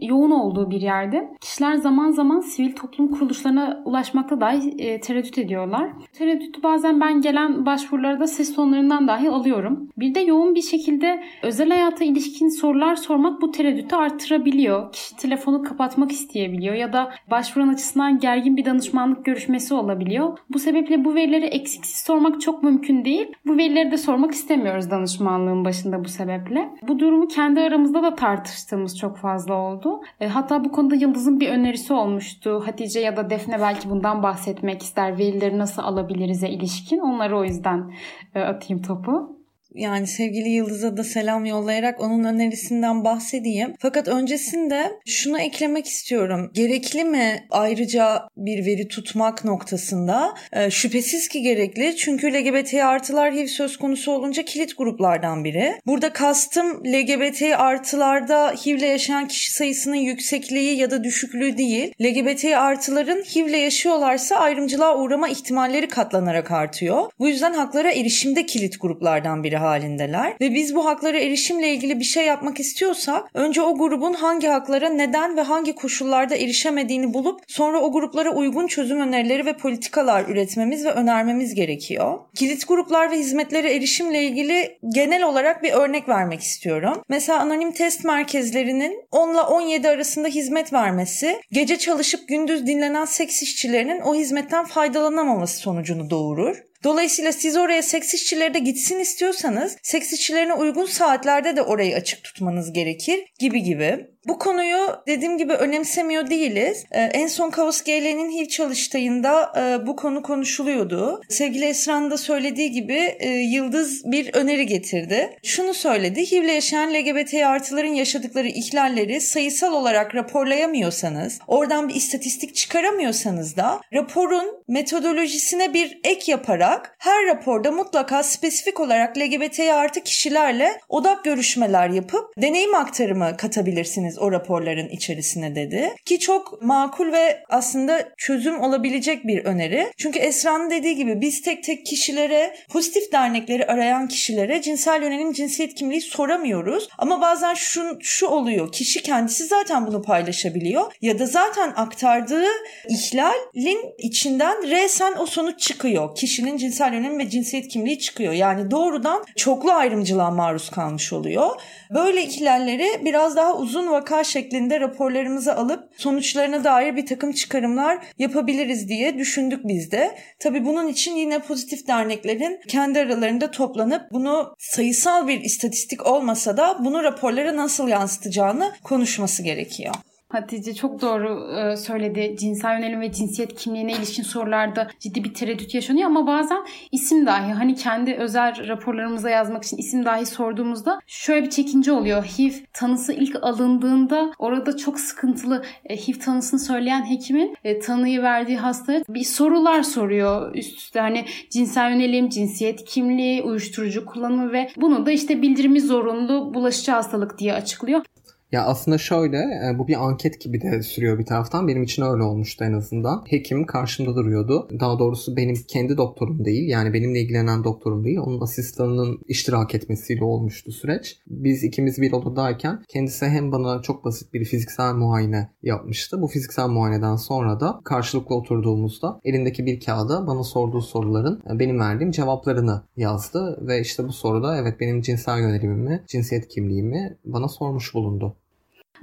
yoğun 0.00 0.30
olduğu 0.30 0.70
bir 0.70 0.80
yerde 0.80 1.32
kişiler 1.40 1.74
zaman 1.74 2.10
zaman 2.10 2.40
sivil 2.40 2.72
toplum 2.72 3.08
kuruluşlarına 3.08 3.82
ulaşmakta 3.84 4.40
dahi 4.40 4.74
e, 4.78 5.00
tereddüt 5.00 5.38
ediyorlar. 5.38 5.90
Tereddütü 6.12 6.62
bazen 6.62 7.00
ben 7.00 7.20
gelen 7.20 7.66
başvurularda 7.66 8.26
ses 8.26 8.54
tonlarından 8.54 9.08
dahi 9.08 9.30
alıyorum. 9.30 9.88
Bir 9.98 10.14
de 10.14 10.20
yoğun 10.20 10.54
bir 10.54 10.62
şekilde 10.62 11.22
özel 11.42 11.68
hayata 11.68 12.04
ilişkin 12.04 12.48
sorular 12.48 12.96
sormak 12.96 13.42
bu 13.42 13.50
tereddütü 13.50 13.96
artırabiliyor. 13.96 14.92
Kişi 14.92 15.16
telefonu 15.16 15.62
kapatmak 15.62 16.12
isteyebiliyor 16.12 16.74
ya 16.74 16.92
da 16.92 17.10
başvuran 17.30 17.68
açısından 17.68 18.18
gergin 18.18 18.56
bir 18.56 18.64
danışmanlık 18.64 19.24
görüşmesi 19.24 19.74
olabiliyor. 19.74 20.38
Bu 20.50 20.58
sebeple 20.58 21.04
bu 21.04 21.14
verileri 21.14 21.46
eksiksiz 21.46 22.06
sormak 22.06 22.40
çok 22.40 22.62
mümkün 22.62 23.04
değil. 23.04 23.26
Bu 23.46 23.56
verileri 23.56 23.90
de 23.90 23.96
sormak 23.96 24.32
istemiyoruz 24.32 24.90
danışmanlığın 24.90 25.64
başında 25.64 26.04
bu 26.04 26.08
sebeple. 26.08 26.70
Bu 26.88 26.98
durum 26.98 27.13
durumu 27.14 27.28
kendi 27.28 27.60
aramızda 27.60 28.02
da 28.02 28.14
tartıştığımız 28.14 28.98
çok 28.98 29.16
fazla 29.16 29.54
oldu. 29.54 30.00
E, 30.20 30.28
hatta 30.28 30.64
bu 30.64 30.72
konuda 30.72 30.94
Yıldız'ın 30.94 31.40
bir 31.40 31.48
önerisi 31.48 31.92
olmuştu. 31.92 32.62
Hatice 32.66 33.00
ya 33.00 33.16
da 33.16 33.30
Defne 33.30 33.60
belki 33.60 33.90
bundan 33.90 34.22
bahsetmek 34.22 34.82
ister. 34.82 35.18
Verileri 35.18 35.58
nasıl 35.58 35.82
alabiliriz'e 35.82 36.48
ilişkin. 36.48 36.98
Onları 36.98 37.38
o 37.38 37.44
yüzden 37.44 37.92
e, 38.34 38.40
atayım 38.40 38.82
topu 38.82 39.36
yani 39.74 40.06
sevgili 40.06 40.48
Yıldız'a 40.48 40.96
da 40.96 41.04
selam 41.04 41.44
yollayarak 41.44 42.00
onun 42.00 42.24
önerisinden 42.24 43.04
bahsedeyim. 43.04 43.74
Fakat 43.78 44.08
öncesinde 44.08 44.92
şunu 45.06 45.40
eklemek 45.40 45.86
istiyorum. 45.86 46.50
Gerekli 46.54 47.04
mi 47.04 47.46
ayrıca 47.50 48.22
bir 48.36 48.66
veri 48.66 48.88
tutmak 48.88 49.44
noktasında? 49.44 50.34
E, 50.52 50.70
şüphesiz 50.70 51.28
ki 51.28 51.42
gerekli. 51.42 51.96
Çünkü 51.96 52.32
LGBT 52.32 52.74
artılar 52.74 53.34
HIV 53.34 53.46
söz 53.46 53.76
konusu 53.76 54.12
olunca 54.12 54.44
kilit 54.44 54.78
gruplardan 54.78 55.44
biri. 55.44 55.74
Burada 55.86 56.12
kastım 56.12 56.84
LGBT 56.84 57.42
artılarda 57.42 58.50
HIV 58.50 58.76
ile 58.76 58.86
yaşayan 58.86 59.28
kişi 59.28 59.52
sayısının 59.52 59.96
yüksekliği 59.96 60.76
ya 60.76 60.90
da 60.90 61.04
düşüklüğü 61.04 61.58
değil. 61.58 61.94
LGBT 62.02 62.44
artıların 62.44 63.22
HIV 63.22 63.46
ile 63.46 63.58
yaşıyorlarsa 63.58 64.36
ayrımcılığa 64.36 64.98
uğrama 64.98 65.28
ihtimalleri 65.28 65.88
katlanarak 65.88 66.50
artıyor. 66.50 67.10
Bu 67.18 67.28
yüzden 67.28 67.52
haklara 67.52 67.92
erişimde 67.92 68.46
kilit 68.46 68.80
gruplardan 68.80 69.44
biri 69.44 69.63
halindeler 69.64 70.34
ve 70.40 70.54
biz 70.54 70.74
bu 70.74 70.86
haklara 70.86 71.18
erişimle 71.18 71.68
ilgili 71.68 71.98
bir 71.98 72.04
şey 72.04 72.26
yapmak 72.26 72.60
istiyorsak 72.60 73.24
önce 73.34 73.62
o 73.62 73.78
grubun 73.78 74.12
hangi 74.12 74.46
haklara 74.46 74.88
neden 74.88 75.36
ve 75.36 75.40
hangi 75.40 75.74
koşullarda 75.74 76.36
erişemediğini 76.36 77.14
bulup 77.14 77.40
sonra 77.46 77.80
o 77.80 77.92
gruplara 77.92 78.30
uygun 78.30 78.66
çözüm 78.66 79.00
önerileri 79.00 79.46
ve 79.46 79.56
politikalar 79.56 80.24
üretmemiz 80.28 80.84
ve 80.84 80.90
önermemiz 80.90 81.54
gerekiyor. 81.54 82.18
Kilit 82.34 82.68
gruplar 82.68 83.10
ve 83.10 83.18
hizmetlere 83.18 83.74
erişimle 83.74 84.22
ilgili 84.22 84.78
genel 84.94 85.22
olarak 85.22 85.62
bir 85.62 85.72
örnek 85.72 86.08
vermek 86.08 86.40
istiyorum. 86.40 87.02
Mesela 87.08 87.40
anonim 87.40 87.72
test 87.72 88.04
merkezlerinin 88.04 89.04
10 89.10 89.32
ile 89.32 89.40
17 89.40 89.88
arasında 89.88 90.28
hizmet 90.28 90.72
vermesi 90.72 91.40
gece 91.52 91.78
çalışıp 91.78 92.28
gündüz 92.28 92.66
dinlenen 92.66 93.04
seks 93.04 93.42
işçilerinin 93.42 94.00
o 94.00 94.14
hizmetten 94.14 94.64
faydalanamaması 94.64 95.56
sonucunu 95.56 96.10
doğurur. 96.10 96.56
Dolayısıyla 96.84 97.32
siz 97.32 97.56
oraya 97.56 97.82
seks 97.82 98.14
işçileri 98.14 98.54
de 98.54 98.58
gitsin 98.58 98.98
istiyorsanız 98.98 99.76
seks 99.82 100.12
işçilerine 100.12 100.54
uygun 100.54 100.86
saatlerde 100.86 101.56
de 101.56 101.62
orayı 101.62 101.96
açık 101.96 102.24
tutmanız 102.24 102.72
gerekir 102.72 103.24
gibi 103.38 103.62
gibi. 103.62 104.13
Bu 104.26 104.38
konuyu 104.38 104.96
dediğim 105.06 105.38
gibi 105.38 105.52
önemsemiyor 105.52 106.30
değiliz. 106.30 106.84
Ee, 106.90 107.00
en 107.00 107.26
son 107.26 107.50
Kavus 107.50 107.82
GL'nin 107.82 108.30
HIV 108.30 108.46
çalıştayında 108.48 109.52
e, 109.56 109.86
bu 109.86 109.96
konu 109.96 110.22
konuşuluyordu. 110.22 111.20
Sevgili 111.28 111.64
Esra'nın 111.64 112.10
da 112.10 112.18
söylediği 112.18 112.70
gibi 112.70 113.16
e, 113.18 113.28
Yıldız 113.28 114.02
bir 114.04 114.34
öneri 114.34 114.66
getirdi. 114.66 115.36
Şunu 115.42 115.74
söyledi. 115.74 116.32
HIV'le 116.32 116.54
yaşayan 116.54 116.94
LGBT 116.94 117.34
artıların 117.34 117.94
yaşadıkları 117.94 118.48
ihlalleri 118.48 119.20
sayısal 119.20 119.72
olarak 119.72 120.14
raporlayamıyorsanız, 120.14 121.38
oradan 121.46 121.88
bir 121.88 121.94
istatistik 121.94 122.54
çıkaramıyorsanız 122.54 123.56
da 123.56 123.80
raporun 123.92 124.64
metodolojisine 124.68 125.74
bir 125.74 126.00
ek 126.04 126.32
yaparak 126.32 126.96
her 126.98 127.26
raporda 127.26 127.72
mutlaka 127.72 128.22
spesifik 128.22 128.80
olarak 128.80 129.18
LGBT 129.18 129.60
artı 129.60 130.00
kişilerle 130.00 130.80
odak 130.88 131.24
görüşmeler 131.24 131.88
yapıp 131.88 132.24
deneyim 132.42 132.74
aktarımı 132.74 133.36
katabilirsiniz 133.36 134.13
edebilirsiniz 134.14 134.18
o 134.18 134.32
raporların 134.32 134.88
içerisine 134.88 135.54
dedi. 135.54 135.94
Ki 136.04 136.18
çok 136.18 136.62
makul 136.62 137.12
ve 137.12 137.44
aslında 137.48 138.08
çözüm 138.16 138.60
olabilecek 138.60 139.26
bir 139.26 139.44
öneri. 139.44 139.92
Çünkü 139.96 140.18
Esra'nın 140.18 140.70
dediği 140.70 140.96
gibi 140.96 141.20
biz 141.20 141.42
tek 141.42 141.64
tek 141.64 141.86
kişilere, 141.86 142.56
pozitif 142.70 143.12
dernekleri 143.12 143.66
arayan 143.66 144.08
kişilere 144.08 144.62
cinsel 144.62 145.02
yönelim, 145.02 145.32
cinsiyet 145.32 145.74
kimliği 145.74 146.00
soramıyoruz. 146.00 146.88
Ama 146.98 147.20
bazen 147.20 147.54
şu, 147.54 147.98
şu 148.00 148.26
oluyor. 148.26 148.72
Kişi 148.72 149.02
kendisi 149.02 149.44
zaten 149.44 149.86
bunu 149.86 150.02
paylaşabiliyor. 150.02 150.92
Ya 151.00 151.18
da 151.18 151.26
zaten 151.26 151.72
aktardığı 151.76 152.50
ihlalin 152.88 153.94
içinden 153.98 154.70
resen 154.70 155.14
o 155.18 155.26
sonuç 155.26 155.60
çıkıyor. 155.60 156.14
Kişinin 156.14 156.56
cinsel 156.56 156.92
yönelim 156.92 157.18
ve 157.18 157.30
cinsiyet 157.30 157.68
kimliği 157.68 157.98
çıkıyor. 157.98 158.32
Yani 158.32 158.70
doğrudan 158.70 159.24
çoklu 159.36 159.72
ayrımcılığa 159.72 160.30
maruz 160.30 160.70
kalmış 160.70 161.12
oluyor. 161.12 161.50
Böyle 161.90 162.22
ihlalleri 162.22 163.04
biraz 163.04 163.36
daha 163.36 163.56
uzun 163.56 163.86
vaka 164.04 164.24
şeklinde 164.24 164.80
raporlarımızı 164.80 165.56
alıp 165.56 165.88
sonuçlarına 165.96 166.64
dair 166.64 166.96
bir 166.96 167.06
takım 167.06 167.32
çıkarımlar 167.32 167.98
yapabiliriz 168.18 168.88
diye 168.88 169.18
düşündük 169.18 169.60
biz 169.64 169.92
de. 169.92 170.18
Tabi 170.38 170.64
bunun 170.64 170.88
için 170.88 171.16
yine 171.16 171.38
pozitif 171.38 171.88
derneklerin 171.88 172.60
kendi 172.68 173.00
aralarında 173.00 173.50
toplanıp 173.50 174.02
bunu 174.12 174.54
sayısal 174.58 175.28
bir 175.28 175.40
istatistik 175.40 176.06
olmasa 176.06 176.56
da 176.56 176.76
bunu 176.84 177.02
raporlara 177.02 177.56
nasıl 177.56 177.88
yansıtacağını 177.88 178.72
konuşması 178.82 179.42
gerekiyor. 179.42 179.94
Hatice 180.34 180.74
çok 180.74 181.02
doğru 181.02 181.56
e, 181.56 181.76
söyledi. 181.76 182.36
Cinsel 182.38 182.78
yönelim 182.78 183.00
ve 183.00 183.12
cinsiyet 183.12 183.54
kimliğine 183.54 183.92
ilişkin 183.92 184.22
sorularda 184.22 184.88
ciddi 185.00 185.24
bir 185.24 185.34
tereddüt 185.34 185.74
yaşanıyor 185.74 186.06
ama 186.06 186.26
bazen 186.26 186.58
isim 186.92 187.26
dahi 187.26 187.52
hani 187.52 187.74
kendi 187.74 188.14
özel 188.14 188.68
raporlarımıza 188.68 189.30
yazmak 189.30 189.64
için 189.64 189.76
isim 189.76 190.04
dahi 190.04 190.26
sorduğumuzda 190.26 191.00
şöyle 191.06 191.44
bir 191.46 191.50
çekince 191.50 191.92
oluyor. 191.92 192.24
HIV 192.24 192.52
tanısı 192.72 193.12
ilk 193.12 193.36
alındığında 193.42 194.32
orada 194.38 194.76
çok 194.76 195.00
sıkıntılı 195.00 195.64
e, 195.84 195.96
HIV 195.96 196.18
tanısını 196.18 196.60
söyleyen 196.60 197.10
hekimin 197.10 197.56
e, 197.64 197.78
tanıyı 197.78 198.22
verdiği 198.22 198.58
hastaya 198.58 199.02
bir 199.08 199.24
sorular 199.24 199.82
soruyor 199.82 200.54
üst 200.54 200.78
üste 200.78 201.00
hani 201.00 201.24
cinsel 201.50 201.90
yönelim, 201.90 202.28
cinsiyet 202.28 202.84
kimliği, 202.84 203.42
uyuşturucu 203.42 204.06
kullanımı 204.06 204.52
ve 204.52 204.70
bunu 204.76 205.06
da 205.06 205.10
işte 205.10 205.42
bildirimi 205.42 205.80
zorunlu 205.80 206.54
bulaşıcı 206.54 206.92
hastalık 206.92 207.38
diye 207.38 207.54
açıklıyor. 207.54 208.04
Ya 208.54 208.64
aslında 208.64 208.98
şöyle 208.98 209.36
e, 209.38 209.78
bu 209.78 209.88
bir 209.88 210.04
anket 210.04 210.40
gibi 210.40 210.60
de 210.60 210.82
sürüyor 210.82 211.18
bir 211.18 211.26
taraftan. 211.26 211.68
Benim 211.68 211.82
için 211.82 212.02
öyle 212.02 212.22
olmuştu 212.22 212.64
en 212.64 212.72
azından. 212.72 213.24
Hekim 213.26 213.66
karşımda 213.66 214.16
duruyordu. 214.16 214.68
Daha 214.80 214.98
doğrusu 214.98 215.36
benim 215.36 215.56
kendi 215.68 215.96
doktorum 215.96 216.44
değil. 216.44 216.68
Yani 216.68 216.92
benimle 216.92 217.20
ilgilenen 217.20 217.64
doktorum 217.64 218.04
değil. 218.04 218.18
Onun 218.18 218.40
asistanının 218.40 219.18
iştirak 219.28 219.74
etmesiyle 219.74 220.24
olmuştu 220.24 220.72
süreç. 220.72 221.18
Biz 221.26 221.64
ikimiz 221.64 222.00
bir 222.00 222.12
odadayken 222.12 222.82
kendisi 222.88 223.26
hem 223.26 223.52
bana 223.52 223.82
çok 223.82 224.04
basit 224.04 224.34
bir 224.34 224.44
fiziksel 224.44 224.94
muayene 224.94 225.50
yapmıştı. 225.62 226.22
Bu 226.22 226.26
fiziksel 226.26 226.68
muayeneden 226.68 227.16
sonra 227.16 227.60
da 227.60 227.80
karşılıklı 227.84 228.34
oturduğumuzda 228.34 229.20
elindeki 229.24 229.66
bir 229.66 229.80
kağıda 229.80 230.26
bana 230.26 230.42
sorduğu 230.42 230.80
soruların 230.80 231.42
e, 231.54 231.58
benim 231.58 231.80
verdiğim 231.80 232.10
cevaplarını 232.10 232.82
yazdı. 232.96 233.58
Ve 233.68 233.80
işte 233.80 234.08
bu 234.08 234.12
soruda 234.12 234.56
evet 234.56 234.80
benim 234.80 235.00
cinsel 235.00 235.38
yönelimimi, 235.38 236.04
cinsiyet 236.06 236.48
kimliğimi 236.48 237.18
bana 237.24 237.48
sormuş 237.48 237.94
bulundu. 237.94 238.36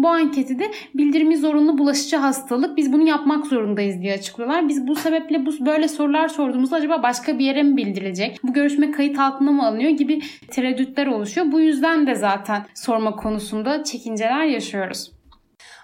Bu 0.04 0.08
anketi 0.08 0.60
de 0.60 0.72
bildirimi 0.96 1.38
zorunlu 1.38 1.78
bulaşıcı 1.78 2.18
hastalık 2.18 2.78
biz 2.78 2.94
bunu 2.94 3.08
yapmak 3.08 3.46
zorundayız 3.46 4.02
diye 4.02 4.14
açıklıyorlar. 4.14 4.70
Biz 4.70 4.88
bu 4.88 4.96
sebeple 4.96 5.46
bu 5.46 5.66
böyle 5.66 5.88
sorular 5.88 6.28
sorduğumuzda 6.28 6.76
acaba 6.76 7.04
başka 7.04 7.40
bir 7.40 7.46
yere 7.46 7.64
mi 7.64 7.78
bildirilecek? 7.78 8.40
Bu 8.44 8.54
görüşme 8.54 8.92
kayıt 8.92 9.20
altına 9.20 9.52
mı 9.52 9.68
alınıyor 9.68 9.92
gibi 9.92 10.22
tereddütler 10.48 11.08
oluşuyor. 11.08 11.52
Bu 11.52 11.60
yüzden 11.60 12.08
de 12.08 12.16
zaten 12.16 12.66
sorma 12.74 13.16
konusunda 13.16 13.84
çekinceler 13.84 14.46
yaşıyoruz. 14.46 15.12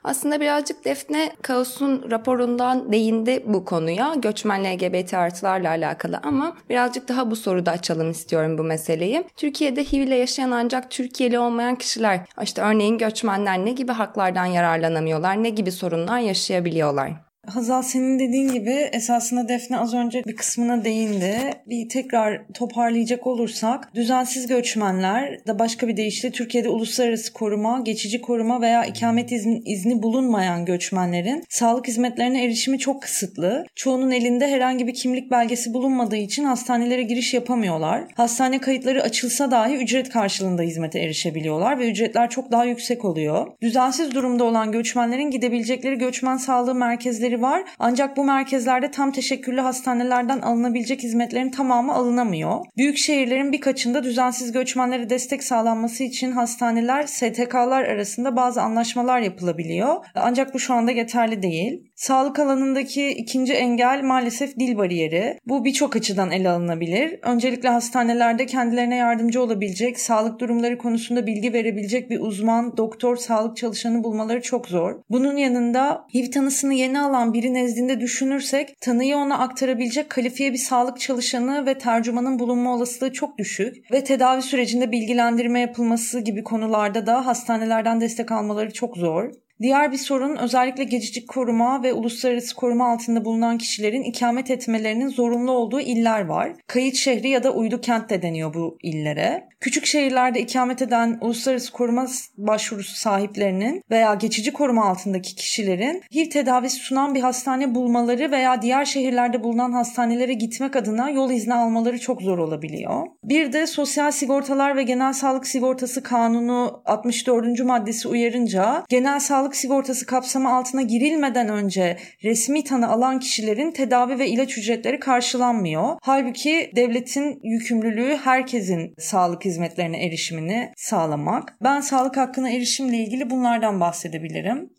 Aslında 0.07 0.41
birazcık 0.41 0.85
Defne 0.85 1.31
Kaos'un 1.41 2.11
raporundan 2.11 2.91
değindi 2.91 3.43
bu 3.45 3.65
konuya. 3.65 4.13
Göçmen 4.17 4.63
LGBT 4.63 5.13
artılarla 5.13 5.69
alakalı 5.69 6.19
ama 6.23 6.57
birazcık 6.69 7.07
daha 7.07 7.31
bu 7.31 7.35
soruda 7.35 7.71
açalım 7.71 8.11
istiyorum 8.11 8.57
bu 8.57 8.63
meseleyi. 8.63 9.23
Türkiye'de 9.35 9.83
HIV 9.83 10.01
ile 10.01 10.15
yaşayan 10.15 10.51
ancak 10.51 10.91
Türkiye'li 10.91 11.39
olmayan 11.39 11.75
kişiler, 11.75 12.19
işte 12.43 12.61
örneğin 12.61 12.97
göçmenler 12.97 13.65
ne 13.65 13.71
gibi 13.71 13.91
haklardan 13.91 14.45
yararlanamıyorlar, 14.45 15.43
ne 15.43 15.49
gibi 15.49 15.71
sorunlar 15.71 16.19
yaşayabiliyorlar? 16.19 17.26
Hazal 17.47 17.81
senin 17.81 18.19
dediğin 18.19 18.53
gibi 18.53 18.69
esasında 18.71 19.47
Defne 19.47 19.77
az 19.77 19.93
önce 19.93 20.23
bir 20.25 20.35
kısmına 20.35 20.85
değindi. 20.85 21.35
Bir 21.65 21.89
tekrar 21.89 22.41
toparlayacak 22.53 23.27
olursak 23.27 23.95
düzensiz 23.95 24.47
göçmenler 24.47 25.47
da 25.47 25.59
başka 25.59 25.87
bir 25.87 25.97
deyişle 25.97 26.31
Türkiye'de 26.31 26.69
uluslararası 26.69 27.33
koruma, 27.33 27.79
geçici 27.79 28.21
koruma 28.21 28.61
veya 28.61 28.85
ikamet 28.85 29.31
izni, 29.31 29.61
izni 29.65 30.03
bulunmayan 30.03 30.65
göçmenlerin 30.65 31.43
sağlık 31.49 31.87
hizmetlerine 31.87 32.43
erişimi 32.43 32.79
çok 32.79 33.01
kısıtlı. 33.01 33.65
Çoğunun 33.75 34.11
elinde 34.11 34.47
herhangi 34.47 34.87
bir 34.87 34.93
kimlik 34.93 35.31
belgesi 35.31 35.73
bulunmadığı 35.73 36.15
için 36.15 36.43
hastanelere 36.43 37.03
giriş 37.03 37.33
yapamıyorlar. 37.33 38.03
Hastane 38.15 38.59
kayıtları 38.59 39.03
açılsa 39.03 39.51
dahi 39.51 39.75
ücret 39.75 40.09
karşılığında 40.09 40.61
hizmete 40.61 40.99
erişebiliyorlar 40.99 41.79
ve 41.79 41.91
ücretler 41.91 42.29
çok 42.29 42.51
daha 42.51 42.65
yüksek 42.65 43.05
oluyor. 43.05 43.47
Düzensiz 43.61 44.15
durumda 44.15 44.43
olan 44.43 44.71
göçmenlerin 44.71 45.31
gidebilecekleri 45.31 45.97
göçmen 45.97 46.37
sağlığı 46.37 46.75
merkezleri 46.75 47.36
merkezleri 47.37 47.41
var. 47.41 47.63
Ancak 47.79 48.17
bu 48.17 48.23
merkezlerde 48.23 48.91
tam 48.91 49.11
teşekküllü 49.11 49.61
hastanelerden 49.61 50.41
alınabilecek 50.41 51.03
hizmetlerin 51.03 51.51
tamamı 51.51 51.93
alınamıyor. 51.93 52.65
Büyük 52.77 52.97
şehirlerin 52.97 53.51
birkaçında 53.51 54.03
düzensiz 54.03 54.51
göçmenlere 54.51 55.09
destek 55.09 55.43
sağlanması 55.43 56.03
için 56.03 56.31
hastaneler, 56.31 57.07
STK'lar 57.07 57.83
arasında 57.83 58.35
bazı 58.35 58.61
anlaşmalar 58.61 59.19
yapılabiliyor. 59.19 60.05
Ancak 60.15 60.53
bu 60.53 60.59
şu 60.59 60.73
anda 60.73 60.91
yeterli 60.91 61.41
değil. 61.41 61.86
Sağlık 61.97 62.39
alanındaki 62.39 63.09
ikinci 63.09 63.53
engel 63.53 64.01
maalesef 64.03 64.59
dil 64.59 64.77
bariyeri. 64.77 65.39
Bu 65.45 65.65
birçok 65.65 65.95
açıdan 65.95 66.31
ele 66.31 66.49
alınabilir. 66.49 67.19
Öncelikle 67.21 67.69
hastanelerde 67.69 68.45
kendilerine 68.45 68.95
yardımcı 68.95 69.41
olabilecek, 69.41 69.99
sağlık 69.99 70.39
durumları 70.39 70.77
konusunda 70.77 71.27
bilgi 71.27 71.53
verebilecek 71.53 72.09
bir 72.09 72.19
uzman, 72.19 72.77
doktor, 72.77 73.15
sağlık 73.15 73.57
çalışanı 73.57 74.03
bulmaları 74.03 74.41
çok 74.41 74.67
zor. 74.67 75.01
Bunun 75.09 75.37
yanında 75.37 76.05
HIV 76.13 76.31
tanısını 76.31 76.73
yeni 76.73 76.99
alan 76.99 77.33
biri 77.33 77.53
nezdinde 77.53 77.99
düşünürsek 77.99 78.81
tanıyı 78.81 79.17
ona 79.17 79.37
aktarabilecek 79.39 80.09
kalifiye 80.09 80.53
bir 80.53 80.57
sağlık 80.57 80.99
çalışanı 80.99 81.65
ve 81.65 81.77
tercümanın 81.77 82.39
bulunma 82.39 82.75
olasılığı 82.75 83.13
çok 83.13 83.37
düşük 83.37 83.91
ve 83.91 84.03
tedavi 84.03 84.41
sürecinde 84.41 84.91
bilgilendirme 84.91 85.59
yapılması 85.59 86.19
gibi 86.19 86.43
konularda 86.43 87.05
da 87.05 87.25
hastanelerden 87.25 88.01
destek 88.01 88.31
almaları 88.31 88.73
çok 88.73 88.97
zor. 88.97 89.31
Diğer 89.61 89.91
bir 89.91 89.97
sorun 89.97 90.35
özellikle 90.35 90.83
geçici 90.83 91.25
koruma 91.25 91.83
ve 91.83 91.93
uluslararası 91.93 92.55
koruma 92.55 92.91
altında 92.91 93.25
bulunan 93.25 93.57
kişilerin 93.57 94.03
ikamet 94.03 94.51
etmelerinin 94.51 95.07
zorunlu 95.07 95.51
olduğu 95.51 95.79
iller 95.79 96.25
var. 96.25 96.51
Kayıt 96.67 96.95
şehri 96.95 97.29
ya 97.29 97.43
da 97.43 97.53
uydu 97.53 97.81
kent 97.81 98.09
de 98.09 98.21
deniyor 98.21 98.53
bu 98.53 98.77
illere. 98.83 99.47
Küçük 99.59 99.85
şehirlerde 99.85 100.39
ikamet 100.39 100.81
eden 100.81 101.17
uluslararası 101.21 101.71
koruma 101.71 102.05
başvurusu 102.37 102.95
sahiplerinin 102.95 103.83
veya 103.91 104.13
geçici 104.13 104.53
koruma 104.53 104.85
altındaki 104.85 105.35
kişilerin 105.35 106.03
HIV 106.15 106.29
tedavisi 106.29 106.75
sunan 106.75 107.15
bir 107.15 107.21
hastane 107.21 107.75
bulmaları 107.75 108.31
veya 108.31 108.61
diğer 108.61 108.85
şehirlerde 108.85 109.43
bulunan 109.43 109.71
hastanelere 109.71 110.33
gitmek 110.33 110.75
adına 110.75 111.09
yol 111.09 111.31
izni 111.31 111.53
almaları 111.53 111.99
çok 111.99 112.21
zor 112.21 112.37
olabiliyor. 112.37 113.07
Bir 113.23 113.53
de 113.53 113.67
Sosyal 113.67 114.11
Sigortalar 114.11 114.75
ve 114.75 114.83
Genel 114.83 115.13
Sağlık 115.13 115.47
Sigortası 115.47 116.03
Kanunu 116.03 116.81
64. 116.85 117.63
maddesi 117.63 118.07
uyarınca 118.07 118.83
genel 118.89 119.19
sağlık 119.19 119.46
sağlık 119.47 119.55
sigortası 119.55 120.05
kapsamı 120.05 120.55
altına 120.55 120.81
girilmeden 120.81 121.49
önce 121.49 121.97
resmi 122.23 122.63
tanı 122.63 122.87
alan 122.87 123.19
kişilerin 123.19 123.71
tedavi 123.71 124.19
ve 124.19 124.27
ilaç 124.27 124.57
ücretleri 124.57 124.99
karşılanmıyor. 124.99 125.97
Halbuki 126.01 126.71
devletin 126.75 127.39
yükümlülüğü 127.43 128.15
herkesin 128.23 128.93
sağlık 128.99 129.45
hizmetlerine 129.45 130.05
erişimini 130.05 130.71
sağlamak. 130.77 131.53
Ben 131.63 131.81
sağlık 131.81 132.17
hakkına 132.17 132.49
erişimle 132.49 132.97
ilgili 132.97 133.29
bunlardan 133.29 133.79
bahsedebilirim. 133.79 134.69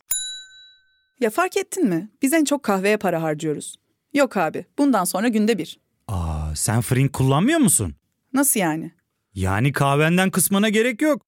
Ya 1.21 1.31
fark 1.31 1.57
ettin 1.57 1.89
mi? 1.89 2.09
Biz 2.23 2.33
en 2.33 2.45
çok 2.45 2.63
kahveye 2.63 2.97
para 2.97 3.23
harcıyoruz. 3.23 3.77
Yok 4.15 4.37
abi, 4.37 4.65
bundan 4.79 5.05
sonra 5.05 5.29
günde 5.29 5.59
bir. 5.59 5.81
Aa, 6.09 6.55
sen 6.55 6.81
Frink 6.81 7.13
kullanmıyor 7.13 7.59
musun? 7.59 7.95
Nasıl 8.33 8.61
yani? 8.61 8.93
Yani 9.35 9.73
kahvenden 9.73 10.31
kısmına 10.31 10.69
gerek 10.69 11.03
yok. 11.03 11.28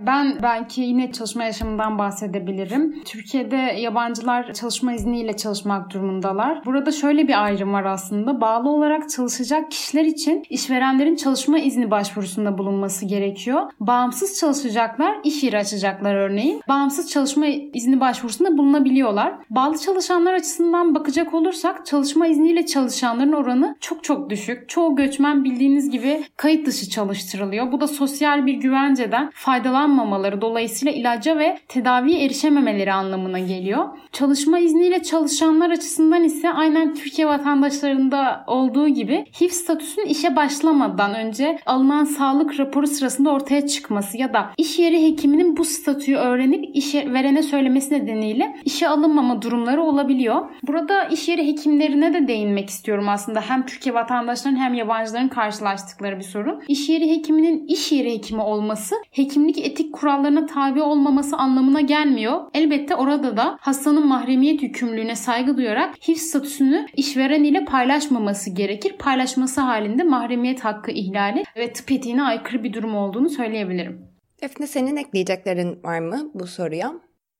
Ben 0.00 0.38
belki 0.42 0.80
yine 0.80 1.12
çalışma 1.12 1.44
yaşamından 1.44 1.98
bahsedebilirim. 1.98 3.02
Türkiye'de 3.04 3.56
yabancılar 3.56 4.52
çalışma 4.52 4.92
izniyle 4.92 5.36
çalışmak 5.36 5.94
durumundalar. 5.94 6.64
Burada 6.64 6.92
şöyle 6.92 7.28
bir 7.28 7.44
ayrım 7.44 7.72
var 7.72 7.84
aslında. 7.84 8.40
Bağlı 8.40 8.68
olarak 8.68 9.10
çalışacak 9.10 9.70
kişiler 9.70 10.04
için 10.04 10.42
işverenlerin 10.50 11.16
çalışma 11.16 11.58
izni 11.58 11.90
başvurusunda 11.90 12.58
bulunması 12.58 13.06
gerekiyor. 13.06 13.62
Bağımsız 13.80 14.38
çalışacaklar 14.40 15.16
iş 15.24 15.42
yeri 15.42 15.58
açacaklar 15.58 16.14
örneğin. 16.14 16.62
Bağımsız 16.68 17.10
çalışma 17.10 17.46
izni 17.46 18.00
başvurusunda 18.00 18.58
bulunabiliyorlar. 18.58 19.34
Bağlı 19.50 19.78
çalışanlar 19.78 20.34
açısından 20.34 20.94
bakacak 20.94 21.34
olursak 21.34 21.86
çalışma 21.86 22.26
izniyle 22.26 22.66
çalışanların 22.66 23.32
oranı 23.32 23.76
çok 23.80 24.04
çok 24.04 24.30
düşük. 24.30 24.68
Çoğu 24.68 24.96
göçmen 24.96 25.44
bildiğiniz 25.44 25.90
gibi 25.90 26.24
kayıt 26.36 26.66
dışı 26.66 26.90
çalıştırılıyor. 26.90 27.72
Bu 27.72 27.80
da 27.80 27.86
sosyal 27.88 28.46
bir 28.46 28.54
güvenceden 28.54 29.30
faydalan 29.34 29.87
aşılanmamaları 29.88 30.40
dolayısıyla 30.40 30.92
ilaca 30.92 31.38
ve 31.38 31.58
tedaviye 31.68 32.24
erişememeleri 32.24 32.92
anlamına 32.92 33.38
geliyor. 33.38 33.88
Çalışma 34.12 34.58
izniyle 34.58 35.02
çalışanlar 35.02 35.70
açısından 35.70 36.24
ise 36.24 36.50
aynen 36.50 36.94
Türkiye 36.94 37.28
vatandaşlarında 37.28 38.44
olduğu 38.46 38.88
gibi 38.88 39.24
HIV 39.40 39.48
statüsünün 39.48 40.06
işe 40.06 40.36
başlamadan 40.36 41.14
önce 41.14 41.58
alınan 41.66 42.04
sağlık 42.04 42.60
raporu 42.60 42.86
sırasında 42.86 43.30
ortaya 43.30 43.66
çıkması 43.66 44.18
ya 44.18 44.34
da 44.34 44.50
iş 44.56 44.78
yeri 44.78 45.02
hekiminin 45.02 45.56
bu 45.56 45.64
statüyü 45.64 46.16
öğrenip 46.16 46.76
işe 46.76 47.12
verene 47.12 47.42
söylemesi 47.42 47.94
nedeniyle 47.94 48.56
işe 48.64 48.88
alınmama 48.88 49.42
durumları 49.42 49.82
olabiliyor. 49.82 50.48
Burada 50.62 51.04
iş 51.04 51.28
yeri 51.28 51.46
hekimlerine 51.46 52.14
de 52.14 52.28
değinmek 52.28 52.68
istiyorum 52.68 53.08
aslında. 53.08 53.40
Hem 53.40 53.66
Türkiye 53.66 53.94
vatandaşlarının 53.94 54.58
hem 54.58 54.74
yabancıların 54.74 55.28
karşılaştıkları 55.28 56.18
bir 56.18 56.24
sorun. 56.24 56.62
İş 56.68 56.88
yeri 56.88 57.10
hekiminin 57.10 57.66
iş 57.66 57.92
yeri 57.92 58.12
hekimi 58.12 58.42
olması 58.42 58.94
hekimlik 59.10 59.66
etik 59.78 59.94
kurallarına 59.94 60.46
tabi 60.46 60.82
olmaması 60.82 61.36
anlamına 61.36 61.80
gelmiyor. 61.80 62.40
Elbette 62.54 62.94
orada 62.94 63.36
da 63.36 63.56
hastanın 63.60 64.06
mahremiyet 64.06 64.62
yükümlülüğüne 64.62 65.14
saygı 65.16 65.56
duyarak 65.56 65.94
HIV 66.08 66.14
statüsünü 66.14 66.86
işveren 66.96 67.44
ile 67.44 67.64
paylaşmaması 67.64 68.50
gerekir. 68.50 68.96
Paylaşması 68.98 69.60
halinde 69.60 70.02
mahremiyet 70.02 70.64
hakkı 70.64 70.90
ihlali 70.90 71.42
ve 71.56 71.72
tıp 71.72 71.92
etiğine 71.92 72.22
aykırı 72.22 72.64
bir 72.64 72.72
durum 72.72 72.96
olduğunu 72.96 73.28
söyleyebilirim. 73.28 74.06
Defne 74.42 74.66
senin 74.66 74.96
ekleyeceklerin 74.96 75.82
var 75.84 76.00
mı 76.00 76.30
bu 76.34 76.46
soruya? 76.46 76.92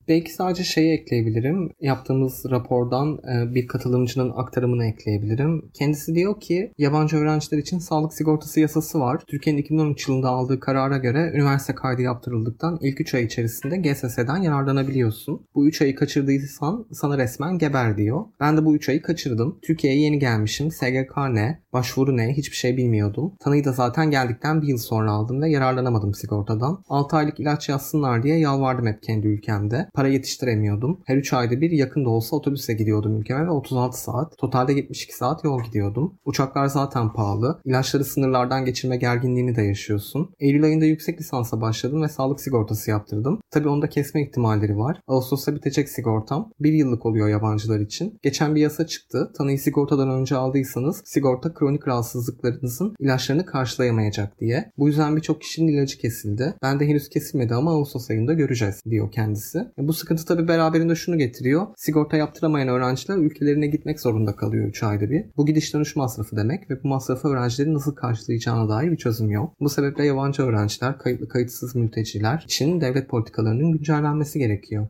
Belki 0.09 0.33
sadece 0.33 0.65
şeyi 0.65 0.93
ekleyebilirim. 0.93 1.71
Yaptığımız 1.81 2.45
rapordan 2.51 3.19
e, 3.19 3.55
bir 3.55 3.67
katılımcının 3.67 4.33
aktarımını 4.37 4.85
ekleyebilirim. 4.85 5.71
Kendisi 5.75 6.15
diyor 6.15 6.41
ki 6.41 6.73
yabancı 6.79 7.17
öğrenciler 7.17 7.59
için 7.59 7.79
sağlık 7.79 8.15
sigortası 8.15 8.61
yasası 8.61 9.01
var. 9.01 9.23
Türkiye'nin 9.27 9.63
2013 9.63 10.09
yılında 10.09 10.29
aldığı 10.29 10.61
karara 10.61 10.99
göre 10.99 11.33
üniversite 11.35 11.75
kaydı 11.75 12.03
yaptırıldıktan 12.03 12.79
ilk 12.83 13.01
3 13.01 13.15
ay 13.15 13.25
içerisinde 13.25 13.77
GSS'den 13.77 14.43
yararlanabiliyorsun. 14.43 15.47
Bu 15.55 15.67
3 15.67 15.83
ayı 15.83 15.95
kaçırdıysan 15.95 16.87
sana 16.93 17.19
resmen 17.19 17.59
geber 17.59 17.97
diyor. 17.97 18.25
Ben 18.41 18.57
de 18.57 18.65
bu 18.65 18.77
3 18.77 18.89
ayı 18.89 19.03
kaçırdım. 19.03 19.59
Türkiye'ye 19.63 20.01
yeni 20.01 20.19
gelmişim. 20.19 20.71
SGK 20.71 21.17
ne? 21.31 21.63
Başvuru 21.73 22.17
ne? 22.17 22.33
Hiçbir 22.37 22.57
şey 22.57 22.77
bilmiyordum. 22.77 23.33
Tanıyı 23.41 23.65
da 23.65 23.73
zaten 23.73 24.11
geldikten 24.11 24.63
bir 24.63 24.67
yıl 24.67 24.79
sonra 24.79 25.13
aldım 25.13 25.43
ve 25.43 25.51
yararlanamadım 25.51 26.15
sigortadan. 26.15 26.85
6 26.89 27.17
aylık 27.17 27.41
ilaç 27.41 27.69
yazsınlar 27.69 28.23
diye 28.23 28.39
yalvardım 28.39 28.87
hep 28.87 29.03
kendi 29.03 29.27
ülkemde 29.27 29.89
para 29.99 30.09
yetiştiremiyordum. 30.09 31.01
Her 31.05 31.17
3 31.17 31.33
ayda 31.33 31.61
bir 31.61 31.71
yakın 31.71 32.05
da 32.05 32.09
olsa 32.09 32.37
otobüse 32.37 32.75
gidiyordum 32.75 33.21
ülkeme 33.21 33.47
ve 33.47 33.51
36 33.51 34.03
saat. 34.03 34.39
Totalde 34.39 34.73
72 34.73 35.17
saat 35.17 35.45
yol 35.45 35.63
gidiyordum. 35.63 36.19
Uçaklar 36.25 36.67
zaten 36.67 37.13
pahalı. 37.13 37.61
İlaçları 37.65 38.05
sınırlardan 38.05 38.65
geçirme 38.65 38.97
gerginliğini 38.97 39.57
de 39.57 39.63
yaşıyorsun. 39.63 40.35
Eylül 40.41 40.65
ayında 40.65 40.85
yüksek 40.85 41.21
lisansa 41.21 41.61
başladım 41.61 42.03
ve 42.03 42.09
sağlık 42.09 42.41
sigortası 42.41 42.91
yaptırdım. 42.91 43.41
Tabii 43.51 43.69
onda 43.69 43.89
kesme 43.89 44.23
ihtimalleri 44.23 44.77
var. 44.77 45.01
Ağustos'ta 45.07 45.55
bitecek 45.55 45.89
sigortam. 45.89 46.51
Bir 46.61 46.73
yıllık 46.73 47.07
oluyor 47.07 47.29
yabancılar 47.29 47.81
için. 47.81 48.19
Geçen 48.23 48.55
bir 48.55 48.61
yasa 48.61 48.87
çıktı. 48.87 49.33
Tanıyı 49.39 49.59
sigortadan 49.59 50.11
önce 50.11 50.37
aldıysanız 50.37 51.03
sigorta 51.05 51.55
kronik 51.55 51.89
rahatsızlıklarınızın 51.89 52.95
ilaçlarını 53.01 53.47
karşılayamayacak 53.47 54.41
diye. 54.41 54.73
Bu 54.79 54.89
yüzden 54.89 55.17
birçok 55.17 55.41
kişinin 55.41 55.73
ilacı 55.73 55.99
kesildi. 55.99 56.55
Ben 56.63 56.81
de 56.81 56.87
henüz 56.87 57.09
kesilmedi 57.09 57.55
ama 57.55 57.71
Ağustos 57.71 58.11
ayında 58.11 58.33
göreceğiz 58.33 58.81
diyor 58.91 59.13
kendisi. 59.13 59.69
Sıkıntı 59.93 60.25
tabi 60.25 60.49
beraberinde 60.49 60.95
şunu 60.95 61.19
getiriyor. 61.19 61.67
Sigorta 61.77 62.17
yaptıramayan 62.17 62.69
öğrenciler 62.69 63.17
ülkelerine 63.17 63.67
gitmek 63.67 64.01
zorunda 64.01 64.37
kalıyor 64.37 64.69
3 64.69 64.83
ayda 64.83 65.11
bir. 65.11 65.25
Bu 65.37 65.47
gidiş 65.47 65.75
dönüş 65.75 65.97
masrafı 65.97 66.37
demek 66.37 66.71
ve 66.71 66.83
bu 66.83 66.89
masrafı 66.89 67.29
öğrencilerin 67.29 67.75
nasıl 67.75 67.95
karşılayacağına 67.95 68.69
dair 68.69 68.91
bir 68.91 68.97
çözüm 68.97 69.31
yok. 69.31 69.55
Bu 69.61 69.69
sebeple 69.69 70.07
yabancı 70.07 70.43
öğrenciler, 70.43 70.99
kayıtlı 70.99 71.29
kayıtsız 71.29 71.75
mülteciler 71.75 72.43
için 72.45 72.81
devlet 72.81 73.09
politikalarının 73.09 73.73
güncellenmesi 73.73 74.39
gerekiyor. 74.39 74.89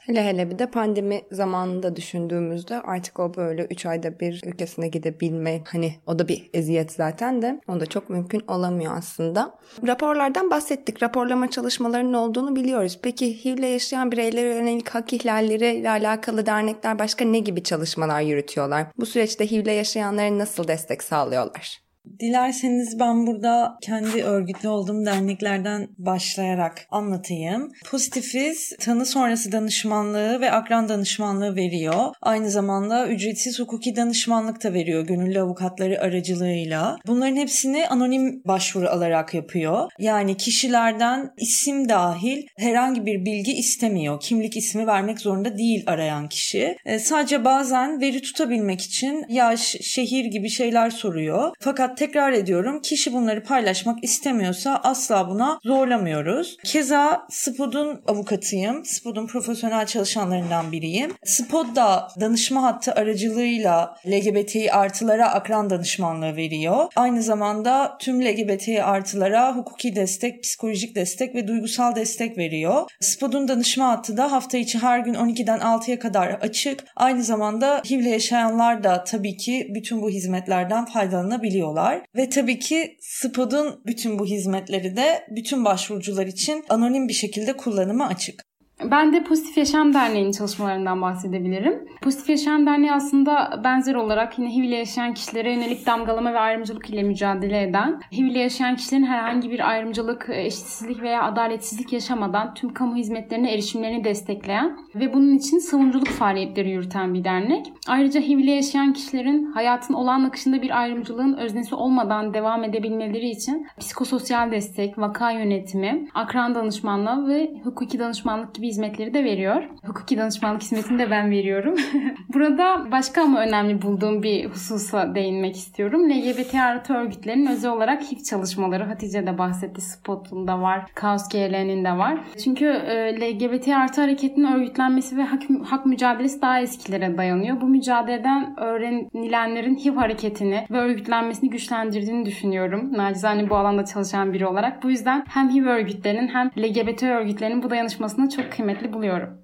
Hele 0.00 0.24
hele 0.24 0.50
bir 0.50 0.58
de 0.58 0.66
pandemi 0.66 1.22
zamanında 1.32 1.96
düşündüğümüzde 1.96 2.80
artık 2.80 3.20
o 3.20 3.34
böyle 3.34 3.64
3 3.64 3.86
ayda 3.86 4.20
bir 4.20 4.42
ülkesine 4.46 4.88
gidebilme 4.88 5.62
hani 5.72 5.94
o 6.06 6.18
da 6.18 6.28
bir 6.28 6.50
eziyet 6.54 6.92
zaten 6.92 7.42
de 7.42 7.60
o 7.68 7.80
da 7.80 7.86
çok 7.86 8.10
mümkün 8.10 8.42
olamıyor 8.48 8.96
aslında. 8.96 9.54
Raporlardan 9.86 10.50
bahsettik. 10.50 11.02
Raporlama 11.02 11.50
çalışmalarının 11.50 12.12
olduğunu 12.12 12.56
biliyoruz. 12.56 12.98
Peki 13.02 13.44
HIV'le 13.44 13.72
yaşayan 13.72 14.12
bireylere 14.12 14.54
yönelik 14.54 14.88
hak 14.88 15.12
ihlalleri 15.12 15.74
ile 15.74 15.90
alakalı 15.90 16.46
dernekler 16.46 16.98
başka 16.98 17.24
ne 17.24 17.38
gibi 17.38 17.62
çalışmalar 17.62 18.20
yürütüyorlar? 18.20 18.86
Bu 18.98 19.06
süreçte 19.06 19.50
HIV'le 19.50 19.72
yaşayanlara 19.76 20.38
nasıl 20.38 20.68
destek 20.68 21.02
sağlıyorlar? 21.02 21.89
Dilerseniz 22.20 22.98
ben 22.98 23.26
burada 23.26 23.78
kendi 23.82 24.22
örgütlü 24.22 24.68
olduğum 24.68 25.06
derneklerden 25.06 25.88
başlayarak 25.98 26.86
anlatayım. 26.90 27.72
Pozitifiz 27.90 28.72
tanı 28.80 29.06
sonrası 29.06 29.52
danışmanlığı 29.52 30.40
ve 30.40 30.50
akran 30.50 30.88
danışmanlığı 30.88 31.56
veriyor. 31.56 32.06
Aynı 32.22 32.50
zamanda 32.50 33.08
ücretsiz 33.08 33.58
hukuki 33.58 33.96
danışmanlık 33.96 34.64
da 34.64 34.74
veriyor 34.74 35.06
gönüllü 35.06 35.40
avukatları 35.40 36.00
aracılığıyla. 36.00 36.98
Bunların 37.06 37.36
hepsini 37.36 37.88
anonim 37.88 38.42
başvuru 38.44 38.88
alarak 38.88 39.34
yapıyor. 39.34 39.90
Yani 39.98 40.36
kişilerden 40.36 41.30
isim 41.38 41.88
dahil 41.88 42.46
herhangi 42.58 43.06
bir 43.06 43.24
bilgi 43.24 43.52
istemiyor. 43.52 44.20
Kimlik 44.20 44.56
ismi 44.56 44.86
vermek 44.86 45.20
zorunda 45.20 45.58
değil 45.58 45.84
arayan 45.86 46.28
kişi. 46.28 46.76
E, 46.84 46.98
sadece 46.98 47.44
bazen 47.44 48.00
veri 48.00 48.22
tutabilmek 48.22 48.80
için 48.80 49.24
yaş, 49.28 49.76
şehir 49.80 50.24
gibi 50.24 50.48
şeyler 50.48 50.90
soruyor. 50.90 51.52
Fakat 51.60 51.99
tekrar 52.00 52.32
ediyorum 52.32 52.82
kişi 52.82 53.12
bunları 53.12 53.42
paylaşmak 53.42 54.04
istemiyorsa 54.04 54.80
asla 54.84 55.28
buna 55.28 55.60
zorlamıyoruz. 55.64 56.56
Keza 56.64 57.26
Spod'un 57.30 58.00
avukatıyım. 58.06 58.84
Spod'un 58.84 59.26
profesyonel 59.26 59.86
çalışanlarından 59.86 60.72
biriyim. 60.72 61.12
Spod 61.24 61.76
da 61.76 62.08
danışma 62.20 62.62
hattı 62.62 62.92
aracılığıyla 62.92 63.96
LGBTİ 64.06 64.72
artılara 64.72 65.32
akran 65.32 65.70
danışmanlığı 65.70 66.36
veriyor. 66.36 66.86
Aynı 66.96 67.22
zamanda 67.22 67.96
tüm 68.00 68.24
LGBTİ 68.24 68.82
artılara 68.82 69.56
hukuki 69.56 69.96
destek, 69.96 70.42
psikolojik 70.42 70.96
destek 70.96 71.34
ve 71.34 71.48
duygusal 71.48 71.94
destek 71.94 72.38
veriyor. 72.38 72.90
Spod'un 73.00 73.48
danışma 73.48 73.88
hattı 73.88 74.16
da 74.16 74.32
hafta 74.32 74.58
içi 74.58 74.78
her 74.78 74.98
gün 74.98 75.14
12'den 75.14 75.58
6'ya 75.58 75.98
kadar 75.98 76.28
açık. 76.28 76.84
Aynı 76.96 77.22
zamanda 77.22 77.82
HIV'le 77.90 78.10
yaşayanlar 78.10 78.84
da 78.84 79.04
tabii 79.04 79.36
ki 79.36 79.66
bütün 79.74 80.02
bu 80.02 80.10
hizmetlerden 80.10 80.84
faydalanabiliyorlar 80.84 81.79
var. 81.80 82.02
Ve 82.16 82.28
tabii 82.28 82.58
ki 82.58 82.96
SPOD'un 83.00 83.82
bütün 83.86 84.18
bu 84.18 84.26
hizmetleri 84.26 84.96
de 84.96 85.26
bütün 85.30 85.64
başvurucular 85.64 86.26
için 86.26 86.64
anonim 86.68 87.08
bir 87.08 87.12
şekilde 87.12 87.56
kullanıma 87.56 88.06
açık. 88.06 88.49
Ben 88.84 89.12
de 89.12 89.24
Pozitif 89.24 89.56
Yaşam 89.58 89.94
Derneği'nin 89.94 90.32
çalışmalarından 90.32 91.02
bahsedebilirim. 91.02 91.84
Pozitif 92.02 92.28
Yaşam 92.28 92.66
Derneği 92.66 92.92
aslında 92.92 93.60
benzer 93.64 93.94
olarak 93.94 94.38
yine 94.38 94.56
HIV 94.56 94.62
ile 94.62 94.76
yaşayan 94.76 95.14
kişilere 95.14 95.52
yönelik 95.54 95.86
damgalama 95.86 96.32
ve 96.32 96.38
ayrımcılık 96.38 96.90
ile 96.90 97.02
mücadele 97.02 97.62
eden, 97.62 98.00
HIV 98.12 98.24
ile 98.24 98.38
yaşayan 98.38 98.76
kişilerin 98.76 99.04
herhangi 99.04 99.50
bir 99.50 99.68
ayrımcılık, 99.70 100.26
eşitsizlik 100.32 101.02
veya 101.02 101.22
adaletsizlik 101.22 101.92
yaşamadan 101.92 102.54
tüm 102.54 102.74
kamu 102.74 102.96
hizmetlerine 102.96 103.54
erişimlerini 103.54 104.04
destekleyen 104.04 104.78
ve 104.94 105.12
bunun 105.12 105.34
için 105.34 105.58
savunuculuk 105.58 106.08
faaliyetleri 106.08 106.70
yürüten 106.70 107.14
bir 107.14 107.24
dernek. 107.24 107.66
Ayrıca 107.88 108.20
HIV 108.20 108.38
ile 108.38 108.50
yaşayan 108.50 108.92
kişilerin 108.92 109.52
hayatın 109.52 109.94
olağan 109.94 110.24
akışında 110.24 110.62
bir 110.62 110.80
ayrımcılığın 110.80 111.36
öznesi 111.36 111.74
olmadan 111.74 112.34
devam 112.34 112.64
edebilmeleri 112.64 113.30
için 113.30 113.66
psikososyal 113.80 114.52
destek, 114.52 114.98
vaka 114.98 115.30
yönetimi, 115.30 116.08
akran 116.14 116.54
danışmanlığı 116.54 117.28
ve 117.28 117.50
hukuki 117.64 117.98
danışmanlık 117.98 118.54
gibi 118.54 118.69
hizmetleri 118.70 119.14
de 119.14 119.24
veriyor. 119.24 119.62
Hukuki 119.86 120.18
danışmanlık 120.18 120.62
hizmetini 120.62 120.98
de 120.98 121.10
ben 121.10 121.30
veriyorum. 121.30 121.74
Burada 122.34 122.90
başka 122.90 123.22
ama 123.22 123.40
önemli 123.40 123.82
bulduğum 123.82 124.22
bir 124.22 124.44
hususa 124.44 125.14
değinmek 125.14 125.56
istiyorum. 125.56 126.10
LGBT 126.10 126.54
artı 126.54 126.94
örgütlerin 126.94 127.46
özel 127.46 127.70
olarak 127.70 128.02
HIV 128.02 128.22
çalışmaları. 128.30 128.84
Hatice 128.84 129.26
de 129.26 129.38
bahsetti. 129.38 129.80
Spot'un 129.80 130.46
da 130.46 130.60
var. 130.60 130.86
Kaos 130.94 131.28
GL'nin 131.28 131.84
de 131.84 131.98
var. 131.98 132.20
Çünkü 132.44 132.66
e, 132.66 133.20
LGBT 133.20 133.68
artı 133.68 134.00
hareketinin 134.00 134.52
örgütlenmesi 134.52 135.16
ve 135.16 135.22
hak, 135.22 135.42
hak 135.64 135.86
mücadelesi 135.86 136.42
daha 136.42 136.60
eskilere 136.60 137.16
dayanıyor. 137.18 137.60
Bu 137.60 137.66
mücadeleden 137.66 138.54
öğrenilenlerin 138.60 139.76
HIV 139.76 139.96
hareketini 139.96 140.66
ve 140.70 140.78
örgütlenmesini 140.78 141.50
güçlendirdiğini 141.50 142.26
düşünüyorum. 142.26 142.92
Nacizane 142.92 143.50
bu 143.50 143.56
alanda 143.56 143.84
çalışan 143.84 144.32
biri 144.32 144.46
olarak. 144.46 144.82
Bu 144.82 144.90
yüzden 144.90 145.24
hem 145.28 145.50
HIV 145.50 145.66
örgütlerinin 145.66 146.28
hem 146.28 146.50
LGBT 146.58 147.02
örgütlerinin 147.02 147.62
bu 147.62 147.70
dayanışmasını 147.70 148.28
çok 148.28 148.52
kıymetli 148.60 148.92
buluyorum. 148.92 149.38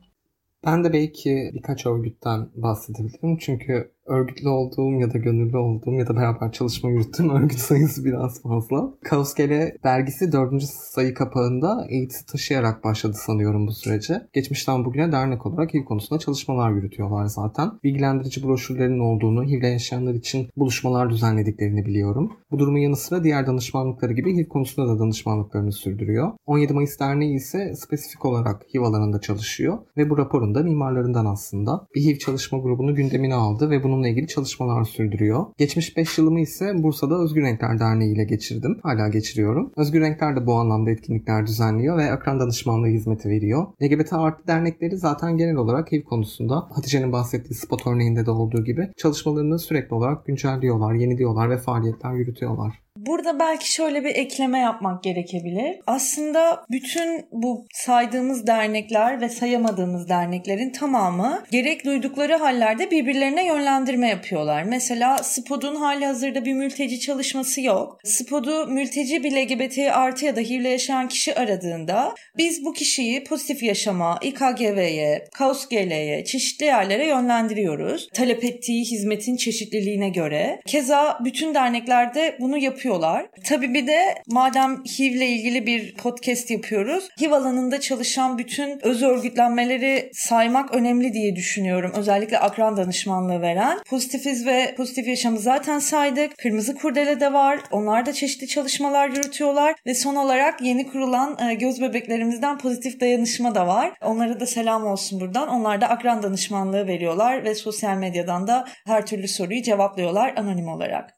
Ben 0.67 0.85
de 0.85 0.93
belki 0.93 1.51
birkaç 1.55 1.87
örgütten 1.87 2.49
bahsedebilirim. 2.55 3.39
Çünkü 3.39 3.93
örgütlü 4.07 4.49
olduğum 4.49 5.01
ya 5.01 5.15
da 5.15 5.19
gönüllü 5.19 5.57
olduğum 5.57 5.93
ya 5.93 6.09
da 6.09 6.17
beraber 6.17 6.53
çalışma 6.53 6.91
yürüttüğüm 6.91 7.31
örgüt 7.37 7.59
sayısı 7.59 8.05
biraz 8.05 8.43
fazla. 8.43 8.95
Kaos 9.05 9.35
Gele 9.35 9.77
dergisi 9.85 10.33
4. 10.33 10.63
sayı 10.63 11.15
kapağında 11.15 11.87
eğitim 11.89 12.27
taşıyarak 12.27 12.85
başladı 12.85 13.17
sanıyorum 13.17 13.67
bu 13.67 13.73
sürece. 13.73 14.27
Geçmişten 14.33 14.85
bugüne 14.85 15.13
dernek 15.13 15.47
olarak 15.47 15.75
HIV 15.75 15.85
konusunda 15.85 16.19
çalışmalar 16.19 16.71
yürütüyorlar 16.71 17.27
zaten. 17.27 17.71
Bilgilendirici 17.85 18.43
broşürlerin 18.43 18.99
olduğunu, 18.99 19.45
HIV'le 19.45 19.73
yaşayanlar 19.73 20.15
için 20.15 20.49
buluşmalar 20.57 21.11
düzenlediklerini 21.11 21.87
biliyorum. 21.87 22.33
Bu 22.51 22.59
durumun 22.59 22.79
yanı 22.79 22.97
sıra 22.97 23.25
diğer 23.25 23.47
danışmanlıkları 23.47 24.13
gibi 24.13 24.37
HIV 24.37 24.49
konusunda 24.49 24.89
da 24.89 24.99
danışmanlıklarını 24.99 25.73
sürdürüyor. 25.73 26.33
17 26.47 26.73
Mayıs 26.73 27.01
Derneği 27.01 27.35
ise 27.35 27.75
spesifik 27.75 28.25
olarak 28.25 28.67
HIV 28.75 28.83
alanında 28.83 29.21
çalışıyor 29.21 29.79
ve 29.97 30.11
bu 30.11 30.19
raporun 30.19 30.55
da 30.55 30.63
mimarlarından 30.63 31.27
aslında. 31.27 31.87
Bir 31.95 32.05
HIV 32.05 32.19
çalışma 32.19 32.59
grubunu 32.59 32.95
gündemine 32.95 33.35
aldı 33.35 33.71
ve 33.71 33.85
bununla 33.97 34.09
ilgili 34.09 34.27
çalışmalar 34.27 34.85
sürdürüyor. 34.85 35.47
Geçmiş 35.59 35.97
5 35.97 36.19
yılımı 36.19 36.41
ise 36.41 36.73
Bursa'da 36.83 37.23
Özgür 37.23 37.43
Renkler 37.43 37.79
Derneği 37.79 38.15
ile 38.15 38.25
geçirdim. 38.25 38.79
Hala 38.83 39.09
geçiriyorum. 39.09 39.73
Özgür 39.77 40.01
Renkler 40.01 40.37
de 40.37 40.47
bu 40.47 40.55
anlamda 40.55 40.91
etkinlikler 40.91 41.47
düzenliyor 41.47 41.99
ve 41.99 42.11
akran 42.11 42.41
danışmanlığı 42.41 42.87
hizmeti 42.87 43.29
veriyor. 43.29 43.67
LGBT 43.83 44.13
artı 44.13 44.47
dernekleri 44.47 44.97
zaten 44.97 45.37
genel 45.37 45.57
olarak 45.57 45.93
HIV 45.93 46.03
konusunda 46.03 46.67
Hatice'nin 46.71 47.13
bahsettiği 47.13 47.55
spot 47.55 47.87
örneğinde 47.87 48.27
de 48.27 48.31
olduğu 48.31 48.65
gibi 48.65 48.91
çalışmalarını 48.97 49.59
sürekli 49.59 49.95
olarak 49.95 50.27
güncelliyorlar, 50.27 50.95
yeniliyorlar 50.95 51.51
ve 51.51 51.59
faaliyetler 51.59 52.15
yürütüyorlar. 52.15 52.86
Burada 53.07 53.39
belki 53.39 53.73
şöyle 53.73 54.05
bir 54.05 54.15
ekleme 54.15 54.59
yapmak 54.59 55.03
gerekebilir. 55.03 55.77
Aslında 55.87 56.65
bütün 56.71 57.27
bu 57.33 57.67
saydığımız 57.73 58.47
dernekler 58.47 59.21
ve 59.21 59.29
sayamadığımız 59.29 60.09
derneklerin 60.09 60.73
tamamı 60.73 61.43
gerek 61.51 61.85
duydukları 61.85 62.35
hallerde 62.37 62.91
birbirlerine 62.91 63.47
yönlendirme 63.47 64.09
yapıyorlar. 64.09 64.63
Mesela 64.63 65.19
SPOD'un 65.19 65.75
hali 65.75 66.07
hazırda 66.07 66.45
bir 66.45 66.53
mülteci 66.53 67.01
çalışması 67.01 67.61
yok. 67.61 67.99
SPOD'u 68.05 68.67
mülteci 68.67 69.25
bir 69.25 69.33
LGBT 69.33 69.79
artı 69.79 70.25
ya 70.25 70.37
da 70.37 70.41
HIV'le 70.41 70.65
yaşayan 70.65 71.09
kişi 71.09 71.35
aradığında 71.35 72.15
biz 72.39 72.65
bu 72.65 72.73
kişiyi 72.73 73.25
pozitif 73.25 73.63
yaşama, 73.63 74.19
İKGV'ye, 74.23 75.25
Kaos 75.35 75.69
GL'ye, 75.69 76.25
çeşitli 76.25 76.67
yerlere 76.67 77.07
yönlendiriyoruz. 77.07 78.09
Talep 78.15 78.45
ettiği 78.45 78.85
hizmetin 78.85 79.37
çeşitliliğine 79.37 80.09
göre. 80.09 80.61
Keza 80.67 81.19
bütün 81.25 81.55
derneklerde 81.55 82.37
bunu 82.41 82.59
yapıyor 82.59 82.96
yapıyorlar. 82.97 83.27
Tabii 83.45 83.75
bir 83.75 83.87
de 83.87 84.15
madem 84.27 84.85
HIV 84.85 85.13
ile 85.13 85.27
ilgili 85.27 85.67
bir 85.67 85.95
podcast 85.95 86.51
yapıyoruz. 86.51 87.09
HIV 87.21 87.33
alanında 87.33 87.81
çalışan 87.81 88.39
bütün 88.39 88.87
öz 88.87 89.03
örgütlenmeleri 89.03 90.11
saymak 90.13 90.75
önemli 90.75 91.13
diye 91.13 91.37
düşünüyorum. 91.37 91.93
Özellikle 91.97 92.39
akran 92.39 92.77
danışmanlığı 92.77 93.41
veren. 93.41 93.79
Pozitifiz 93.87 94.47
ve 94.47 94.75
pozitif 94.77 95.09
yaşamı 95.09 95.39
zaten 95.39 95.79
saydık. 95.79 96.39
Kırmızı 96.39 96.75
Kurdele 96.75 97.21
de 97.21 97.33
var. 97.33 97.61
Onlar 97.71 98.07
da 98.07 98.13
çeşitli 98.13 98.49
çalışmalar 98.49 99.09
yürütüyorlar. 99.09 99.75
Ve 99.87 99.95
son 99.95 100.17
olarak 100.17 100.61
yeni 100.63 100.87
kurulan 100.87 101.39
e, 101.49 101.55
göz 101.55 101.81
bebeklerimizden 101.81 102.59
pozitif 102.59 103.01
dayanışma 103.01 103.55
da 103.55 103.67
var. 103.67 103.93
Onlara 104.03 104.41
da 104.41 104.47
selam 104.47 104.87
olsun 104.87 105.21
buradan. 105.21 105.49
Onlar 105.49 105.81
da 105.81 105.89
akran 105.89 106.23
danışmanlığı 106.23 106.87
veriyorlar 106.87 107.45
ve 107.45 107.55
sosyal 107.55 107.97
medyadan 107.97 108.47
da 108.47 108.65
her 108.87 109.07
türlü 109.07 109.29
soruyu 109.29 109.63
cevaplıyorlar 109.63 110.35
anonim 110.37 110.69
olarak. 110.69 111.16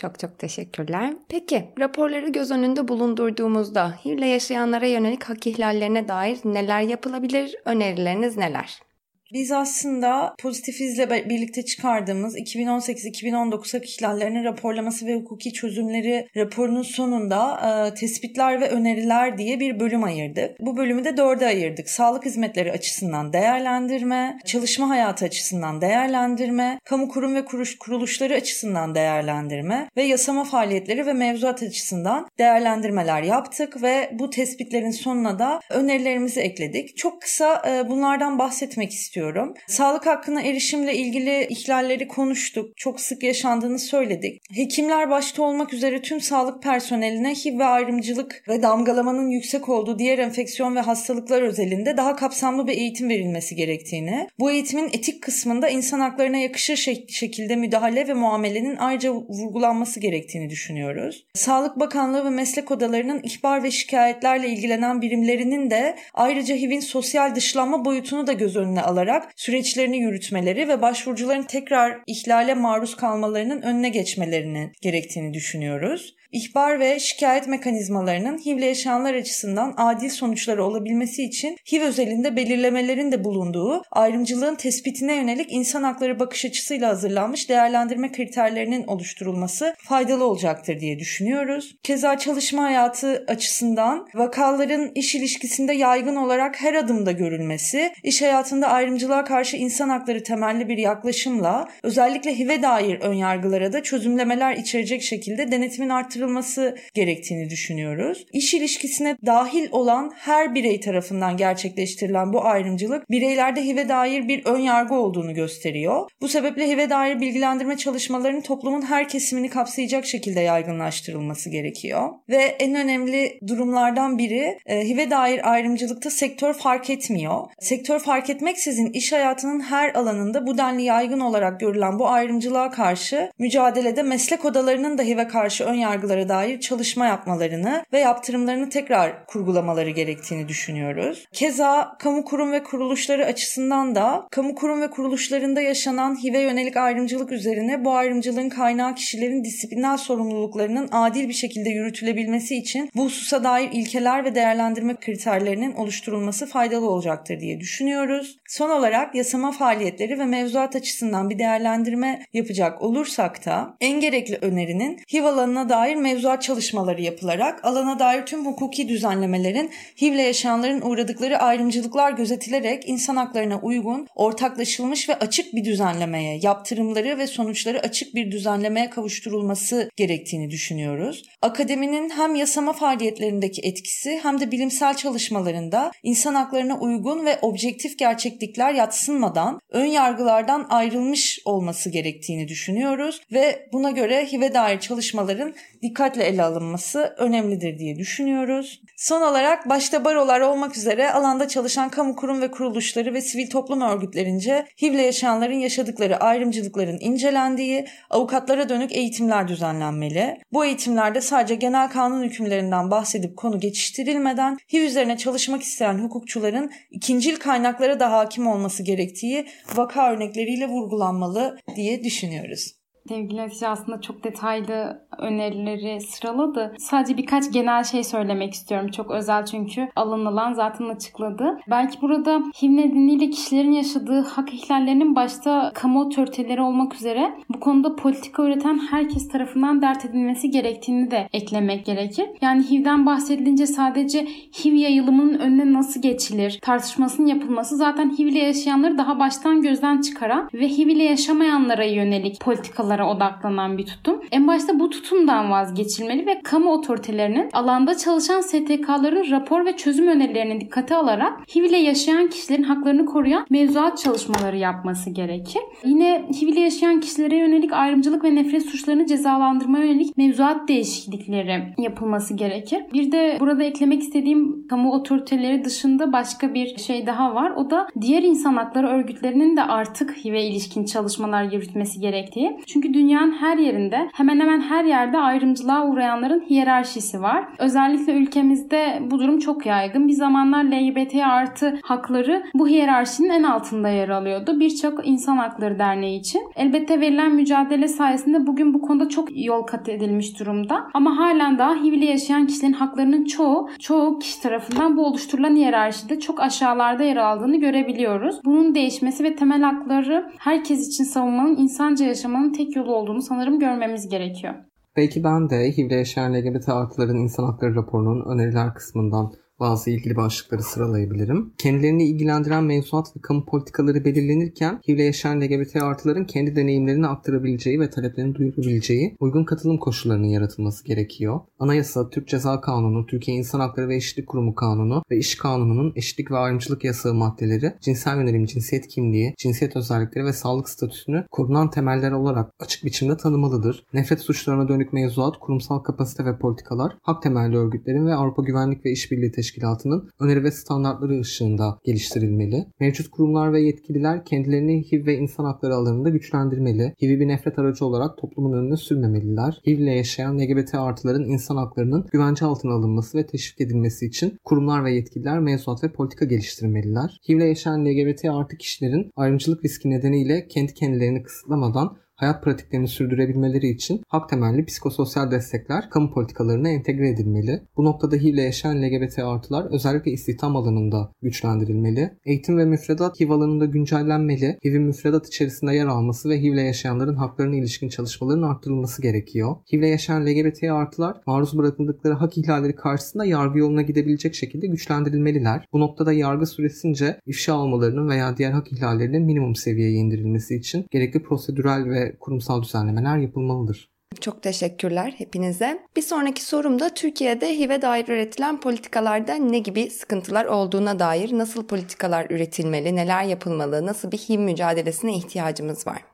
Çok 0.00 0.18
çok 0.18 0.38
teşekkürler. 0.38 1.14
Peki 1.28 1.68
raporları 1.78 2.28
göz 2.28 2.50
önünde 2.50 2.88
bulundurduğumuzda 2.88 3.90
HIV'le 4.04 4.26
yaşayanlara 4.26 4.86
yönelik 4.86 5.24
hak 5.24 5.46
ihlallerine 5.46 6.08
dair 6.08 6.38
neler 6.44 6.80
yapılabilir? 6.80 7.56
Önerileriniz 7.64 8.36
neler? 8.36 8.87
Biz 9.32 9.52
aslında 9.52 10.34
Pozitifizle 10.38 11.28
birlikte 11.28 11.64
çıkardığımız 11.64 12.38
2018-2019 12.38 13.76
hak 13.76 13.88
ihlallerinin 13.88 14.44
raporlaması 14.44 15.06
ve 15.06 15.14
hukuki 15.14 15.52
çözümleri 15.52 16.28
raporunun 16.36 16.82
sonunda 16.82 17.60
e, 17.88 17.94
tespitler 17.94 18.60
ve 18.60 18.68
öneriler 18.68 19.38
diye 19.38 19.60
bir 19.60 19.80
bölüm 19.80 20.04
ayırdık. 20.04 20.60
Bu 20.60 20.76
bölümü 20.76 21.04
de 21.04 21.16
dörde 21.16 21.46
ayırdık. 21.46 21.90
Sağlık 21.90 22.24
hizmetleri 22.24 22.72
açısından 22.72 23.32
değerlendirme, 23.32 24.38
çalışma 24.46 24.88
hayatı 24.88 25.24
açısından 25.24 25.80
değerlendirme, 25.80 26.80
kamu 26.84 27.08
kurum 27.08 27.34
ve 27.34 27.44
kuruş, 27.44 27.78
kuruluşları 27.78 28.34
açısından 28.34 28.94
değerlendirme 28.94 29.88
ve 29.96 30.02
yasama 30.02 30.44
faaliyetleri 30.44 31.06
ve 31.06 31.12
mevzuat 31.12 31.62
açısından 31.62 32.28
değerlendirmeler 32.38 33.22
yaptık 33.22 33.82
ve 33.82 34.10
bu 34.12 34.30
tespitlerin 34.30 34.90
sonuna 34.90 35.38
da 35.38 35.60
önerilerimizi 35.70 36.40
ekledik. 36.40 36.96
Çok 36.96 37.22
kısa 37.22 37.62
e, 37.68 37.88
bunlardan 37.88 38.38
bahsetmek 38.38 38.92
istiyorum 38.92 39.17
istiyorum. 39.18 39.54
Sağlık 39.66 40.06
hakkına 40.06 40.42
erişimle 40.42 40.96
ilgili 40.96 41.46
ihlalleri 41.50 42.08
konuştuk. 42.08 42.76
Çok 42.76 43.00
sık 43.00 43.22
yaşandığını 43.22 43.78
söyledik. 43.78 44.42
Hekimler 44.52 45.10
başta 45.10 45.42
olmak 45.42 45.72
üzere 45.72 46.02
tüm 46.02 46.20
sağlık 46.20 46.62
personeline 46.62 47.34
HIV 47.34 47.58
ve 47.58 47.64
ayrımcılık 47.64 48.44
ve 48.48 48.62
damgalamanın 48.62 49.28
yüksek 49.28 49.68
olduğu 49.68 49.98
diğer 49.98 50.18
enfeksiyon 50.18 50.76
ve 50.76 50.80
hastalıklar 50.80 51.42
özelinde 51.42 51.96
daha 51.96 52.16
kapsamlı 52.16 52.66
bir 52.66 52.72
eğitim 52.72 53.08
verilmesi 53.08 53.56
gerektiğini, 53.56 54.28
bu 54.38 54.50
eğitimin 54.50 54.88
etik 54.88 55.22
kısmında 55.22 55.68
insan 55.68 56.00
haklarına 56.00 56.36
yakışır 56.36 56.76
şekilde 57.08 57.56
müdahale 57.56 58.08
ve 58.08 58.14
muamelenin 58.14 58.76
ayrıca 58.76 59.12
vurgulanması 59.12 60.00
gerektiğini 60.00 60.50
düşünüyoruz. 60.50 61.26
Sağlık 61.34 61.80
Bakanlığı 61.80 62.24
ve 62.24 62.30
meslek 62.30 62.70
odalarının 62.70 63.20
ihbar 63.22 63.62
ve 63.62 63.70
şikayetlerle 63.70 64.48
ilgilenen 64.48 65.02
birimlerinin 65.02 65.70
de 65.70 65.96
ayrıca 66.14 66.54
HIV'in 66.56 66.80
sosyal 66.80 67.34
dışlanma 67.34 67.84
boyutunu 67.84 68.26
da 68.26 68.32
göz 68.32 68.56
önüne 68.56 68.82
alarak 68.82 69.07
olarak 69.08 69.32
süreçlerini 69.36 69.98
yürütmeleri 69.98 70.68
ve 70.68 70.82
başvurucuların 70.82 71.42
tekrar 71.42 72.00
ihlale 72.06 72.54
maruz 72.54 72.96
kalmalarının 72.96 73.62
önüne 73.62 73.88
geçmelerini 73.88 74.72
gerektiğini 74.82 75.34
düşünüyoruz. 75.34 76.17
İhbar 76.32 76.80
ve 76.80 77.00
şikayet 77.00 77.46
mekanizmalarının 77.46 78.38
HIV'le 78.38 78.62
yaşayanlar 78.62 79.14
açısından 79.14 79.74
adil 79.76 80.08
sonuçları 80.08 80.64
olabilmesi 80.64 81.24
için 81.24 81.56
HIV 81.72 81.82
özelinde 81.82 82.36
belirlemelerin 82.36 83.12
de 83.12 83.24
bulunduğu 83.24 83.82
ayrımcılığın 83.90 84.54
tespitine 84.54 85.14
yönelik 85.14 85.52
insan 85.52 85.82
hakları 85.82 86.20
bakış 86.20 86.44
açısıyla 86.44 86.88
hazırlanmış 86.88 87.48
değerlendirme 87.48 88.12
kriterlerinin 88.12 88.86
oluşturulması 88.86 89.74
faydalı 89.78 90.24
olacaktır 90.24 90.80
diye 90.80 90.98
düşünüyoruz. 90.98 91.74
Keza 91.82 92.18
çalışma 92.18 92.62
hayatı 92.62 93.24
açısından 93.28 94.06
vakaların 94.14 94.90
iş 94.94 95.14
ilişkisinde 95.14 95.72
yaygın 95.72 96.16
olarak 96.16 96.60
her 96.60 96.74
adımda 96.74 97.12
görülmesi, 97.12 97.92
iş 98.02 98.22
hayatında 98.22 98.68
ayrımcılığa 98.68 99.24
karşı 99.24 99.56
insan 99.56 99.88
hakları 99.88 100.22
temelli 100.22 100.68
bir 100.68 100.78
yaklaşımla 100.78 101.68
özellikle 101.82 102.38
HIV'e 102.38 102.62
dair 102.62 103.00
önyargılara 103.00 103.72
da 103.72 103.82
çözümlemeler 103.82 104.56
içerecek 104.56 105.02
şekilde 105.02 105.52
denetimin 105.52 105.88
artırılması 105.88 106.17
artırılması 106.18 106.76
gerektiğini 106.94 107.50
düşünüyoruz. 107.50 108.26
İş 108.32 108.54
ilişkisine 108.54 109.16
dahil 109.26 109.68
olan 109.70 110.12
her 110.14 110.54
birey 110.54 110.80
tarafından 110.80 111.36
gerçekleştirilen 111.36 112.32
bu 112.32 112.44
ayrımcılık 112.44 113.10
bireylerde 113.10 113.64
HIV'e 113.64 113.88
dair 113.88 114.28
bir 114.28 114.44
ön 114.44 114.58
yargı 114.58 114.94
olduğunu 114.94 115.34
gösteriyor. 115.34 116.10
Bu 116.20 116.28
sebeple 116.28 116.68
HIV'e 116.68 116.90
dair 116.90 117.20
bilgilendirme 117.20 117.76
çalışmalarının 117.76 118.40
toplumun 118.40 118.82
her 118.82 119.08
kesimini 119.08 119.48
kapsayacak 119.48 120.06
şekilde 120.06 120.40
yaygınlaştırılması 120.40 121.50
gerekiyor. 121.50 122.08
Ve 122.28 122.42
en 122.42 122.74
önemli 122.74 123.38
durumlardan 123.46 124.18
biri 124.18 124.58
e, 124.66 124.88
HIV'e 124.88 125.10
dair 125.10 125.52
ayrımcılıkta 125.52 126.10
sektör 126.10 126.54
fark 126.54 126.90
etmiyor. 126.90 127.44
Sektör 127.60 127.98
fark 127.98 128.30
etmeksizin 128.30 128.92
iş 128.92 129.12
hayatının 129.12 129.60
her 129.60 129.94
alanında 129.94 130.46
bu 130.46 130.58
denli 130.58 130.82
yaygın 130.82 131.20
olarak 131.20 131.60
görülen 131.60 131.98
bu 131.98 132.08
ayrımcılığa 132.08 132.70
karşı 132.70 133.30
mücadelede 133.38 134.02
meslek 134.02 134.44
odalarının 134.44 134.98
da 134.98 135.02
HIV'e 135.02 135.28
karşı 135.28 135.64
ön 135.64 135.74
yargı 135.74 136.07
yargılara 136.08 136.28
dair 136.28 136.60
çalışma 136.60 137.06
yapmalarını 137.06 137.84
ve 137.92 137.98
yaptırımlarını 137.98 138.68
tekrar 138.68 139.26
kurgulamaları 139.26 139.90
gerektiğini 139.90 140.48
düşünüyoruz. 140.48 141.26
Keza 141.32 141.96
kamu 141.98 142.24
kurum 142.24 142.52
ve 142.52 142.62
kuruluşları 142.62 143.26
açısından 143.26 143.94
da 143.94 144.26
kamu 144.30 144.54
kurum 144.54 144.80
ve 144.80 144.90
kuruluşlarında 144.90 145.60
yaşanan 145.60 146.22
HIV'e 146.22 146.40
yönelik 146.40 146.76
ayrımcılık 146.76 147.32
üzerine 147.32 147.84
bu 147.84 147.92
ayrımcılığın 147.94 148.48
kaynağı 148.48 148.94
kişilerin 148.94 149.44
disipliner 149.44 149.96
sorumluluklarının 149.96 150.88
adil 150.92 151.28
bir 151.28 151.34
şekilde 151.34 151.70
yürütülebilmesi 151.70 152.56
için 152.56 152.90
bu 152.96 153.04
hususa 153.04 153.44
dair 153.44 153.70
ilkeler 153.72 154.24
ve 154.24 154.34
değerlendirme 154.34 154.94
kriterlerinin 154.94 155.74
oluşturulması 155.74 156.46
faydalı 156.46 156.90
olacaktır 156.90 157.40
diye 157.40 157.60
düşünüyoruz. 157.60 158.38
Son 158.48 158.70
olarak 158.70 159.14
yasama 159.14 159.52
faaliyetleri 159.52 160.18
ve 160.18 160.24
mevzuat 160.24 160.76
açısından 160.76 161.30
bir 161.30 161.38
değerlendirme 161.38 162.22
yapacak 162.32 162.82
olursak 162.82 163.46
da 163.46 163.76
en 163.80 164.00
gerekli 164.00 164.38
önerinin 164.40 165.00
HIV 165.12 165.24
alanına 165.24 165.68
dair 165.68 165.96
mevzuat 166.00 166.42
çalışmaları 166.42 167.02
yapılarak 167.02 167.64
alana 167.64 167.98
dair 167.98 168.26
tüm 168.26 168.46
hukuki 168.46 168.88
düzenlemelerin 168.88 169.70
HIV'le 170.00 170.18
yaşayanların 170.18 170.80
uğradıkları 170.80 171.38
ayrımcılıklar 171.38 172.12
gözetilerek 172.12 172.88
insan 172.88 173.16
haklarına 173.16 173.60
uygun, 173.60 174.06
ortaklaşılmış 174.14 175.08
ve 175.08 175.14
açık 175.14 175.54
bir 175.54 175.64
düzenlemeye, 175.64 176.38
yaptırımları 176.42 177.18
ve 177.18 177.26
sonuçları 177.26 177.80
açık 177.80 178.14
bir 178.14 178.30
düzenlemeye 178.30 178.90
kavuşturulması 178.90 179.90
gerektiğini 179.96 180.50
düşünüyoruz. 180.50 181.22
Akademinin 181.42 182.10
hem 182.10 182.34
yasama 182.34 182.72
faaliyetlerindeki 182.72 183.62
etkisi 183.64 184.20
hem 184.22 184.40
de 184.40 184.50
bilimsel 184.50 184.96
çalışmalarında 184.96 185.90
insan 186.02 186.34
haklarına 186.34 186.78
uygun 186.78 187.26
ve 187.26 187.38
objektif 187.42 187.98
gerçeklikler 187.98 188.74
yatsınmadan 188.74 189.60
ön 189.70 189.84
yargılardan 189.84 190.66
ayrılmış 190.68 191.38
olması 191.44 191.90
gerektiğini 191.90 192.48
düşünüyoruz 192.48 193.20
ve 193.32 193.68
buna 193.72 193.90
göre 193.90 194.26
HIV'e 194.32 194.54
dair 194.54 194.80
çalışmaların 194.80 195.54
dikkatle 195.88 196.24
ele 196.24 196.42
alınması 196.42 197.14
önemlidir 197.18 197.78
diye 197.78 197.96
düşünüyoruz. 197.96 198.82
Son 198.96 199.22
olarak 199.22 199.68
başta 199.68 200.04
barolar 200.04 200.40
olmak 200.40 200.76
üzere 200.76 201.12
alanda 201.12 201.48
çalışan 201.48 201.88
kamu 201.88 202.16
kurum 202.16 202.40
ve 202.40 202.50
kuruluşları 202.50 203.14
ve 203.14 203.20
sivil 203.20 203.50
toplum 203.50 203.80
örgütlerince 203.80 204.66
HIV'le 204.82 204.98
yaşayanların 204.98 205.54
yaşadıkları 205.54 206.16
ayrımcılıkların 206.16 206.98
incelendiği 207.00 207.86
avukatlara 208.10 208.68
dönük 208.68 208.92
eğitimler 208.92 209.48
düzenlenmeli. 209.48 210.38
Bu 210.52 210.64
eğitimlerde 210.64 211.20
sadece 211.20 211.54
genel 211.54 211.90
kanun 211.90 212.22
hükümlerinden 212.22 212.90
bahsedip 212.90 213.36
konu 213.36 213.60
geçiştirilmeden 213.60 214.58
HIV 214.72 214.82
üzerine 214.82 215.16
çalışmak 215.16 215.62
isteyen 215.62 215.98
hukukçuların 215.98 216.70
ikincil 216.90 217.36
kaynaklara 217.36 218.00
da 218.00 218.12
hakim 218.12 218.46
olması 218.46 218.82
gerektiği 218.82 219.46
vaka 219.74 220.12
örnekleriyle 220.12 220.68
vurgulanmalı 220.68 221.58
diye 221.76 222.04
düşünüyoruz. 222.04 222.77
Sevgili 223.08 223.40
Hatice 223.40 223.68
aslında 223.68 224.00
çok 224.00 224.24
detaylı 224.24 225.00
önerileri 225.18 226.00
sıraladı. 226.00 226.74
Sadece 226.78 227.16
birkaç 227.16 227.52
genel 227.52 227.84
şey 227.84 228.04
söylemek 228.04 228.54
istiyorum. 228.54 228.90
Çok 228.90 229.10
özel 229.10 229.46
çünkü 229.46 229.88
alınılan 229.96 230.52
zaten 230.52 230.88
açıkladı. 230.88 231.58
Belki 231.70 232.02
burada 232.02 232.42
HIV 232.62 232.76
nedeniyle 232.76 233.30
kişilerin 233.30 233.72
yaşadığı 233.72 234.20
hak 234.20 234.54
ihlallerinin 234.54 235.16
başta 235.16 235.70
kamu 235.74 236.00
otoriteleri 236.00 236.62
olmak 236.62 236.94
üzere 236.94 237.34
bu 237.48 237.60
konuda 237.60 237.96
politika 237.96 238.42
üreten 238.42 238.78
herkes 238.90 239.28
tarafından 239.28 239.82
dert 239.82 240.04
edilmesi 240.04 240.50
gerektiğini 240.50 241.10
de 241.10 241.28
eklemek 241.32 241.86
gerekir. 241.86 242.26
Yani 242.40 242.70
HIV'den 242.70 243.06
bahsedilince 243.06 243.66
sadece 243.66 244.26
HIV 244.64 244.74
yayılımının 244.74 245.38
önüne 245.38 245.72
nasıl 245.72 246.02
geçilir 246.02 246.58
tartışmasının 246.62 247.26
yapılması 247.26 247.76
zaten 247.76 248.18
HIV 248.18 248.26
ile 248.26 248.38
yaşayanları 248.38 248.98
daha 248.98 249.18
baştan 249.18 249.62
gözden 249.62 250.00
çıkaran 250.00 250.48
ve 250.54 250.68
HIV 250.68 250.88
ile 250.88 251.04
yaşamayanlara 251.04 251.84
yönelik 251.84 252.40
politikalar 252.40 252.97
konulara 252.98 253.16
odaklanan 253.16 253.78
bir 253.78 253.86
tutum. 253.86 254.20
En 254.30 254.48
başta 254.48 254.80
bu 254.80 254.90
tutumdan 254.90 255.50
vazgeçilmeli 255.50 256.26
ve 256.26 256.40
kamu 256.42 256.72
otoritelerinin 256.72 257.50
alanda 257.52 257.96
çalışan 257.96 258.40
STK'ların 258.40 259.30
rapor 259.30 259.64
ve 259.66 259.76
çözüm 259.76 260.08
önerilerini 260.08 260.60
dikkate 260.60 260.96
alarak 260.96 261.40
HIV 261.54 261.64
ile 261.64 261.76
yaşayan 261.76 262.28
kişilerin 262.28 262.62
haklarını 262.62 263.06
koruyan 263.06 263.46
mevzuat 263.50 263.98
çalışmaları 263.98 264.56
yapması 264.56 265.10
gerekir. 265.10 265.62
Yine 265.84 266.28
HIV 266.40 266.48
ile 266.48 266.60
yaşayan 266.60 267.00
kişilere 267.00 267.36
yönelik 267.36 267.72
ayrımcılık 267.72 268.24
ve 268.24 268.34
nefret 268.34 268.62
suçlarını 268.62 269.06
cezalandırmaya 269.06 269.84
yönelik 269.84 270.16
mevzuat 270.16 270.68
değişiklikleri 270.68 271.74
yapılması 271.78 272.34
gerekir. 272.34 272.82
Bir 272.92 273.12
de 273.12 273.36
burada 273.40 273.64
eklemek 273.64 274.02
istediğim 274.02 274.68
kamu 274.68 274.92
otoriteleri 274.92 275.64
dışında 275.64 276.12
başka 276.12 276.54
bir 276.54 276.78
şey 276.78 277.06
daha 277.06 277.34
var. 277.34 277.50
O 277.50 277.70
da 277.70 277.88
diğer 278.00 278.22
insan 278.22 278.54
hakları 278.54 278.88
örgütlerinin 278.88 279.56
de 279.56 279.62
artık 279.62 280.16
HIV'e 280.24 280.42
ilişkin 280.42 280.84
çalışmalar 280.84 281.42
yürütmesi 281.42 282.00
gerektiği. 282.00 282.58
Çünkü 282.66 282.87
çünkü 282.88 282.98
dünyanın 282.98 283.32
her 283.32 283.58
yerinde 283.58 284.10
hemen 284.14 284.40
hemen 284.40 284.60
her 284.60 284.84
yerde 284.84 285.18
ayrımcılığa 285.18 285.86
uğrayanların 285.86 286.44
hiyerarşisi 286.50 287.22
var. 287.22 287.44
Özellikle 287.58 288.12
ülkemizde 288.12 289.02
bu 289.10 289.18
durum 289.18 289.38
çok 289.38 289.66
yaygın. 289.66 290.08
Bir 290.08 290.12
zamanlar 290.12 290.64
LGBT 290.64 291.14
artı 291.14 291.78
hakları 291.82 292.42
bu 292.54 292.68
hiyerarşinin 292.68 293.28
en 293.28 293.42
altında 293.42 293.88
yer 293.88 294.08
alıyordu. 294.08 294.60
Birçok 294.60 295.06
insan 295.06 295.36
hakları 295.36 295.78
derneği 295.78 296.20
için. 296.20 296.40
Elbette 296.56 297.00
verilen 297.00 297.34
mücadele 297.34 297.88
sayesinde 297.88 298.46
bugün 298.46 298.74
bu 298.74 298.80
konuda 298.80 299.08
çok 299.08 299.28
yol 299.44 299.62
kat 299.62 299.88
edilmiş 299.88 300.40
durumda. 300.40 300.88
Ama 300.94 301.18
halen 301.18 301.58
daha 301.58 301.74
HIV'li 301.74 302.04
yaşayan 302.04 302.46
kişilerin 302.46 302.72
haklarının 302.72 303.24
çoğu, 303.24 303.70
çoğu 303.78 304.18
kişi 304.18 304.42
tarafından 304.42 304.96
bu 304.96 305.06
oluşturulan 305.06 305.56
hiyerarşide 305.56 306.20
çok 306.20 306.40
aşağılarda 306.40 307.04
yer 307.04 307.16
aldığını 307.16 307.56
görebiliyoruz. 307.56 308.44
Bunun 308.44 308.74
değişmesi 308.74 309.24
ve 309.24 309.36
temel 309.36 309.62
hakları 309.62 310.30
herkes 310.38 310.88
için 310.88 311.04
savunmanın 311.04 311.56
insanca 311.56 312.06
yaşamanın 312.06 312.52
tek 312.52 312.67
yolu 312.76 312.94
olduğunu 312.94 313.22
sanırım 313.22 313.58
görmemiz 313.58 314.08
gerekiyor. 314.08 314.54
Belki 314.96 315.24
ben 315.24 315.50
de 315.50 315.72
HIV'le 315.76 315.90
yaşayan 315.90 316.34
LGBT 316.34 316.68
artıların 316.68 317.16
insan 317.16 317.44
hakları 317.44 317.74
raporunun 317.74 318.34
öneriler 318.34 318.74
kısmından 318.74 319.32
bazı 319.60 319.90
ilgili 319.90 320.16
başlıkları 320.16 320.62
sıralayabilirim. 320.62 321.52
Kendilerini 321.58 322.04
ilgilendiren 322.04 322.64
mevzuat 322.64 323.16
ve 323.16 323.20
kamu 323.20 323.44
politikaları 323.44 324.04
belirlenirken 324.04 324.80
HIV'le 324.88 324.98
yaşayan 324.98 325.40
LGBT 325.40 325.76
artıların 325.76 326.24
kendi 326.24 326.56
deneyimlerini 326.56 327.06
aktarabileceği 327.06 327.80
ve 327.80 327.90
taleplerini 327.90 328.34
duyurabileceği 328.34 329.16
uygun 329.20 329.44
katılım 329.44 329.78
koşullarının 329.78 330.26
yaratılması 330.26 330.84
gerekiyor. 330.84 331.40
Anayasa, 331.58 332.10
Türk 332.10 332.28
Ceza 332.28 332.60
Kanunu, 332.60 333.06
Türkiye 333.06 333.36
İnsan 333.36 333.60
Hakları 333.60 333.88
ve 333.88 333.96
Eşitlik 333.96 334.26
Kurumu 334.26 334.54
Kanunu 334.54 335.02
ve 335.10 335.18
İş 335.18 335.34
Kanunu'nun 335.34 335.92
eşitlik 335.96 336.30
ve 336.30 336.36
ayrımcılık 336.36 336.84
yasağı 336.84 337.14
maddeleri 337.14 337.74
cinsel 337.80 338.16
yönelim, 338.16 338.44
cinsiyet 338.44 338.88
kimliği, 338.88 339.34
cinsiyet 339.38 339.76
özellikleri 339.76 340.24
ve 340.24 340.32
sağlık 340.32 340.68
statüsünü 340.68 341.24
korunan 341.30 341.70
temeller 341.70 342.12
olarak 342.12 342.52
açık 342.60 342.84
biçimde 342.84 343.16
tanımalıdır. 343.16 343.86
Nefret 343.92 344.20
suçlarına 344.20 344.68
dönük 344.68 344.92
mevzuat, 344.92 345.38
kurumsal 345.40 345.78
kapasite 345.78 346.24
ve 346.24 346.38
politikalar, 346.38 346.92
hak 347.02 347.22
temelli 347.22 347.56
örgütlerin 347.56 348.06
ve 348.06 348.14
Avrupa 348.14 348.42
Güvenlik 348.42 348.84
ve 348.84 348.92
İşbirliği 348.92 349.32
Teşkilatı'nın 349.48 350.10
öneri 350.20 350.44
ve 350.44 350.50
standartları 350.50 351.20
ışığında 351.20 351.78
geliştirilmeli. 351.84 352.66
Mevcut 352.80 353.10
kurumlar 353.10 353.52
ve 353.52 353.60
yetkililer 353.60 354.24
kendilerini 354.24 354.82
HIV 354.82 355.06
ve 355.06 355.18
insan 355.18 355.44
hakları 355.44 355.74
alanında 355.74 356.08
güçlendirmeli. 356.08 356.94
HIV'i 357.02 357.20
bir 357.20 357.28
nefret 357.28 357.58
aracı 357.58 357.84
olarak 357.84 358.18
toplumun 358.18 358.52
önüne 358.52 358.76
sürmemeliler. 358.76 359.60
HIV 359.66 359.78
ile 359.78 359.94
yaşayan 359.94 360.38
LGBT 360.38 360.74
artıların 360.74 361.24
insan 361.24 361.56
haklarının 361.56 362.06
güvence 362.12 362.44
altına 362.44 362.72
alınması 362.72 363.18
ve 363.18 363.26
teşvik 363.26 363.60
edilmesi 363.60 364.06
için 364.06 364.38
kurumlar 364.44 364.84
ve 364.84 364.94
yetkililer 364.94 365.40
mevzuat 365.40 365.84
ve 365.84 365.92
politika 365.92 366.24
geliştirmeliler. 366.24 367.20
HIV 367.28 367.36
ile 367.36 367.44
yaşayan 367.44 367.84
LGBT 367.84 368.24
artı 368.24 368.56
kişilerin 368.56 369.10
ayrımcılık 369.16 369.64
riski 369.64 369.90
nedeniyle 369.90 370.46
kendi 370.48 370.74
kendilerini 370.74 371.22
kısıtlamadan 371.22 371.96
hayat 372.18 372.44
pratiklerini 372.44 372.88
sürdürebilmeleri 372.88 373.68
için 373.68 374.02
hak 374.08 374.28
temelli 374.28 374.64
psikososyal 374.64 375.30
destekler 375.30 375.90
kamu 375.90 376.10
politikalarına 376.10 376.68
entegre 376.68 377.08
edilmeli. 377.08 377.62
Bu 377.76 377.84
noktada 377.84 378.16
HIV 378.16 378.34
ile 378.34 378.42
yaşayan 378.42 378.82
LGBT 378.82 379.18
artılar 379.18 379.66
özellikle 379.70 380.10
istihdam 380.10 380.56
alanında 380.56 381.12
güçlendirilmeli. 381.22 382.10
Eğitim 382.24 382.58
ve 382.58 382.64
müfredat 382.64 383.20
HIV 383.20 383.30
alanında 383.30 383.64
güncellenmeli. 383.64 384.58
HIV'in 384.64 384.82
müfredat 384.82 385.26
içerisinde 385.26 385.74
yer 385.74 385.86
alması 385.86 386.28
ve 386.28 386.42
HIV 386.42 386.52
ile 386.52 386.62
yaşayanların 386.62 387.14
haklarına 387.14 387.56
ilişkin 387.56 387.88
çalışmaların 387.88 388.42
arttırılması 388.42 389.02
gerekiyor. 389.02 389.56
HIV 389.72 389.78
ile 389.78 389.88
yaşayan 389.88 390.26
LGBT 390.26 390.62
artılar 390.62 391.20
maruz 391.26 391.58
bırakıldıkları 391.58 392.14
hak 392.14 392.38
ihlalleri 392.38 392.74
karşısında 392.74 393.24
yargı 393.24 393.58
yoluna 393.58 393.82
gidebilecek 393.82 394.34
şekilde 394.34 394.66
güçlendirilmeliler. 394.66 395.64
Bu 395.72 395.80
noktada 395.80 396.12
yargı 396.12 396.46
süresince 396.46 397.20
ifşa 397.26 397.54
almalarının 397.54 398.08
veya 398.08 398.36
diğer 398.36 398.50
hak 398.50 398.72
ihlallerinin 398.72 399.22
minimum 399.22 399.56
seviyeye 399.56 399.92
indirilmesi 399.92 400.56
için 400.56 400.86
gerekli 400.90 401.22
prosedürel 401.22 401.90
ve 401.90 402.07
kurumsal 402.20 402.62
düzenlemeler 402.62 403.18
yapılmalıdır. 403.18 403.90
Çok 404.20 404.42
teşekkürler 404.42 405.14
hepinize. 405.18 405.86
Bir 405.96 406.02
sonraki 406.02 406.44
sorumda 406.44 406.94
Türkiye'de 406.94 407.58
HIV'e 407.58 407.82
dair 407.82 408.08
üretilen 408.08 408.60
politikalarda 408.60 409.34
ne 409.34 409.58
gibi 409.58 409.90
sıkıntılar 409.90 410.44
olduğuna 410.44 410.98
dair 410.98 411.38
nasıl 411.38 411.66
politikalar 411.66 412.26
üretilmeli, 412.30 412.96
neler 412.96 413.24
yapılmalı, 413.24 413.86
nasıl 413.86 414.12
bir 414.12 414.18
HIV 414.18 414.38
mücadelesine 414.38 415.14
ihtiyacımız 415.14 415.86
var? 415.86 416.04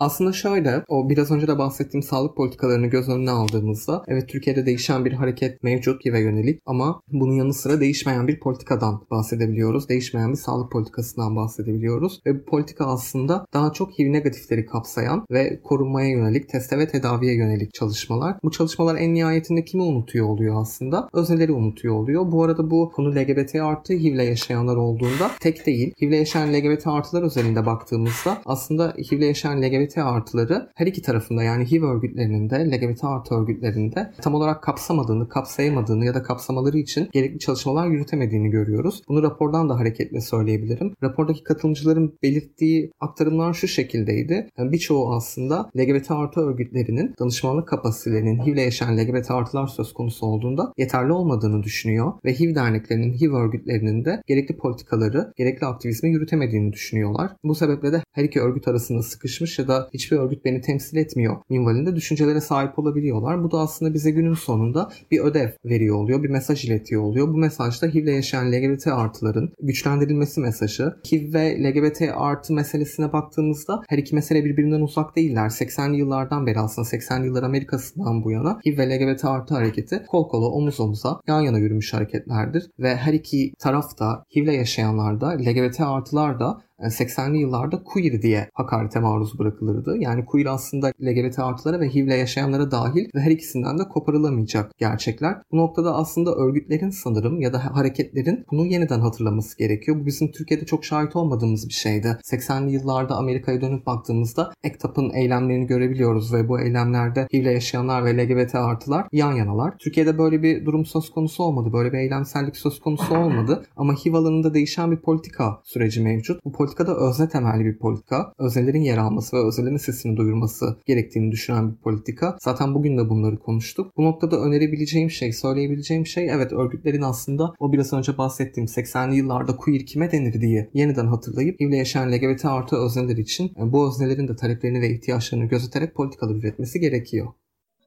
Aslında 0.00 0.32
şöyle, 0.32 0.84
o 0.88 1.10
biraz 1.10 1.30
önce 1.30 1.48
de 1.48 1.58
bahsettiğim 1.58 2.02
sağlık 2.02 2.36
politikalarını 2.36 2.86
göz 2.86 3.08
önüne 3.08 3.30
aldığımızda 3.30 4.04
evet 4.08 4.28
Türkiye'de 4.28 4.66
değişen 4.66 5.04
bir 5.04 5.12
hareket 5.12 5.62
mevcut 5.62 6.06
ve 6.06 6.20
yönelik 6.20 6.62
ama 6.66 7.00
bunun 7.12 7.32
yanı 7.32 7.54
sıra 7.54 7.80
değişmeyen 7.80 8.28
bir 8.28 8.40
politikadan 8.40 9.06
bahsedebiliyoruz. 9.10 9.88
Değişmeyen 9.88 10.32
bir 10.32 10.36
sağlık 10.36 10.72
politikasından 10.72 11.36
bahsedebiliyoruz. 11.36 12.20
Ve 12.26 12.40
bu 12.40 12.44
politika 12.44 12.86
aslında 12.86 13.46
daha 13.54 13.72
çok 13.72 13.98
HIV 13.98 14.12
negatifleri 14.12 14.66
kapsayan 14.66 15.26
ve 15.30 15.60
korunmaya 15.64 16.08
yönelik, 16.08 16.48
teste 16.48 16.78
ve 16.78 16.88
tedaviye 16.88 17.34
yönelik 17.34 17.74
çalışmalar. 17.74 18.36
Bu 18.44 18.50
çalışmalar 18.50 18.96
en 18.96 19.14
nihayetinde 19.14 19.64
kimi 19.64 19.82
unutuyor 19.82 20.26
oluyor 20.26 20.60
aslında? 20.60 21.08
Özneleri 21.12 21.52
unutuyor 21.52 21.94
oluyor. 21.94 22.32
Bu 22.32 22.44
arada 22.44 22.70
bu 22.70 22.90
konu 22.94 23.14
LGBT 23.14 23.54
artı 23.54 23.92
HIV 23.92 24.14
ile 24.14 24.24
yaşayanlar 24.24 24.76
olduğunda 24.76 25.30
tek 25.40 25.66
değil. 25.66 25.94
HIV 26.00 26.08
ile 26.08 26.16
yaşayan 26.16 26.52
LGBT 26.52 26.86
artılar 26.86 27.22
özelinde 27.22 27.66
baktığımızda 27.66 28.38
aslında 28.46 28.94
HIV 29.10 29.18
ile 29.18 29.26
yaşayan 29.26 29.62
LGBT 29.62 29.89
LGBT 29.90 29.98
artıları 29.98 30.70
her 30.74 30.86
iki 30.86 31.02
tarafında 31.02 31.42
yani 31.42 31.70
HIV 31.70 31.82
örgütlerinin 31.82 32.50
de 32.50 32.70
LGBT 32.70 33.04
artı 33.04 33.34
örgütlerinde 33.34 34.12
tam 34.22 34.34
olarak 34.34 34.62
kapsamadığını, 34.62 35.28
kapsayamadığını 35.28 36.04
ya 36.04 36.14
da 36.14 36.22
kapsamaları 36.22 36.78
için 36.78 37.08
gerekli 37.12 37.38
çalışmalar 37.38 37.86
yürütemediğini 37.86 38.50
görüyoruz. 38.50 39.02
Bunu 39.08 39.22
rapordan 39.22 39.68
da 39.68 39.78
hareketle 39.78 40.20
söyleyebilirim. 40.20 40.94
Rapordaki 41.02 41.44
katılımcıların 41.44 42.14
belirttiği 42.22 42.92
aktarımlar 43.00 43.54
şu 43.54 43.68
şekildeydi. 43.68 44.48
Yani 44.58 44.72
birçoğu 44.72 45.14
aslında 45.14 45.70
LGBT 45.78 46.10
artı 46.10 46.40
örgütlerinin 46.40 47.14
danışmanlık 47.20 47.68
kapasitelerinin 47.68 48.46
HIV 48.46 48.52
ile 48.52 48.62
yaşayan 48.62 48.96
LGBT 48.96 49.30
artılar 49.30 49.66
söz 49.66 49.92
konusu 49.92 50.26
olduğunda 50.26 50.72
yeterli 50.76 51.12
olmadığını 51.12 51.62
düşünüyor 51.62 52.12
ve 52.24 52.34
HIV 52.34 52.54
derneklerinin, 52.54 53.12
HIV 53.12 53.32
örgütlerinin 53.32 54.04
de 54.04 54.22
gerekli 54.26 54.56
politikaları, 54.56 55.32
gerekli 55.36 55.66
aktivizmi 55.66 56.10
yürütemediğini 56.10 56.72
düşünüyorlar. 56.72 57.30
Bu 57.44 57.54
sebeple 57.54 57.92
de 57.92 58.02
her 58.12 58.24
iki 58.24 58.40
örgüt 58.40 58.68
arasında 58.68 59.02
sıkışmış 59.02 59.58
ya 59.58 59.68
da 59.68 59.79
hiçbir 59.94 60.16
örgüt 60.16 60.44
beni 60.44 60.60
temsil 60.60 60.96
etmiyor 60.96 61.36
minvalinde 61.50 61.96
düşüncelere 61.96 62.40
sahip 62.40 62.78
olabiliyorlar. 62.78 63.44
Bu 63.44 63.50
da 63.50 63.58
aslında 63.58 63.94
bize 63.94 64.10
günün 64.10 64.34
sonunda 64.34 64.88
bir 65.10 65.20
ödev 65.20 65.48
veriyor 65.64 65.96
oluyor, 65.96 66.22
bir 66.22 66.30
mesaj 66.30 66.64
iletiyor 66.64 67.02
oluyor. 67.02 67.28
Bu 67.28 67.36
mesajda 67.36 67.86
HIV 67.86 68.02
ile 68.02 68.12
yaşayan 68.12 68.52
LGBT 68.52 68.86
artıların 68.86 69.52
güçlendirilmesi 69.62 70.40
mesajı. 70.40 70.94
HIV 71.12 71.34
ve 71.34 71.62
LGBT 71.64 72.02
artı 72.14 72.52
meselesine 72.52 73.12
baktığımızda 73.12 73.82
her 73.88 73.98
iki 73.98 74.14
mesele 74.14 74.44
birbirinden 74.44 74.80
uzak 74.80 75.16
değiller. 75.16 75.48
80'li 75.48 75.96
yıllardan 75.96 76.46
beri 76.46 76.58
aslında 76.58 76.88
80'li 76.88 77.26
yıllar 77.26 77.42
Amerika'sından 77.42 78.24
bu 78.24 78.30
yana 78.30 78.60
HIV 78.66 78.78
ve 78.78 78.98
LGBT 78.98 79.24
artı 79.24 79.54
hareketi 79.54 80.02
kol 80.08 80.28
kola 80.28 80.46
omuz 80.46 80.80
omuza 80.80 81.20
yan 81.26 81.40
yana 81.40 81.58
yürümüş 81.58 81.94
hareketlerdir 81.94 82.70
ve 82.78 82.96
her 82.96 83.12
iki 83.12 83.52
taraf 83.58 83.98
da 83.98 84.24
HIV 84.36 84.42
ile 84.42 84.54
yaşayanlar 84.54 85.20
da 85.20 85.28
LGBT 85.28 85.80
artılar 85.80 86.40
da 86.40 86.60
80'li 86.88 87.38
yıllarda 87.38 87.82
queer 87.84 88.22
diye 88.22 88.48
hakarete 88.54 89.00
maruz 89.00 89.38
bırakılırdı. 89.38 89.96
Yani 89.98 90.24
queer 90.24 90.46
aslında 90.46 90.92
LGBT 91.02 91.38
artılara 91.38 91.80
ve 91.80 91.88
HIV 91.88 92.04
ile 92.04 92.16
yaşayanlara 92.16 92.70
dahil 92.70 93.08
ve 93.14 93.20
her 93.20 93.30
ikisinden 93.30 93.78
de 93.78 93.82
koparılamayacak 93.88 94.78
gerçekler. 94.78 95.36
Bu 95.52 95.56
noktada 95.56 95.94
aslında 95.94 96.34
örgütlerin 96.34 96.90
sanırım 96.90 97.40
ya 97.40 97.52
da 97.52 97.76
hareketlerin 97.76 98.44
bunu 98.50 98.66
yeniden 98.66 99.00
hatırlaması 99.00 99.58
gerekiyor. 99.58 100.00
Bu 100.00 100.06
bizim 100.06 100.32
Türkiye'de 100.32 100.66
çok 100.66 100.84
şahit 100.84 101.16
olmadığımız 101.16 101.68
bir 101.68 101.74
şeydi. 101.74 102.18
80'li 102.24 102.72
yıllarda 102.72 103.16
Amerika'ya 103.16 103.60
dönüp 103.60 103.86
baktığımızda 103.86 104.52
EKTAP'ın 104.62 105.10
eylemlerini 105.14 105.66
görebiliyoruz 105.66 106.34
ve 106.34 106.48
bu 106.48 106.60
eylemlerde 106.60 107.28
HIV 107.32 107.40
ile 107.40 107.52
yaşayanlar 107.52 108.04
ve 108.04 108.16
LGBT 108.16 108.54
artılar 108.54 109.06
yan 109.12 109.32
yanalar. 109.32 109.74
Türkiye'de 109.78 110.18
böyle 110.18 110.42
bir 110.42 110.64
durum 110.64 110.86
söz 110.86 111.10
konusu 111.10 111.42
olmadı. 111.42 111.72
Böyle 111.72 111.92
bir 111.92 111.98
eylemsellik 111.98 112.56
söz 112.56 112.80
konusu 112.80 113.16
olmadı. 113.16 113.62
Ama 113.76 113.94
HIV 113.94 114.14
alanında 114.14 114.54
değişen 114.54 114.90
bir 114.90 114.96
politika 114.96 115.60
süreci 115.64 116.00
mevcut. 116.00 116.44
Bu 116.44 116.52
politika 116.52 116.69
politikada 116.70 116.96
özne 117.08 117.28
temelli 117.28 117.64
bir 117.64 117.78
politika. 117.78 118.32
Öznelerin 118.38 118.80
yer 118.80 118.98
alması 118.98 119.36
ve 119.36 119.46
öznelerin 119.46 119.76
sesini 119.76 120.16
duyurması 120.16 120.76
gerektiğini 120.86 121.32
düşünen 121.32 121.72
bir 121.72 121.76
politika. 121.76 122.36
Zaten 122.40 122.74
bugün 122.74 122.98
de 122.98 123.08
bunları 123.08 123.38
konuştuk. 123.38 123.96
Bu 123.96 124.04
noktada 124.04 124.40
önerebileceğim 124.40 125.10
şey, 125.10 125.32
söyleyebileceğim 125.32 126.06
şey 126.06 126.30
evet 126.30 126.52
örgütlerin 126.52 127.02
aslında 127.02 127.54
o 127.58 127.72
biraz 127.72 127.92
önce 127.92 128.18
bahsettiğim 128.18 128.66
80'li 128.66 129.16
yıllarda 129.16 129.56
queer 129.56 129.86
kime 129.86 130.12
denir 130.12 130.40
diye 130.40 130.70
yeniden 130.74 131.06
hatırlayıp 131.06 131.60
HIV'le 131.60 131.72
yaşayan 131.72 132.12
LGBT 132.12 132.44
artı 132.44 132.76
özneler 132.76 133.16
için 133.16 133.52
bu 133.56 133.88
öznelerin 133.88 134.28
de 134.28 134.36
taleplerini 134.36 134.80
ve 134.80 134.90
ihtiyaçlarını 134.90 135.44
gözeterek 135.44 135.94
politikalar 135.94 136.34
üretmesi 136.34 136.80
gerekiyor. 136.80 137.26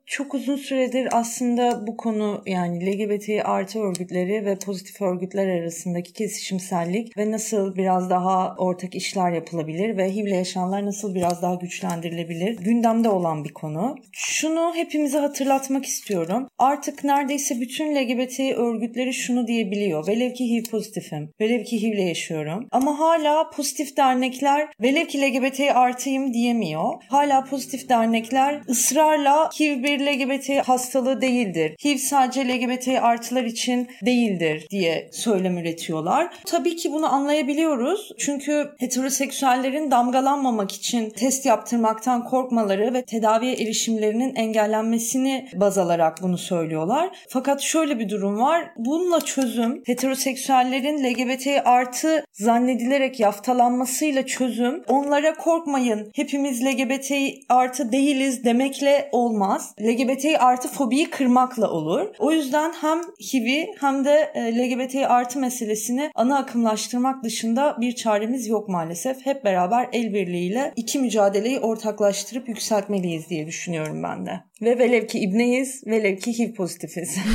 Çok 0.05 0.33
uzun 0.33 0.55
süredir 0.55 1.07
aslında 1.11 1.87
bu 1.87 1.97
konu 1.97 2.43
yani 2.45 2.85
LGBT 2.85 3.29
artı 3.45 3.79
örgütleri 3.79 4.45
ve 4.45 4.55
pozitif 4.55 5.01
örgütler 5.01 5.47
arasındaki 5.47 6.13
kesişimsellik 6.13 7.17
ve 7.17 7.31
nasıl 7.31 7.75
biraz 7.75 8.09
daha 8.09 8.55
ortak 8.57 8.95
işler 8.95 9.31
yapılabilir 9.31 9.97
ve 9.97 10.15
HIV'le 10.15 10.35
yaşayanlar 10.35 10.85
nasıl 10.85 11.15
biraz 11.15 11.41
daha 11.41 11.55
güçlendirilebilir 11.55 12.57
gündemde 12.57 13.09
olan 13.09 13.43
bir 13.43 13.53
konu. 13.53 13.95
Şunu 14.11 14.71
hepimize 14.75 15.17
hatırlatmak 15.17 15.85
istiyorum. 15.85 16.47
Artık 16.57 17.03
neredeyse 17.03 17.61
bütün 17.61 17.95
LGBT 17.95 18.39
örgütleri 18.39 19.13
şunu 19.13 19.47
diyebiliyor. 19.47 20.07
Velev 20.07 20.33
ki 20.33 20.51
HIV 20.51 20.63
pozitifim, 20.71 21.29
velev 21.41 21.63
ki 21.63 21.81
HIV'le 21.81 22.07
yaşıyorum. 22.07 22.67
Ama 22.71 22.99
hala 22.99 23.49
pozitif 23.49 23.97
dernekler 23.97 24.67
velev 24.81 25.05
ki 25.05 25.21
LGBT 25.21 25.59
artıyım 25.59 26.33
diyemiyor. 26.33 27.03
Hala 27.07 27.43
pozitif 27.43 27.89
dernekler 27.89 28.61
ısrarla 28.69 29.49
HIV 29.59 29.92
bir 29.93 30.05
LGBT 30.05 30.67
hastalığı 30.67 31.21
değildir. 31.21 31.75
HIV 31.83 31.97
sadece 31.97 32.47
LGBT 32.47 32.87
artılar 32.87 33.43
için 33.43 33.87
değildir 34.05 34.67
diye 34.69 35.09
söylem 35.11 35.57
üretiyorlar. 35.57 36.33
Tabii 36.45 36.75
ki 36.75 36.91
bunu 36.91 37.13
anlayabiliyoruz. 37.13 38.11
Çünkü 38.17 38.71
heteroseksüellerin 38.79 39.91
damgalanmamak 39.91 40.71
için 40.71 41.09
test 41.09 41.45
yaptırmaktan 41.45 42.23
korkmaları 42.23 42.93
ve 42.93 43.05
tedaviye 43.05 43.53
erişimlerinin 43.53 44.35
engellenmesini 44.35 45.49
baz 45.55 45.77
alarak 45.77 46.21
bunu 46.21 46.37
söylüyorlar. 46.37 47.09
Fakat 47.29 47.61
şöyle 47.61 47.99
bir 47.99 48.09
durum 48.09 48.39
var. 48.39 48.69
Bununla 48.77 49.21
çözüm 49.21 49.83
heteroseksüellerin 49.85 51.03
LGBT 51.03 51.47
artı 51.65 52.25
zannedilerek 52.33 53.19
yaftalanmasıyla 53.19 54.25
çözüm 54.25 54.83
onlara 54.87 55.33
korkmayın 55.33 56.11
hepimiz 56.15 56.65
LGBT 56.65 57.11
artı 57.49 57.91
değiliz 57.91 58.43
demekle 58.45 59.09
olmaz. 59.11 59.75
LGBT 59.83 60.25
artı 60.39 60.67
fobiyi 60.67 61.09
kırmakla 61.09 61.71
olur. 61.71 62.07
O 62.19 62.31
yüzden 62.31 62.73
hem 62.81 63.01
HIV'i 63.01 63.67
hem 63.79 64.05
de 64.05 64.31
e, 64.33 64.57
LGBT 64.57 64.95
artı 64.95 65.39
meselesini 65.39 66.11
ana 66.15 66.37
akımlaştırmak 66.37 67.23
dışında 67.23 67.77
bir 67.81 67.95
çaremiz 67.95 68.47
yok 68.47 68.69
maalesef. 68.69 69.25
Hep 69.25 69.43
beraber 69.43 69.89
el 69.93 70.13
birliğiyle 70.13 70.73
iki 70.75 70.99
mücadeleyi 70.99 71.59
ortaklaştırıp 71.59 72.49
yükseltmeliyiz 72.49 73.29
diye 73.29 73.47
düşünüyorum 73.47 74.03
ben 74.03 74.25
de. 74.25 74.31
Ve 74.61 74.79
velev 74.79 75.07
ki 75.07 75.19
ibneyiz, 75.19 75.87
velev 75.87 76.17
ki 76.17 76.39
HIV 76.39 76.53
pozitifiz. 76.53 77.17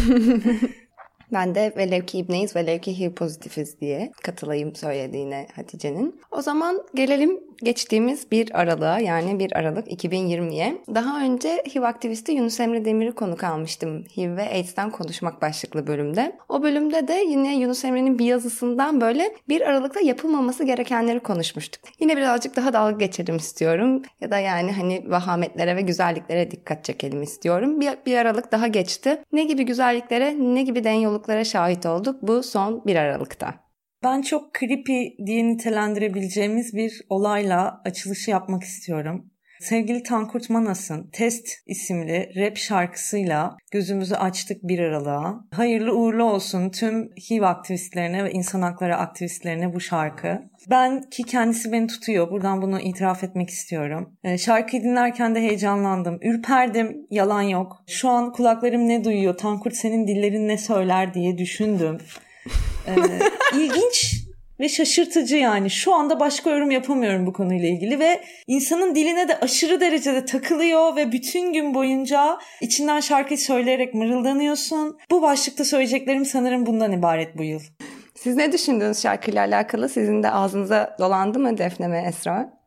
Ben 1.32 1.54
de 1.54 1.72
velev 1.76 2.02
ki 2.02 2.18
ibneyiz, 2.18 2.56
velev 2.56 2.78
ki 2.78 3.00
HIV 3.00 3.14
pozitifiz 3.14 3.80
diye 3.80 4.12
katılayım 4.22 4.74
söylediğine 4.74 5.46
Hatice'nin. 5.54 6.20
O 6.30 6.42
zaman 6.42 6.82
gelelim 6.94 7.40
geçtiğimiz 7.62 8.30
bir 8.30 8.60
aralığa 8.60 8.98
yani 8.98 9.38
1 9.38 9.58
Aralık 9.58 9.88
2020'ye. 9.88 10.78
Daha 10.94 11.22
önce 11.22 11.62
HIV 11.74 11.82
aktivisti 11.82 12.32
Yunus 12.32 12.60
Emre 12.60 12.84
Demir'i 12.84 13.12
konuk 13.12 13.44
almıştım 13.44 14.04
HIV 14.16 14.36
ve 14.36 14.42
AIDS'ten 14.50 14.90
konuşmak 14.90 15.42
başlıklı 15.42 15.86
bölümde. 15.86 16.36
O 16.48 16.62
bölümde 16.62 17.08
de 17.08 17.24
yine 17.28 17.56
Yunus 17.56 17.84
Emre'nin 17.84 18.18
bir 18.18 18.24
yazısından 18.24 19.00
böyle 19.00 19.34
1 19.48 19.60
Aralık'ta 19.60 20.00
yapılmaması 20.00 20.64
gerekenleri 20.64 21.20
konuşmuştuk. 21.20 21.82
Yine 22.00 22.16
birazcık 22.16 22.56
daha 22.56 22.72
dalga 22.72 22.96
geçelim 22.96 23.36
istiyorum 23.36 24.02
ya 24.20 24.30
da 24.30 24.38
yani 24.38 24.72
hani 24.72 25.04
vahametlere 25.10 25.76
ve 25.76 25.80
güzelliklere 25.80 26.50
dikkat 26.50 26.84
çekelim 26.84 27.22
istiyorum. 27.22 27.80
Bir, 27.80 27.90
bir 28.06 28.16
Aralık 28.16 28.52
daha 28.52 28.66
geçti. 28.66 29.22
Ne 29.32 29.44
gibi 29.44 29.62
güzelliklere 29.62 30.34
ne 30.38 30.62
gibi 30.62 30.84
denyoluklara 30.84 31.44
şahit 31.44 31.86
olduk 31.86 32.16
bu 32.22 32.42
son 32.42 32.84
1 32.86 32.96
Aralık'ta. 32.96 33.67
Ben 34.02 34.22
çok 34.22 34.54
creepy 34.54 35.26
diye 35.26 35.48
nitelendirebileceğimiz 35.48 36.74
bir 36.74 37.00
olayla 37.08 37.80
açılışı 37.84 38.30
yapmak 38.30 38.62
istiyorum. 38.62 39.30
Sevgili 39.60 40.02
Tankurt 40.02 40.50
Manas'ın 40.50 41.10
Test 41.12 41.48
isimli 41.66 42.30
rap 42.36 42.56
şarkısıyla 42.56 43.56
gözümüzü 43.72 44.14
açtık 44.14 44.62
bir 44.62 44.78
aralığa. 44.78 45.44
Hayırlı 45.52 45.94
uğurlu 45.94 46.24
olsun 46.24 46.70
tüm 46.70 47.10
HIV 47.30 47.42
aktivistlerine 47.42 48.24
ve 48.24 48.32
insan 48.32 48.62
hakları 48.62 48.96
aktivistlerine 48.96 49.74
bu 49.74 49.80
şarkı. 49.80 50.42
Ben 50.70 51.02
ki 51.10 51.22
kendisi 51.22 51.72
beni 51.72 51.86
tutuyor. 51.86 52.30
Buradan 52.30 52.62
bunu 52.62 52.80
itiraf 52.80 53.24
etmek 53.24 53.50
istiyorum. 53.50 54.16
Ee, 54.24 54.38
şarkıyı 54.38 54.82
dinlerken 54.82 55.34
de 55.34 55.40
heyecanlandım. 55.40 56.18
Ürperdim. 56.22 57.06
Yalan 57.10 57.42
yok. 57.42 57.84
Şu 57.86 58.08
an 58.08 58.32
kulaklarım 58.32 58.88
ne 58.88 59.04
duyuyor? 59.04 59.36
Tankurt 59.36 59.74
senin 59.74 60.06
dillerin 60.06 60.48
ne 60.48 60.58
söyler 60.58 61.14
diye 61.14 61.38
düşündüm 61.38 61.98
ee, 62.86 62.94
ilginç 63.58 64.28
ve 64.60 64.68
şaşırtıcı 64.68 65.36
yani. 65.36 65.70
Şu 65.70 65.94
anda 65.94 66.20
başka 66.20 66.50
yorum 66.50 66.70
yapamıyorum 66.70 67.26
bu 67.26 67.32
konuyla 67.32 67.68
ilgili 67.68 67.98
ve 68.00 68.20
insanın 68.46 68.94
diline 68.94 69.28
de 69.28 69.40
aşırı 69.40 69.80
derecede 69.80 70.24
takılıyor 70.24 70.96
ve 70.96 71.12
bütün 71.12 71.52
gün 71.52 71.74
boyunca 71.74 72.38
içinden 72.60 73.00
şarkıyı 73.00 73.38
söyleyerek 73.38 73.94
mırıldanıyorsun. 73.94 74.98
Bu 75.10 75.22
başlıkta 75.22 75.64
söyleyeceklerim 75.64 76.24
sanırım 76.24 76.66
bundan 76.66 76.92
ibaret 76.92 77.38
bu 77.38 77.44
yıl. 77.44 77.60
Siz 78.14 78.36
ne 78.36 78.52
düşündünüz 78.52 79.02
şarkıyla 79.02 79.44
alakalı? 79.44 79.88
Sizin 79.88 80.22
de 80.22 80.30
ağzınıza 80.30 80.96
dolandı 80.98 81.38
mı 81.38 81.58
Defne 81.58 81.90
ve 81.90 81.98
Esra? 81.98 82.58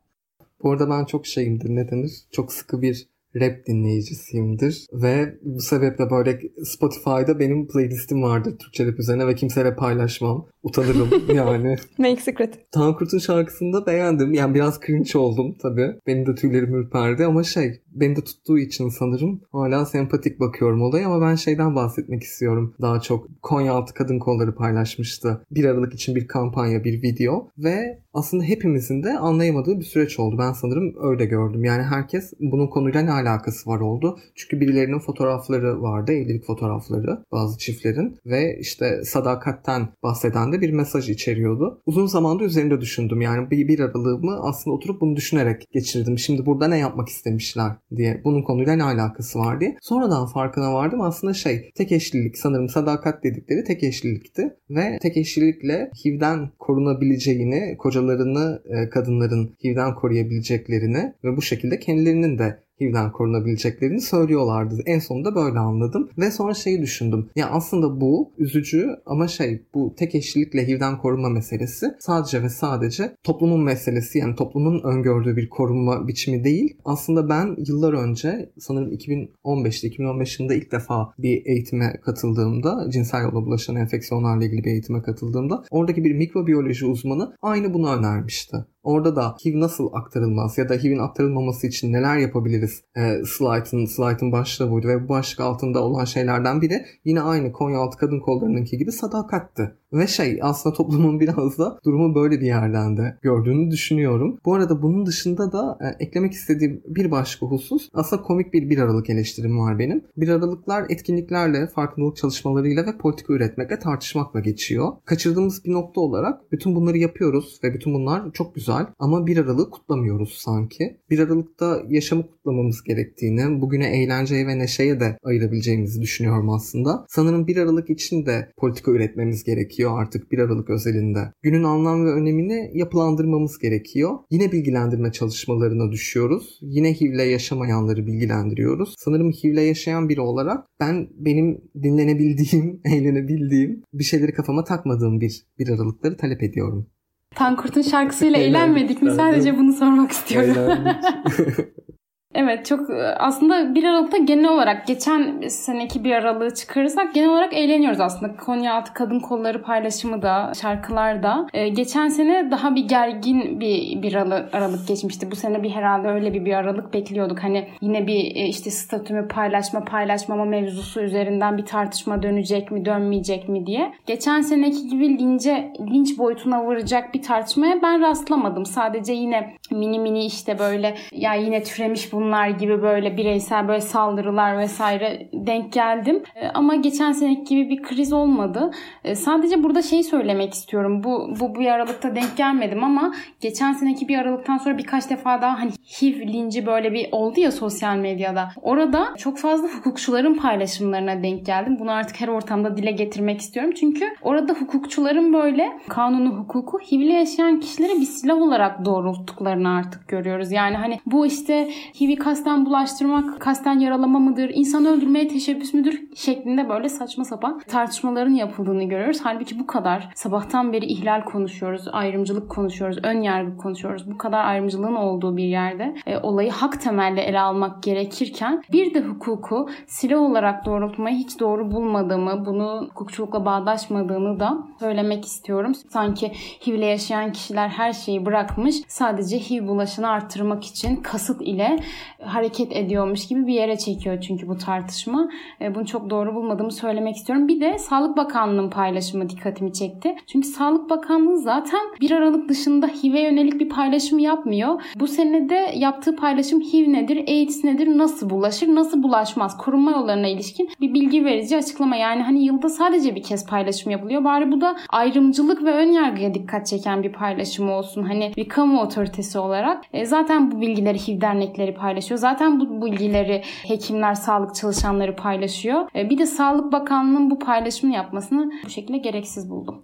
Bu 0.63 0.71
arada 0.71 0.89
ben 0.89 1.05
çok 1.05 1.25
şeyimdir 1.25 1.69
ne 1.69 1.91
denir? 1.91 2.11
Çok 2.31 2.53
sıkı 2.53 2.81
bir 2.81 3.07
rap 3.35 3.65
dinleyicisiyimdir 3.67 4.85
ve 4.93 5.35
bu 5.41 5.61
sebeple 5.61 6.09
böyle 6.09 6.39
Spotify'da 6.63 7.39
benim 7.39 7.67
playlistim 7.67 8.23
vardır 8.23 8.57
Türkçe 8.57 8.87
rap 8.87 8.99
üzerine 8.99 9.27
ve 9.27 9.35
kimseyle 9.35 9.75
paylaşmam. 9.75 10.47
Utanırım 10.63 11.09
yani. 11.35 11.75
Make 11.97 12.21
secret. 12.21 12.71
Tankurt'un 12.71 13.17
şarkısını 13.17 13.73
da 13.73 13.85
beğendim. 13.85 14.33
Yani 14.33 14.55
biraz 14.55 14.79
cringe 14.87 15.19
oldum 15.19 15.55
tabii. 15.61 15.95
Benim 16.07 16.25
de 16.25 16.35
tüylerim 16.35 16.75
ürperdi 16.75 17.25
ama 17.25 17.43
şey 17.43 17.81
beni 17.87 18.15
de 18.15 18.21
tuttuğu 18.21 18.59
için 18.59 18.89
sanırım 18.89 19.41
hala 19.51 19.85
sempatik 19.85 20.39
bakıyorum 20.39 20.81
olaya 20.81 21.07
ama 21.07 21.27
ben 21.27 21.35
şeyden 21.35 21.75
bahsetmek 21.75 22.23
istiyorum. 22.23 22.75
Daha 22.81 22.99
çok 22.99 23.27
Konyaaltı 23.41 23.93
Kadın 23.93 24.19
Kolları 24.19 24.55
paylaşmıştı. 24.55 25.45
Bir 25.51 25.65
Aralık 25.65 25.93
için 25.93 26.15
bir 26.15 26.27
kampanya, 26.27 26.83
bir 26.83 27.01
video 27.01 27.47
ve 27.57 27.99
aslında 28.13 28.43
hepimizin 28.43 29.03
de 29.03 29.17
anlayamadığı 29.17 29.79
bir 29.79 29.85
süreç 29.85 30.19
oldu. 30.19 30.35
Ben 30.39 30.51
sanırım 30.51 30.95
öyle 31.01 31.25
gördüm. 31.25 31.63
Yani 31.63 31.83
herkes 31.83 32.33
bunun 32.39 32.67
konuyla 32.67 33.01
ne 33.01 33.11
alakası 33.21 33.69
var 33.69 33.79
oldu. 33.79 34.19
Çünkü 34.35 34.59
birilerinin 34.59 34.99
fotoğrafları 34.99 35.81
vardı, 35.81 36.11
evlilik 36.11 36.45
fotoğrafları 36.45 37.25
bazı 37.31 37.57
çiftlerin 37.57 38.17
ve 38.25 38.57
işte 38.59 39.03
sadakatten 39.05 39.87
bahseden 40.03 40.51
de 40.51 40.61
bir 40.61 40.71
mesaj 40.71 41.09
içeriyordu. 41.09 41.81
Uzun 41.85 42.05
zamanda 42.05 42.43
üzerinde 42.43 42.81
düşündüm. 42.81 43.21
Yani 43.21 43.51
bir, 43.51 43.67
bir 43.67 43.79
aralığımı 43.79 44.39
aslında 44.41 44.75
oturup 44.75 45.01
bunu 45.01 45.15
düşünerek 45.15 45.67
geçirdim. 45.71 46.19
Şimdi 46.19 46.45
burada 46.45 46.67
ne 46.67 46.77
yapmak 46.77 47.09
istemişler 47.09 47.71
diye. 47.95 48.21
Bunun 48.23 48.43
konuyla 48.43 48.75
ne 48.75 48.83
alakası 48.83 49.39
var 49.39 49.59
diye. 49.59 49.77
Sonradan 49.81 50.25
farkına 50.25 50.73
vardım. 50.73 51.01
Aslında 51.01 51.33
şey 51.33 51.71
tek 51.75 51.91
eşlilik 51.91 52.37
sanırım 52.37 52.69
sadakat 52.69 53.23
dedikleri 53.23 53.63
tek 53.63 53.83
eşlilikti. 53.83 54.55
Ve 54.69 54.99
tek 55.01 55.17
eşlilikle 55.17 55.91
HIV'den 56.05 56.49
korunabileceğini, 56.59 57.77
kocalarını 57.77 58.61
e, 58.65 58.89
kadınların 58.89 59.55
HIV'den 59.63 59.95
koruyabileceklerini 59.95 61.13
ve 61.23 61.37
bu 61.37 61.41
şekilde 61.41 61.79
kendilerinin 61.79 62.37
de 62.37 62.63
HIV'den 62.81 63.11
korunabileceklerini 63.11 64.01
söylüyorlardı. 64.01 64.81
En 64.85 64.99
sonunda 64.99 65.35
böyle 65.35 65.59
anladım. 65.59 66.09
Ve 66.17 66.31
sonra 66.31 66.53
şeyi 66.53 66.81
düşündüm. 66.81 67.29
Ya 67.35 67.49
aslında 67.49 68.01
bu 68.01 68.31
üzücü 68.37 68.87
ama 69.05 69.27
şey 69.27 69.61
bu 69.73 69.95
tek 69.97 70.15
eşlilikle 70.15 70.67
HIV'den 70.67 70.97
korunma 70.97 71.29
meselesi 71.29 71.85
sadece 71.99 72.43
ve 72.43 72.49
sadece 72.49 73.15
toplumun 73.23 73.63
meselesi 73.63 74.17
yani 74.17 74.35
toplumun 74.35 74.81
öngördüğü 74.83 75.37
bir 75.37 75.49
korunma 75.49 76.07
biçimi 76.07 76.43
değil. 76.43 76.77
Aslında 76.85 77.29
ben 77.29 77.55
yıllar 77.67 77.93
önce 77.93 78.51
sanırım 78.59 78.93
2015'te 78.93 79.87
2015 79.87 80.39
yılında 80.39 80.53
ilk 80.53 80.71
defa 80.71 81.13
bir 81.17 81.45
eğitime 81.45 81.93
katıldığımda 82.05 82.89
cinsel 82.91 83.21
yolla 83.23 83.45
bulaşan 83.45 83.75
enfeksiyonlarla 83.75 84.45
ilgili 84.45 84.63
bir 84.63 84.71
eğitime 84.71 85.01
katıldığımda 85.01 85.63
oradaki 85.69 86.03
bir 86.03 86.13
mikrobiyoloji 86.13 86.85
uzmanı 86.85 87.35
aynı 87.41 87.73
bunu 87.73 87.95
önermişti. 87.95 88.57
Orada 88.83 89.15
da 89.15 89.35
HIV 89.43 89.59
nasıl 89.59 89.89
aktarılmaz 89.93 90.57
ya 90.57 90.69
da 90.69 90.73
HIV'in 90.73 90.99
aktarılmaması 90.99 91.67
için 91.67 91.93
neler 91.93 92.17
yapabiliriz 92.17 92.83
e, 92.95 93.25
slide'ın, 93.25 93.85
slide'ın 93.85 94.31
başlığı 94.31 94.71
buydu 94.71 94.87
ve 94.87 95.03
bu 95.03 95.09
başlık 95.09 95.39
altında 95.39 95.83
olan 95.83 96.05
şeylerden 96.05 96.61
biri 96.61 96.85
yine 97.05 97.21
aynı 97.21 97.51
Konyaaltı 97.51 97.97
Kadın 97.97 98.19
Kolları'nınki 98.19 98.77
gibi 98.77 98.91
sadakattı. 98.91 99.80
Ve 99.93 100.07
şey 100.07 100.39
aslında 100.41 100.75
toplumun 100.75 101.19
biraz 101.19 101.57
da 101.57 101.79
durumu 101.85 102.15
böyle 102.15 102.41
bir 102.41 102.45
yerden 102.45 102.97
de 102.97 103.17
gördüğünü 103.21 103.71
düşünüyorum. 103.71 104.39
Bu 104.45 104.53
arada 104.53 104.81
bunun 104.81 105.05
dışında 105.05 105.51
da 105.51 105.77
e, 105.81 106.03
eklemek 106.03 106.33
istediğim 106.33 106.81
bir 106.87 107.11
başka 107.11 107.45
husus 107.45 107.89
aslında 107.93 108.21
komik 108.21 108.53
bir 108.53 108.69
bir 108.69 108.77
aralık 108.77 109.09
eleştirim 109.09 109.59
var 109.59 109.79
benim. 109.79 110.03
Bir 110.17 110.29
aralıklar 110.29 110.85
etkinliklerle, 110.89 111.67
farkındalık 111.67 112.17
çalışmalarıyla 112.17 112.85
ve 112.85 112.97
politika 112.97 113.33
üretmekle 113.33 113.79
tartışmakla 113.79 114.39
geçiyor. 114.39 114.91
Kaçırdığımız 115.05 115.65
bir 115.65 115.71
nokta 115.71 116.01
olarak 116.01 116.51
bütün 116.51 116.75
bunları 116.75 116.97
yapıyoruz 116.97 117.59
ve 117.63 117.73
bütün 117.73 117.93
bunlar 117.93 118.31
çok 118.33 118.55
güzel 118.55 118.85
ama 118.99 119.27
bir 119.27 119.37
aralığı 119.37 119.69
kutlamıyoruz 119.69 120.33
sanki. 120.37 120.97
Bir 121.09 121.19
aralıkta 121.19 121.81
yaşamı 121.89 122.27
kutlamamız 122.27 122.83
gerektiğini, 122.83 123.61
bugüne 123.61 124.01
eğlenceye 124.01 124.47
ve 124.47 124.59
neşeye 124.59 124.99
de 124.99 125.17
ayırabileceğimizi 125.23 126.01
düşünüyorum 126.01 126.49
aslında. 126.49 127.05
Sanırım 127.09 127.47
bir 127.47 127.57
aralık 127.57 127.89
için 127.89 128.25
de 128.25 128.51
politika 128.57 128.91
üretmemiz 128.91 129.43
gerekiyor 129.43 129.80
gerekiyor 129.81 130.01
artık 130.01 130.31
1 130.31 130.39
Aralık 130.39 130.69
özelinde. 130.69 131.19
Günün 131.41 131.63
anlam 131.63 132.05
ve 132.05 132.09
önemini 132.09 132.71
yapılandırmamız 132.73 133.57
gerekiyor. 133.57 134.19
Yine 134.31 134.51
bilgilendirme 134.51 135.11
çalışmalarına 135.11 135.91
düşüyoruz. 135.91 136.59
Yine 136.61 136.93
HIV'le 136.93 137.31
yaşamayanları 137.31 138.07
bilgilendiriyoruz. 138.07 138.95
Sanırım 138.97 139.31
HIV'le 139.31 139.61
yaşayan 139.67 140.09
biri 140.09 140.21
olarak 140.21 140.65
ben 140.79 141.07
benim 141.13 141.61
dinlenebildiğim, 141.83 142.81
eğlenebildiğim 142.85 143.83
bir 143.93 144.03
şeyleri 144.03 144.33
kafama 144.33 144.63
takmadığım 144.63 145.21
bir 145.21 145.43
1 145.59 145.69
Aralıkları 145.69 146.17
talep 146.17 146.43
ediyorum. 146.43 146.87
Tankurt'un 147.35 147.81
şarkısıyla 147.81 148.39
eğlenmedik 148.39 149.01
mi? 149.01 149.11
Sadece 149.11 149.57
bunu 149.57 149.73
sormak 149.73 150.11
istiyorum. 150.11 150.55
Evet 152.35 152.65
çok 152.65 152.89
e, 152.89 152.93
aslında 153.03 153.75
bir 153.75 153.83
Aralık'ta 153.83 154.17
genel 154.17 154.49
olarak 154.49 154.87
geçen 154.87 155.47
seneki 155.47 156.03
bir 156.03 156.11
Aralık'ı 156.11 156.55
çıkarırsak 156.55 157.13
genel 157.13 157.29
olarak 157.29 157.53
eğleniyoruz 157.53 157.99
aslında. 157.99 158.35
Konyaaltı 158.35 158.93
Kadın 158.93 159.19
Kolları 159.19 159.61
paylaşımı 159.61 160.21
da 160.21 160.51
şarkılar 160.61 161.23
da. 161.23 161.47
Ee, 161.53 161.69
geçen 161.69 162.07
sene 162.07 162.51
daha 162.51 162.75
bir 162.75 162.87
gergin 162.87 163.59
bir 163.59 164.01
bir 164.01 164.15
Aralık 164.53 164.87
geçmişti. 164.87 165.31
Bu 165.31 165.35
sene 165.35 165.63
bir 165.63 165.69
herhalde 165.69 166.07
öyle 166.07 166.33
bir 166.33 166.45
bir 166.45 166.53
Aralık 166.53 166.93
bekliyorduk. 166.93 167.43
Hani 167.43 167.67
yine 167.81 168.07
bir 168.07 168.35
e, 168.35 168.47
işte 168.47 168.71
statümü 168.71 169.27
paylaşma 169.27 169.83
paylaşmama 169.85 170.45
mevzusu 170.45 171.01
üzerinden 171.01 171.57
bir 171.57 171.65
tartışma 171.65 172.23
dönecek 172.23 172.71
mi 172.71 172.85
dönmeyecek 172.85 173.49
mi 173.49 173.65
diye. 173.65 173.93
Geçen 174.05 174.41
seneki 174.41 174.87
gibi 174.87 175.19
lince 175.19 175.73
linç 175.79 176.17
boyutuna 176.17 176.65
varacak 176.65 177.13
bir 177.13 177.21
tartışmaya 177.21 177.81
ben 177.81 178.01
rastlamadım. 178.01 178.65
Sadece 178.65 179.13
yine 179.13 179.53
mini 179.71 179.99
mini 179.99 180.25
işte 180.25 180.59
böyle 180.59 180.95
ya 181.11 181.33
yine 181.33 181.63
türemiş 181.63 182.13
bu 182.13 182.20
bunlar 182.21 182.49
gibi 182.49 182.81
böyle 182.81 183.17
bireysel 183.17 183.67
böyle 183.67 183.81
saldırılar 183.81 184.57
vesaire 184.57 185.29
denk 185.33 185.73
geldim. 185.73 186.23
E, 186.35 186.47
ama 186.47 186.75
geçen 186.75 187.11
seneki 187.11 187.43
gibi 187.43 187.69
bir 187.69 187.83
kriz 187.83 188.13
olmadı. 188.13 188.71
E, 189.03 189.15
sadece 189.15 189.63
burada 189.63 189.81
şey 189.81 190.03
söylemek 190.03 190.53
istiyorum. 190.53 191.03
Bu 191.03 191.33
bu 191.39 191.55
bir 191.55 191.65
aralıkta 191.65 192.15
denk 192.15 192.37
gelmedim 192.37 192.83
ama 192.83 193.13
geçen 193.41 193.73
seneki 193.73 194.07
bir 194.07 194.17
aralıktan 194.17 194.57
sonra 194.57 194.77
birkaç 194.77 195.09
defa 195.09 195.41
daha 195.41 195.59
hani 195.59 195.71
HIV 195.71 196.19
linci 196.19 196.65
böyle 196.65 196.93
bir 196.93 197.09
oldu 197.11 197.39
ya 197.39 197.51
sosyal 197.51 197.95
medyada. 197.95 198.49
Orada 198.61 199.07
çok 199.17 199.37
fazla 199.37 199.67
hukukçuların 199.67 200.33
paylaşımlarına 200.33 201.23
denk 201.23 201.45
geldim. 201.45 201.77
Bunu 201.79 201.91
artık 201.91 202.21
her 202.21 202.27
ortamda 202.27 202.77
dile 202.77 202.91
getirmek 202.91 203.41
istiyorum. 203.41 203.71
Çünkü 203.79 204.05
orada 204.21 204.53
hukukçuların 204.53 205.33
böyle 205.33 205.71
kanunu 205.87 206.29
hukuku 206.29 206.79
HIV'li 206.79 207.11
yaşayan 207.11 207.59
kişilere 207.59 207.93
bir 207.93 208.05
silah 208.05 208.41
olarak 208.41 208.85
doğrulttuklarını 208.85 209.75
artık 209.75 210.07
görüyoruz. 210.07 210.51
Yani 210.51 210.77
hani 210.77 210.99
bu 211.05 211.25
işte 211.25 211.69
HIV 212.01 212.10
HIV'i 212.11 212.19
kasten 212.19 212.65
bulaştırmak, 212.65 213.39
kasten 213.39 213.79
yaralama 213.79 214.19
mıdır, 214.19 214.51
insan 214.53 214.85
öldürmeye 214.85 215.27
teşebbüs 215.27 215.73
müdür 215.73 216.01
şeklinde 216.15 216.69
böyle 216.69 216.89
saçma 216.89 217.25
sapan 217.25 217.61
tartışmaların 217.67 218.33
yapıldığını 218.33 218.83
görüyoruz. 218.83 219.19
Halbuki 219.23 219.59
bu 219.59 219.67
kadar 219.67 220.09
sabahtan 220.15 220.73
beri 220.73 220.85
ihlal 220.85 221.23
konuşuyoruz, 221.23 221.87
ayrımcılık 221.91 222.49
konuşuyoruz, 222.49 222.97
ön 223.03 223.21
yargı 223.21 223.57
konuşuyoruz. 223.57 224.11
Bu 224.11 224.17
kadar 224.17 224.45
ayrımcılığın 224.45 224.95
olduğu 224.95 225.37
bir 225.37 225.43
yerde 225.43 225.95
e, 226.05 226.17
olayı 226.17 226.51
hak 226.51 226.81
temelli 226.81 227.19
ele 227.19 227.39
almak 227.39 227.83
gerekirken 227.83 228.63
bir 228.71 228.93
de 228.93 229.01
hukuku 229.01 229.69
silah 229.87 230.19
olarak 230.19 230.65
doğrultmayı 230.65 231.15
hiç 231.15 231.39
doğru 231.39 231.71
bulmadığımı, 231.71 232.45
bunu 232.45 232.87
hukukçulukla 232.89 233.45
bağdaşmadığını 233.45 234.39
da 234.39 234.57
söylemek 234.79 235.25
istiyorum. 235.25 235.75
Sanki 235.89 236.31
HIV'le 236.67 236.85
yaşayan 236.89 237.31
kişiler 237.31 237.67
her 237.67 237.93
şeyi 237.93 238.25
bırakmış, 238.25 238.75
sadece 238.87 239.39
HIV 239.39 239.67
bulaşını 239.67 240.09
arttırmak 240.09 240.63
için 240.63 240.95
kasıt 240.95 241.41
ile 241.41 241.79
hareket 242.23 242.75
ediyormuş 242.75 243.27
gibi 243.27 243.47
bir 243.47 243.53
yere 243.53 243.77
çekiyor 243.77 244.21
çünkü 244.21 244.47
bu 244.47 244.57
tartışma. 244.57 245.29
E, 245.61 245.75
bunu 245.75 245.85
çok 245.85 246.09
doğru 246.09 246.35
bulmadığımı 246.35 246.71
söylemek 246.71 247.15
istiyorum. 247.15 247.47
Bir 247.47 247.61
de 247.61 247.77
Sağlık 247.77 248.17
Bakanlığı'nın 248.17 248.69
paylaşımı 248.69 249.29
dikkatimi 249.29 249.73
çekti. 249.73 250.15
Çünkü 250.27 250.47
Sağlık 250.47 250.89
Bakanlığı 250.89 251.37
zaten 251.37 251.79
bir 252.01 252.11
Aralık 252.11 252.49
dışında 252.49 252.87
HIV'e 252.87 253.19
yönelik 253.19 253.59
bir 253.59 253.69
paylaşım 253.69 254.19
yapmıyor. 254.19 254.81
Bu 254.95 255.07
senede 255.07 255.73
yaptığı 255.75 256.15
paylaşım 256.15 256.61
HIV 256.61 256.93
nedir, 256.93 257.17
AIDS 257.27 257.63
nedir, 257.63 257.97
nasıl 257.97 258.29
bulaşır, 258.29 258.75
nasıl 258.75 259.03
bulaşmaz, 259.03 259.57
korunma 259.57 259.91
yollarına 259.91 260.27
ilişkin 260.27 260.69
bir 260.81 260.93
bilgi 260.93 261.25
verici 261.25 261.57
açıklama. 261.57 261.95
Yani 261.95 262.21
hani 262.21 262.45
yılda 262.45 262.69
sadece 262.69 263.15
bir 263.15 263.23
kez 263.23 263.47
paylaşım 263.47 263.91
yapılıyor. 263.91 264.23
Bari 264.23 264.51
bu 264.51 264.61
da 264.61 264.75
ayrımcılık 264.89 265.63
ve 265.63 265.71
ön 265.71 265.91
yargıya 265.91 266.33
dikkat 266.33 266.67
çeken 266.67 267.03
bir 267.03 267.11
paylaşım 267.11 267.69
olsun. 267.69 268.03
Hani 268.03 268.31
bir 268.37 268.49
kamu 268.49 268.81
otoritesi 268.81 269.39
olarak. 269.39 269.83
E, 269.93 270.05
zaten 270.05 270.51
bu 270.51 270.61
bilgileri 270.61 270.97
HIV 270.97 271.21
dernekleri 271.21 271.73
paylaşıyor 271.73 271.90
paylaşıyor. 271.91 272.19
Zaten 272.19 272.59
bu 272.59 272.85
bilgileri 272.85 273.41
hekimler, 273.67 274.13
sağlık 274.13 274.55
çalışanları 274.55 275.15
paylaşıyor. 275.15 275.87
E, 275.95 276.09
bir 276.09 276.17
de 276.17 276.25
Sağlık 276.25 276.71
Bakanlığı'nın 276.71 277.29
bu 277.31 277.39
paylaşımını 277.39 277.95
yapmasını 277.95 278.51
bu 278.65 278.69
şekilde 278.69 278.97
gereksiz 278.97 279.49
buldum. 279.49 279.75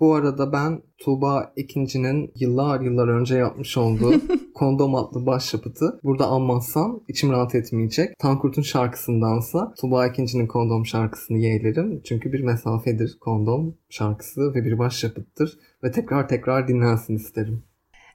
Bu 0.00 0.14
arada 0.14 0.52
ben 0.52 0.82
Tuğba 0.98 1.52
ikincinin 1.56 2.32
yıllar 2.34 2.80
yıllar 2.80 3.08
önce 3.08 3.36
yapmış 3.36 3.76
olduğu 3.76 4.14
Kondom 4.54 4.94
adlı 4.94 5.26
başyapıtı 5.26 6.00
burada 6.04 6.26
anmazsam 6.26 7.00
içim 7.08 7.32
rahat 7.32 7.54
etmeyecek. 7.54 8.18
Tankurt'un 8.18 8.62
şarkısındansa 8.62 9.74
Tuğba 9.80 10.06
ikincinin 10.06 10.46
Kondom 10.46 10.86
şarkısını 10.86 11.38
yeğlerim. 11.38 12.02
Çünkü 12.04 12.32
bir 12.32 12.40
mesafedir 12.40 13.18
Kondom 13.20 13.74
şarkısı 13.88 14.54
ve 14.54 14.64
bir 14.64 14.78
başyapıttır. 14.78 15.58
Ve 15.84 15.90
tekrar 15.90 16.28
tekrar 16.28 16.68
dinlensin 16.68 17.16
isterim. 17.16 17.62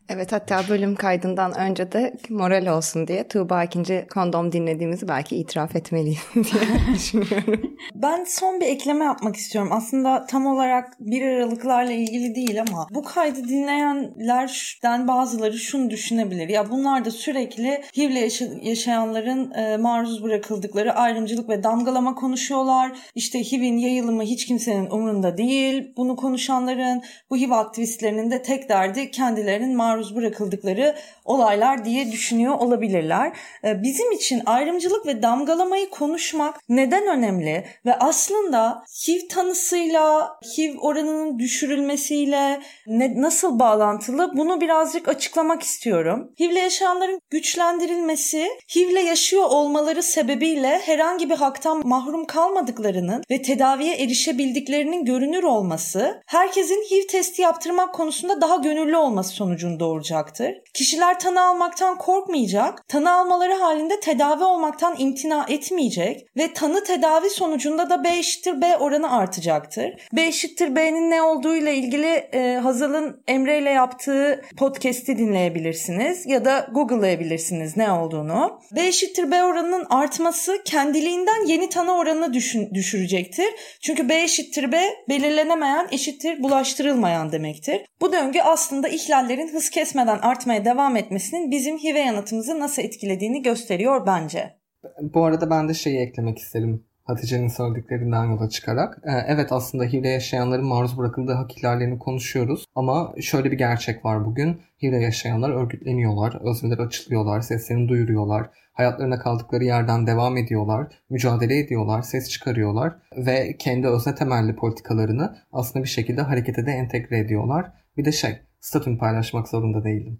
Evet 0.10 0.32
hatta 0.32 0.64
bölüm 0.70 0.96
kaydından 0.96 1.54
önce 1.60 1.92
de 1.92 2.14
moral 2.30 2.68
olsun 2.68 3.08
diye 3.08 3.28
Tuğba 3.28 3.64
ikinci 3.64 4.06
kondom 4.14 4.52
dinlediğimizi 4.52 5.08
belki 5.08 5.36
itiraf 5.36 5.76
etmeliyiz 5.76 6.20
diye 6.36 6.44
düşünüyorum. 6.94 7.78
Ben 7.96 8.24
son 8.24 8.60
bir 8.62 8.66
ekleme 8.66 9.06
yapmak 9.06 9.36
istiyorum. 9.36 9.72
Aslında 9.74 10.26
tam 10.26 10.46
olarak 10.46 10.94
bir 11.00 11.22
aralıklarla 11.22 11.92
ilgili 11.92 12.36
değil 12.36 12.62
ama 12.62 12.88
bu 12.92 13.04
kaydı 13.04 13.48
dinleyenlerden 13.48 15.08
bazıları 15.08 15.58
şunu 15.58 15.90
düşünebilir. 15.90 16.50
Ya 16.50 16.70
bunlar 16.70 17.06
da 17.06 17.12
sürekli 17.12 17.82
HIV'le 17.98 18.16
yaşa- 18.22 18.60
yaşayanların 18.62 19.52
e, 19.52 19.78
maruz 19.78 20.24
bırakıldıkları 20.24 20.94
ayrımcılık 20.94 21.50
ve 21.50 21.64
damgalama 21.64 22.16
konuşuyorlar. 22.16 22.92
İşte 23.16 23.40
HIV'in 23.40 23.78
yayılımı 23.78 24.24
hiç 24.24 24.46
kimsenin 24.46 24.90
umurunda 24.90 25.38
değil. 25.38 25.94
Bunu 25.98 26.16
konuşanların, 26.16 27.02
bu 27.30 27.38
HIV 27.38 27.52
aktivistlerinin 27.52 28.32
de 28.32 28.42
tek 28.42 28.70
derdi 28.70 29.12
kendilerinin 29.12 29.76
maruz 29.76 29.91
maruz 29.92 30.16
bırakıldıkları 30.16 30.96
olaylar 31.26 31.86
diye 31.86 32.12
düşünüyor 32.12 32.54
olabilirler. 32.54 33.32
Ee, 33.64 33.84
bizim 33.84 34.12
için 34.12 34.42
ayrımcılık 34.46 35.06
ve 35.06 35.22
damgalamayı 35.22 35.90
konuşmak 35.90 36.60
neden 36.70 37.08
önemli 37.08 37.66
ve 37.86 37.96
aslında 37.96 38.84
HIV 39.08 39.28
tanısıyla, 39.30 40.36
HIV 40.58 40.78
oranının 40.78 41.40
düşürülmesiyle 41.40 42.62
ne, 42.88 43.22
nasıl 43.22 43.60
bağlantılı 43.60 44.32
bunu 44.38 44.62
birazcık 44.62 45.08
açıklamak 45.08 45.64
istiyorum. 45.64 46.32
HIV'le 46.40 46.56
yaşayanların 46.56 47.22
güçlendirilmesi, 47.30 48.48
HIV'le 48.76 49.06
yaşıyor 49.06 49.44
olmaları 49.44 50.04
sebebiyle 50.04 50.80
herhangi 50.86 51.30
bir 51.30 51.36
haktan 51.36 51.88
mahrum 51.88 52.26
kalmadıklarının 52.26 53.24
ve 53.32 53.42
tedaviye 53.42 53.96
erişebildiklerinin 53.96 55.06
görünür 55.06 55.44
olması, 55.44 56.22
herkesin 56.26 56.86
HIV 56.92 57.08
testi 57.08 57.42
yaptırmak 57.42 57.96
konusunda 57.96 58.42
daha 58.42 58.56
gönüllü 58.56 58.98
olması 58.98 59.30
sonucunu 59.30 59.81
doğuracaktır. 59.82 60.54
Kişiler 60.74 61.20
tanı 61.20 61.42
almaktan 61.42 61.98
korkmayacak, 61.98 62.88
tanı 62.88 63.12
almaları 63.12 63.54
halinde 63.54 64.00
tedavi 64.00 64.44
olmaktan 64.44 64.96
imtina 64.98 65.46
etmeyecek 65.50 66.28
ve 66.38 66.54
tanı 66.54 66.84
tedavi 66.84 67.30
sonucunda 67.30 67.90
da 67.90 68.04
B 68.04 68.10
eşittir 68.18 68.62
B 68.62 68.78
oranı 68.78 69.18
artacaktır. 69.18 69.94
B 70.14 70.26
eşittir 70.26 70.76
B'nin 70.76 71.12
ne 71.12 71.22
olduğu 71.22 71.56
ile 71.56 71.76
ilgili 71.76 72.08
e, 72.08 72.60
Hazal'ın 72.64 73.24
Emre 73.28 73.60
ile 73.60 73.70
yaptığı 73.70 74.42
podcast'i 74.58 75.18
dinleyebilirsiniz 75.18 76.26
ya 76.26 76.46
da 76.46 76.68
Google'layabilirsiniz 76.74 77.78
ne 77.78 77.92
olduğunu. 77.92 78.60
B 78.76 78.88
eşittir 78.88 79.32
B 79.32 79.44
oranının 79.44 79.86
artması 79.90 80.64
kendiliğinden 80.66 81.46
yeni 81.46 81.70
tanı 81.70 81.98
oranını 81.98 82.34
düşün, 82.34 82.70
düşürecektir. 82.74 83.48
Çünkü 83.82 84.10
B 84.10 84.22
eşittir 84.22 84.72
B 84.72 84.82
belirlenemeyen 85.10 85.88
eşittir 85.92 86.44
bulaştırılmayan 86.44 87.32
demektir. 87.32 87.82
Bu 88.02 88.12
döngü 88.12 88.42
aslında 88.42 88.88
ihlallerin 88.88 89.54
hız 89.54 89.70
kesmeden 89.72 90.18
artmaya 90.18 90.66
devam 90.66 90.96
etmesinin 90.96 91.52
bizim 91.52 91.78
HIV 91.78 91.96
yanıtımızı 91.96 92.60
nasıl 92.60 92.82
etkilediğini 92.82 93.42
gösteriyor 93.42 94.06
bence. 94.06 94.54
Bu 95.02 95.26
arada 95.26 95.50
ben 95.50 95.70
de 95.70 95.74
şeyi 95.74 96.00
eklemek 96.00 96.38
isterim. 96.38 96.84
Hatice'nin 97.04 97.48
söylediklerinden 97.48 98.26
yola 98.26 98.50
çıkarak. 98.50 99.02
Ee, 99.04 99.12
evet 99.28 99.52
aslında 99.52 99.84
HIV'le 99.84 100.06
yaşayanların 100.06 100.66
maruz 100.66 100.98
bırakıldığı 100.98 101.34
hak 101.34 101.58
ihlallerini 101.58 102.00
konuşuyoruz. 102.00 102.66
Ama 102.76 103.14
şöyle 103.22 103.52
bir 103.52 103.58
gerçek 103.58 104.06
var 104.06 104.26
bugün. 104.26 104.62
HIV'le 104.84 105.02
yaşayanlar 105.02 105.50
örgütleniyorlar, 105.50 106.50
özneler 106.50 106.78
açılıyorlar, 106.78 107.42
seslerini 107.42 107.90
duyuruyorlar. 107.90 108.50
Hayatlarına 108.74 109.20
kaldıkları 109.20 109.64
yerden 109.64 110.08
devam 110.08 110.38
ediyorlar, 110.38 110.88
mücadele 111.10 111.60
ediyorlar, 111.60 112.02
ses 112.02 112.30
çıkarıyorlar 112.30 112.94
ve 113.18 113.56
kendi 113.60 113.88
özne 113.88 114.16
temelli 114.16 114.56
politikalarını 114.56 115.38
aslında 115.52 115.84
bir 115.84 115.90
şekilde 115.90 116.22
harekete 116.22 116.66
de 116.66 116.72
entegre 116.72 117.20
ediyorlar. 117.20 117.72
Bir 117.98 118.06
de 118.06 118.12
şey, 118.12 118.40
statün 118.62 118.98
paylaşmak 118.98 119.48
zorunda 119.48 119.84
değilim. 119.84 120.20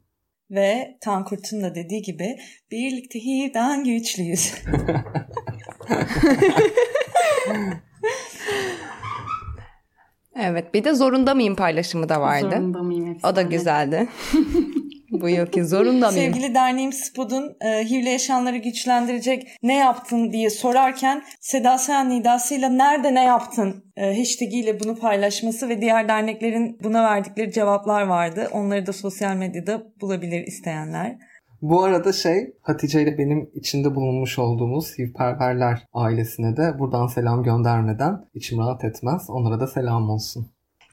Ve 0.52 0.98
Tankurt'un 1.02 1.64
da 1.64 1.76
dediği 1.76 2.02
gibi 2.02 2.38
birlikte 2.72 3.20
HIV'den 3.20 3.84
güçlüyüz. 3.84 4.54
evet 10.36 10.74
bir 10.74 10.84
de 10.84 10.94
zorunda 10.94 11.36
mıyım 11.36 11.56
paylaşımı 11.56 12.10
da 12.10 12.22
vardı. 12.22 12.56
Zorunda 12.56 12.84
mıyım? 12.84 13.18
O 13.24 13.36
da 13.36 13.42
güzeldi. 13.42 14.08
Bu 15.12 15.30
yılki 15.30 15.66
zorunda 15.66 16.12
mıyım? 16.12 16.34
Sevgili 16.34 16.56
derneğim 16.56 16.94
Spud'un 16.94 17.56
e, 17.62 17.90
HIV'le 17.90 18.12
yaşayanları 18.12 18.58
güçlendirecek 18.58 19.48
ne 19.64 19.78
yaptın 19.78 20.32
diye 20.32 20.50
sorarken 20.50 21.24
Seda 21.40 21.78
Sayan 21.78 22.10
nidasıyla 22.10 22.70
nerede 22.70 23.16
ne 23.16 23.24
yaptın 23.24 23.86
e, 23.98 24.18
hashtag 24.18 24.54
ile 24.54 24.80
bunu 24.80 24.96
paylaşması 24.96 25.70
ve 25.70 25.82
diğer 25.82 26.08
derneklerin 26.08 26.80
buna 26.84 27.04
verdikleri 27.04 27.52
cevaplar 27.52 28.02
vardı. 28.02 28.50
Onları 28.52 28.86
da 28.86 28.94
sosyal 28.94 29.36
medyada 29.36 29.84
bulabilir 30.02 30.48
isteyenler. 30.48 31.18
Bu 31.62 31.84
arada 31.84 32.14
şey 32.14 32.54
Hatice 32.62 33.02
ile 33.02 33.18
benim 33.18 33.50
içinde 33.54 33.96
bulunmuş 33.96 34.40
olduğumuz 34.40 34.98
HIVperverler 34.98 35.88
ailesine 35.94 36.58
de 36.58 36.80
buradan 36.80 37.08
selam 37.08 37.44
göndermeden 37.44 38.26
içim 38.34 38.60
rahat 38.60 38.84
etmez. 38.84 39.30
Onlara 39.30 39.60
da 39.60 39.68
selam 39.68 40.10
olsun. 40.10 40.52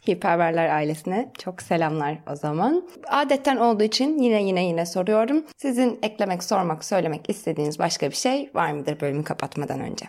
Hiperverler 0.08 0.68
ailesine 0.68 1.32
çok 1.38 1.62
selamlar 1.62 2.18
o 2.32 2.36
zaman. 2.36 2.88
Adetten 3.08 3.56
olduğu 3.56 3.82
için 3.82 4.18
yine 4.18 4.42
yine 4.42 4.64
yine 4.64 4.86
soruyorum. 4.86 5.44
Sizin 5.56 5.98
eklemek, 6.02 6.44
sormak, 6.44 6.84
söylemek 6.84 7.30
istediğiniz 7.30 7.78
başka 7.78 8.10
bir 8.10 8.16
şey 8.16 8.50
var 8.54 8.72
mıdır 8.72 9.00
bölümü 9.00 9.24
kapatmadan 9.24 9.80
önce? 9.80 10.06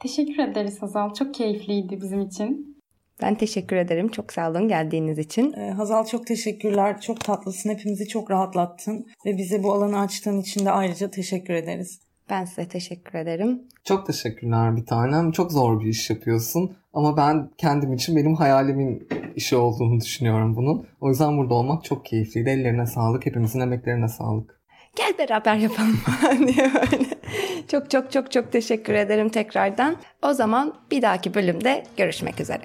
Teşekkür 0.00 0.38
ederiz 0.38 0.82
Hazal. 0.82 1.14
Çok 1.14 1.34
keyifliydi 1.34 2.00
bizim 2.00 2.20
için. 2.20 2.82
Ben 3.22 3.34
teşekkür 3.34 3.76
ederim. 3.76 4.08
Çok 4.08 4.32
sağ 4.32 4.50
olun 4.50 4.68
geldiğiniz 4.68 5.18
için. 5.18 5.52
Ee, 5.52 5.70
Hazal 5.70 6.06
çok 6.06 6.26
teşekkürler. 6.26 7.00
Çok 7.00 7.20
tatlısın. 7.20 7.70
Hepimizi 7.70 8.08
çok 8.08 8.30
rahatlattın. 8.30 9.06
Ve 9.26 9.36
bize 9.36 9.62
bu 9.62 9.72
alanı 9.72 10.00
açtığın 10.00 10.40
için 10.40 10.64
de 10.64 10.70
ayrıca 10.70 11.10
teşekkür 11.10 11.54
ederiz. 11.54 12.00
Ben 12.32 12.44
size 12.44 12.68
teşekkür 12.68 13.18
ederim. 13.18 13.62
Çok 13.84 14.06
teşekkürler 14.06 14.76
bir 14.76 14.86
tanem. 14.86 15.32
Çok 15.32 15.52
zor 15.52 15.80
bir 15.80 15.86
iş 15.86 16.10
yapıyorsun. 16.10 16.76
Ama 16.92 17.16
ben 17.16 17.50
kendim 17.58 17.92
için 17.92 18.16
benim 18.16 18.34
hayalimin 18.34 19.08
işi 19.36 19.56
olduğunu 19.56 20.00
düşünüyorum 20.00 20.56
bunun. 20.56 20.86
O 21.00 21.08
yüzden 21.08 21.38
burada 21.38 21.54
olmak 21.54 21.84
çok 21.84 22.04
keyifliydi. 22.04 22.50
Ellerine 22.50 22.86
sağlık. 22.86 23.26
Hepimizin 23.26 23.60
emeklerine 23.60 24.08
sağlık. 24.08 24.60
Gel 24.96 25.12
beraber 25.18 25.56
yapalım 25.56 26.00
diye 26.46 26.70
böyle. 26.74 27.04
Çok 27.68 27.90
çok 27.90 28.12
çok 28.12 28.32
çok 28.32 28.52
teşekkür 28.52 28.94
ederim 28.94 29.28
tekrardan. 29.28 29.96
O 30.22 30.32
zaman 30.32 30.74
bir 30.90 31.02
dahaki 31.02 31.34
bölümde 31.34 31.84
görüşmek 31.96 32.40
üzere. 32.40 32.64